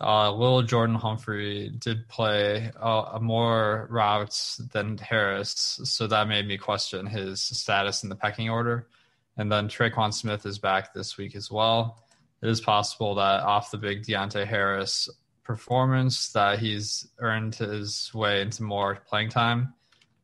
Uh, 0.00 0.32
Lil 0.32 0.62
Jordan 0.62 0.96
Humphrey 0.96 1.70
did 1.78 2.08
play 2.08 2.72
uh, 2.80 3.18
more 3.22 3.86
routes 3.90 4.56
than 4.72 4.98
Harris, 4.98 5.80
so 5.84 6.08
that 6.08 6.26
made 6.26 6.48
me 6.48 6.58
question 6.58 7.06
his 7.06 7.40
status 7.40 8.02
in 8.02 8.08
the 8.08 8.16
pecking 8.16 8.50
order. 8.50 8.88
And 9.36 9.50
then 9.50 9.68
Tre'Quan 9.68 10.12
Smith 10.12 10.44
is 10.46 10.58
back 10.58 10.92
this 10.92 11.16
week 11.16 11.36
as 11.36 11.48
well. 11.48 12.02
It 12.42 12.48
is 12.48 12.60
possible 12.60 13.14
that 13.14 13.44
off 13.44 13.70
the 13.70 13.78
big 13.78 14.02
Deonte 14.02 14.44
Harris 14.44 15.08
performance, 15.44 16.32
that 16.32 16.58
he's 16.58 17.06
earned 17.18 17.54
his 17.54 18.10
way 18.12 18.42
into 18.42 18.64
more 18.64 18.98
playing 19.08 19.28
time 19.28 19.75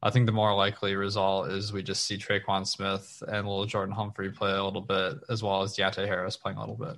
I 0.02 0.10
think 0.10 0.26
the 0.26 0.32
more 0.32 0.54
likely 0.54 0.96
result 0.96 1.50
is 1.50 1.72
we 1.72 1.82
just 1.82 2.04
see 2.04 2.18
Tre'Quan 2.18 2.66
Smith 2.66 3.22
and 3.28 3.46
little 3.46 3.66
Jordan 3.66 3.94
Humphrey 3.94 4.30
play 4.30 4.50
a 4.50 4.64
little 4.64 4.80
bit, 4.80 5.18
as 5.28 5.42
well 5.42 5.62
as 5.62 5.76
Deonte 5.76 6.06
Harris 6.06 6.36
playing 6.36 6.58
a 6.58 6.60
little 6.60 6.76
bit. 6.76 6.96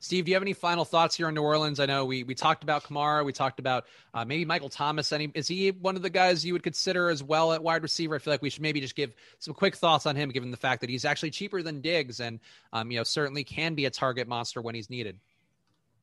Steve, 0.00 0.24
do 0.24 0.30
you 0.30 0.36
have 0.36 0.42
any 0.42 0.52
final 0.52 0.84
thoughts 0.84 1.16
here 1.16 1.26
on 1.26 1.34
New 1.34 1.42
Orleans? 1.42 1.80
I 1.80 1.86
know 1.86 2.04
we 2.04 2.22
we 2.22 2.34
talked 2.34 2.62
about 2.62 2.84
Kamara, 2.84 3.24
we 3.24 3.32
talked 3.32 3.58
about 3.58 3.86
uh, 4.14 4.24
maybe 4.24 4.44
Michael 4.44 4.68
Thomas. 4.68 5.12
Any 5.12 5.30
is 5.34 5.48
he 5.48 5.72
one 5.72 5.96
of 5.96 6.02
the 6.02 6.10
guys 6.10 6.44
you 6.44 6.52
would 6.52 6.62
consider 6.62 7.10
as 7.10 7.20
well 7.22 7.52
at 7.52 7.62
wide 7.62 7.82
receiver? 7.82 8.14
I 8.14 8.18
feel 8.18 8.32
like 8.32 8.42
we 8.42 8.50
should 8.50 8.62
maybe 8.62 8.80
just 8.80 8.94
give 8.94 9.12
some 9.40 9.54
quick 9.54 9.74
thoughts 9.74 10.06
on 10.06 10.14
him, 10.14 10.30
given 10.30 10.52
the 10.52 10.56
fact 10.56 10.82
that 10.82 10.90
he's 10.90 11.04
actually 11.04 11.30
cheaper 11.30 11.62
than 11.62 11.80
Diggs, 11.80 12.20
and 12.20 12.38
um, 12.72 12.92
you 12.92 12.98
know 12.98 13.02
certainly 13.02 13.42
can 13.42 13.74
be 13.74 13.86
a 13.86 13.90
target 13.90 14.28
monster 14.28 14.62
when 14.62 14.76
he's 14.76 14.88
needed. 14.88 15.18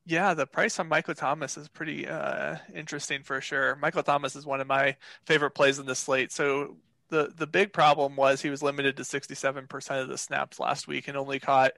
Yeah, 0.08 0.34
the 0.34 0.46
price 0.46 0.78
on 0.78 0.88
Michael 0.88 1.14
Thomas 1.14 1.56
is 1.56 1.68
pretty 1.68 2.06
uh, 2.06 2.58
interesting 2.72 3.24
for 3.24 3.40
sure. 3.40 3.74
Michael 3.76 4.04
Thomas 4.04 4.36
is 4.36 4.46
one 4.46 4.60
of 4.60 4.68
my 4.68 4.96
favorite 5.24 5.50
plays 5.50 5.80
in 5.80 5.86
the 5.86 5.96
slate. 5.96 6.30
So 6.30 6.76
the 7.08 7.32
the 7.36 7.46
big 7.46 7.72
problem 7.72 8.14
was 8.16 8.40
he 8.40 8.50
was 8.50 8.62
limited 8.62 8.96
to 8.96 9.02
67% 9.02 10.02
of 10.02 10.08
the 10.08 10.18
snaps 10.18 10.60
last 10.60 10.86
week 10.86 11.08
and 11.08 11.16
only 11.16 11.40
caught 11.40 11.72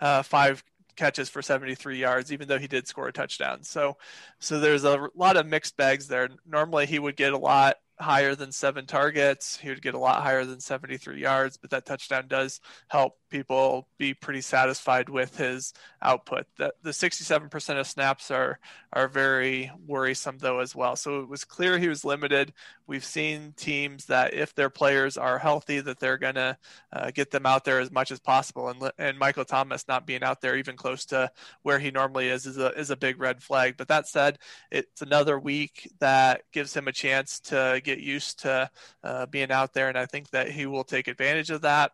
uh, 0.00 0.22
five 0.22 0.62
catches 0.94 1.28
for 1.28 1.40
73 1.42 1.98
yards 1.98 2.32
even 2.32 2.48
though 2.48 2.58
he 2.58 2.68
did 2.68 2.86
score 2.86 3.08
a 3.08 3.12
touchdown 3.12 3.62
so 3.62 3.96
so 4.40 4.60
there's 4.60 4.84
a 4.84 5.08
lot 5.14 5.38
of 5.38 5.46
mixed 5.46 5.74
bags 5.76 6.06
there 6.06 6.28
normally 6.46 6.84
he 6.84 6.98
would 6.98 7.16
get 7.16 7.32
a 7.32 7.38
lot 7.38 7.76
higher 8.02 8.34
than 8.34 8.52
seven 8.52 8.86
targets. 8.86 9.56
He 9.56 9.68
would 9.68 9.82
get 9.82 9.94
a 9.94 9.98
lot 9.98 10.22
higher 10.22 10.44
than 10.44 10.60
73 10.60 11.20
yards, 11.20 11.56
but 11.56 11.70
that 11.70 11.86
touchdown 11.86 12.26
does 12.28 12.60
help 12.88 13.18
people 13.30 13.88
be 13.98 14.12
pretty 14.14 14.42
satisfied 14.42 15.08
with 15.08 15.36
his 15.36 15.72
output. 16.02 16.46
The, 16.58 16.74
the 16.82 16.90
67% 16.90 17.80
of 17.80 17.86
snaps 17.86 18.30
are 18.30 18.58
are 18.92 19.08
very 19.08 19.70
worrisome 19.86 20.36
though 20.38 20.60
as 20.60 20.74
well. 20.74 20.96
So 20.96 21.20
it 21.20 21.28
was 21.28 21.44
clear 21.44 21.78
he 21.78 21.88
was 21.88 22.04
limited. 22.04 22.52
We've 22.86 23.04
seen 23.04 23.54
teams 23.56 24.04
that 24.06 24.34
if 24.34 24.54
their 24.54 24.68
players 24.68 25.16
are 25.16 25.38
healthy, 25.38 25.80
that 25.80 25.98
they're 25.98 26.18
going 26.18 26.34
to 26.34 26.58
uh, 26.92 27.10
get 27.10 27.30
them 27.30 27.46
out 27.46 27.64
there 27.64 27.80
as 27.80 27.90
much 27.90 28.10
as 28.10 28.20
possible. 28.20 28.68
And 28.68 28.92
and 28.98 29.18
Michael 29.18 29.46
Thomas 29.46 29.88
not 29.88 30.06
being 30.06 30.22
out 30.22 30.42
there 30.42 30.56
even 30.56 30.76
close 30.76 31.06
to 31.06 31.30
where 31.62 31.78
he 31.78 31.90
normally 31.90 32.28
is 32.28 32.44
is 32.44 32.58
a 32.58 32.78
is 32.78 32.90
a 32.90 32.96
big 32.96 33.18
red 33.18 33.42
flag. 33.42 33.76
But 33.78 33.88
that 33.88 34.08
said, 34.08 34.38
it's 34.70 35.00
another 35.00 35.38
week 35.38 35.90
that 36.00 36.42
gives 36.52 36.76
him 36.76 36.86
a 36.86 36.92
chance 36.92 37.40
to 37.40 37.80
get 37.82 37.91
used 38.00 38.40
to 38.40 38.70
uh, 39.04 39.26
being 39.26 39.50
out 39.50 39.74
there, 39.74 39.88
and 39.88 39.98
I 39.98 40.06
think 40.06 40.30
that 40.30 40.50
he 40.50 40.66
will 40.66 40.84
take 40.84 41.08
advantage 41.08 41.50
of 41.50 41.62
that. 41.62 41.92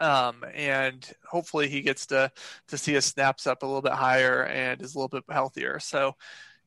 Um, 0.00 0.44
and 0.54 1.04
hopefully 1.28 1.68
he 1.68 1.80
gets 1.82 2.06
to 2.06 2.30
to 2.68 2.78
see 2.78 2.92
his 2.92 3.04
snaps 3.04 3.46
up 3.48 3.62
a 3.62 3.66
little 3.66 3.82
bit 3.82 3.92
higher 3.92 4.44
and 4.44 4.80
is 4.80 4.94
a 4.94 4.98
little 4.98 5.08
bit 5.08 5.24
healthier. 5.28 5.80
So 5.80 6.14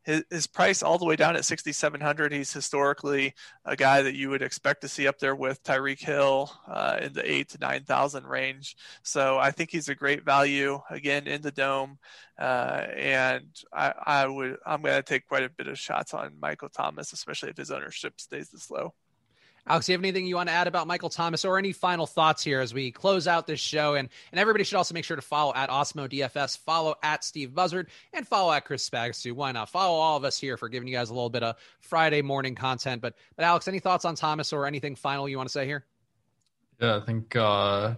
his, 0.04 0.24
his 0.30 0.48
price 0.48 0.82
all 0.82 0.98
the 0.98 1.06
way 1.06 1.16
down 1.16 1.36
at 1.36 1.46
6,700. 1.46 2.32
He's 2.32 2.52
historically 2.52 3.34
a 3.66 3.76
guy 3.76 4.02
that 4.02 4.16
you 4.16 4.30
would 4.30 4.42
expect 4.42 4.82
to 4.82 4.88
see 4.88 5.08
up 5.08 5.20
there 5.20 5.36
with 5.36 5.64
Tyreek 5.64 6.00
Hill 6.00 6.52
uh, 6.68 7.00
in 7.02 7.14
the 7.14 7.30
eight 7.30 7.50
to 7.50 7.58
9,000 7.60 8.26
range. 8.26 8.76
So 9.04 9.38
I 9.38 9.52
think 9.52 9.72
he's 9.72 9.90
a 9.90 9.96
great 9.96 10.26
value 10.26 10.80
again 10.90 11.28
in 11.28 11.42
the 11.42 11.52
dome. 11.52 12.00
Uh, 12.40 12.88
and 12.96 13.46
I, 13.74 13.94
I 14.06 14.28
would, 14.28 14.58
I'm 14.66 14.82
going 14.82 14.96
to 14.96 15.04
take 15.04 15.28
quite 15.28 15.44
a 15.44 15.50
bit 15.50 15.68
of 15.68 15.78
shots 15.78 16.14
on 16.14 16.40
Michael 16.40 16.70
Thomas, 16.70 17.14
especially 17.14 17.50
if 17.50 17.58
his 17.58 17.72
ownership 17.72 18.20
stays 18.20 18.50
this 18.50 18.72
low. 18.72 18.94
Alex, 19.68 19.86
do 19.86 19.92
you 19.92 19.98
have 19.98 20.04
anything 20.04 20.26
you 20.26 20.36
want 20.36 20.50
to 20.50 20.54
add 20.54 20.68
about 20.68 20.88
Michael 20.88 21.10
Thomas 21.10 21.46
or 21.46 21.58
any 21.58 21.72
final 21.72 22.08
thoughts 22.08 22.44
here 22.44 22.62
as 22.62 22.74
we 22.74 22.92
close 22.92 23.28
out 23.28 23.46
this 23.46 23.60
show? 23.60 23.94
And 23.94 24.10
and 24.32 24.40
everybody 24.40 24.64
should 24.64 24.78
also 24.78 24.94
make 24.94 25.06
sure 25.06 25.16
to 25.16 25.22
follow 25.22 25.54
at 25.54 25.70
Awesemo 25.70 26.10
DFS, 26.10 26.58
follow 26.58 26.96
at 27.04 27.24
Steve 27.24 27.54
Buzzard, 27.54 27.90
and 28.14 28.28
follow 28.28 28.52
at 28.52 28.66
Chris 28.66 28.90
Spags 28.90 29.22
too. 29.22 29.36
Why 29.36 29.52
not? 29.52 29.70
Follow 29.70 29.98
all 30.00 30.18
of 30.18 30.24
us 30.24 30.38
here 30.38 30.58
for 30.58 30.68
giving 30.68 30.88
you 30.88 30.96
guys 30.96 31.10
a 31.10 31.14
little 31.14 31.30
bit 31.30 31.44
of 31.44 31.56
Friday 31.80 32.22
morning 32.22 32.56
content. 32.56 33.02
But 33.02 33.16
but 33.36 33.46
Alex, 33.46 33.68
any 33.68 33.80
thoughts 33.80 34.06
on 34.06 34.16
Thomas 34.16 34.52
or 34.52 34.66
anything 34.66 34.96
final 34.96 35.30
you 35.30 35.38
want 35.38 35.50
to 35.50 35.54
say 35.54 35.66
here? 35.66 35.86
Yeah, 36.80 36.98
I 36.98 37.06
think 37.06 37.36
uh, 37.36 37.94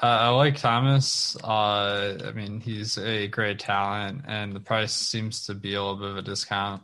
I 0.00 0.30
like 0.30 0.56
Thomas. 0.56 1.36
Uh, 1.36 2.18
I 2.26 2.32
mean, 2.32 2.60
he's 2.60 2.96
a 2.98 3.28
great 3.28 3.58
talent, 3.58 4.22
and 4.26 4.54
the 4.54 4.60
price 4.60 4.94
seems 4.94 5.46
to 5.46 5.54
be 5.54 5.74
a 5.74 5.82
little 5.82 5.96
bit 5.96 6.10
of 6.10 6.16
a 6.16 6.22
discount. 6.22 6.82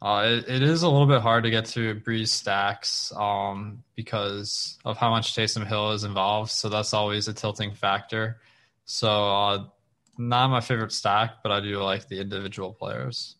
Uh, 0.00 0.24
it, 0.26 0.48
it 0.48 0.62
is 0.62 0.82
a 0.82 0.88
little 0.88 1.06
bit 1.06 1.20
hard 1.20 1.42
to 1.44 1.50
get 1.50 1.64
to 1.64 1.96
Brees 1.96 2.28
stacks 2.28 3.12
um, 3.16 3.82
because 3.96 4.78
of 4.84 4.96
how 4.96 5.10
much 5.10 5.34
Taysom 5.34 5.66
Hill 5.66 5.90
is 5.92 6.04
involved. 6.04 6.50
So 6.52 6.68
that's 6.68 6.94
always 6.94 7.26
a 7.26 7.32
tilting 7.32 7.74
factor. 7.74 8.40
So 8.84 9.08
uh, 9.08 9.64
not 10.16 10.48
my 10.50 10.60
favorite 10.60 10.92
stack, 10.92 11.42
but 11.42 11.50
I 11.50 11.60
do 11.60 11.82
like 11.82 12.06
the 12.06 12.20
individual 12.20 12.72
players. 12.72 13.34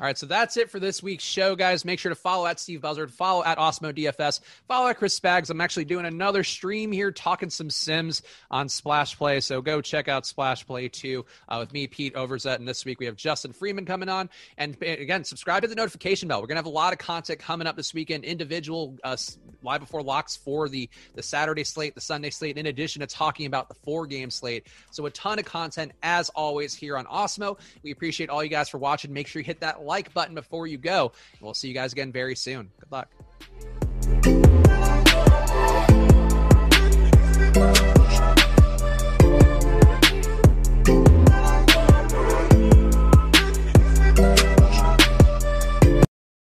All 0.00 0.06
right, 0.06 0.16
so 0.16 0.26
that's 0.26 0.56
it 0.56 0.70
for 0.70 0.78
this 0.78 1.02
week's 1.02 1.24
show, 1.24 1.56
guys. 1.56 1.84
Make 1.84 1.98
sure 1.98 2.10
to 2.10 2.14
follow 2.14 2.46
at 2.46 2.60
Steve 2.60 2.80
Buzzard, 2.80 3.10
follow 3.10 3.42
at 3.42 3.58
Awesemo 3.58 3.92
DFS, 3.92 4.38
follow 4.68 4.86
at 4.88 4.96
Chris 4.96 5.18
Spags. 5.18 5.50
I'm 5.50 5.60
actually 5.60 5.86
doing 5.86 6.06
another 6.06 6.44
stream 6.44 6.92
here 6.92 7.10
talking 7.10 7.50
some 7.50 7.68
Sims 7.68 8.22
on 8.48 8.68
Splash 8.68 9.18
Play, 9.18 9.40
so 9.40 9.60
go 9.60 9.80
check 9.80 10.06
out 10.06 10.24
Splash 10.24 10.64
Play 10.64 10.88
2 10.88 11.26
uh, 11.48 11.56
with 11.58 11.72
me, 11.72 11.88
Pete 11.88 12.14
Overzet. 12.14 12.60
And 12.60 12.68
this 12.68 12.84
week 12.84 13.00
we 13.00 13.06
have 13.06 13.16
Justin 13.16 13.52
Freeman 13.52 13.86
coming 13.86 14.08
on. 14.08 14.30
And 14.56 14.80
again, 14.80 15.24
subscribe 15.24 15.62
to 15.62 15.68
the 15.68 15.74
notification 15.74 16.28
bell. 16.28 16.40
We're 16.40 16.46
going 16.46 16.54
to 16.54 16.60
have 16.60 16.66
a 16.66 16.68
lot 16.68 16.92
of 16.92 17.00
content 17.00 17.40
coming 17.40 17.66
up 17.66 17.74
this 17.74 17.92
weekend, 17.92 18.22
individual 18.22 18.96
uh, 19.02 19.16
live 19.64 19.80
before 19.80 20.04
locks 20.04 20.36
for 20.36 20.68
the, 20.68 20.88
the 21.16 21.24
Saturday 21.24 21.64
slate, 21.64 21.96
the 21.96 22.00
Sunday 22.00 22.30
slate, 22.30 22.56
in 22.56 22.66
addition 22.66 23.00
to 23.00 23.08
talking 23.08 23.46
about 23.46 23.68
the 23.68 23.74
four 23.74 24.06
game 24.06 24.30
slate. 24.30 24.68
So 24.92 25.06
a 25.06 25.10
ton 25.10 25.40
of 25.40 25.44
content, 25.44 25.90
as 26.04 26.28
always, 26.28 26.72
here 26.72 26.96
on 26.96 27.04
Awesemo. 27.06 27.58
We 27.82 27.90
appreciate 27.90 28.30
all 28.30 28.44
you 28.44 28.50
guys 28.50 28.68
for 28.68 28.78
watching. 28.78 29.12
Make 29.12 29.26
sure 29.26 29.40
you 29.40 29.46
hit 29.46 29.58
that 29.58 29.87
like 29.88 30.14
button 30.14 30.36
before 30.36 30.68
you 30.68 30.78
go. 30.78 31.12
And 31.32 31.40
we'll 31.40 31.54
see 31.54 31.66
you 31.66 31.74
guys 31.74 31.92
again 31.92 32.12
very 32.12 32.36
soon. 32.36 32.70
Good 32.78 32.92
luck. 32.92 33.08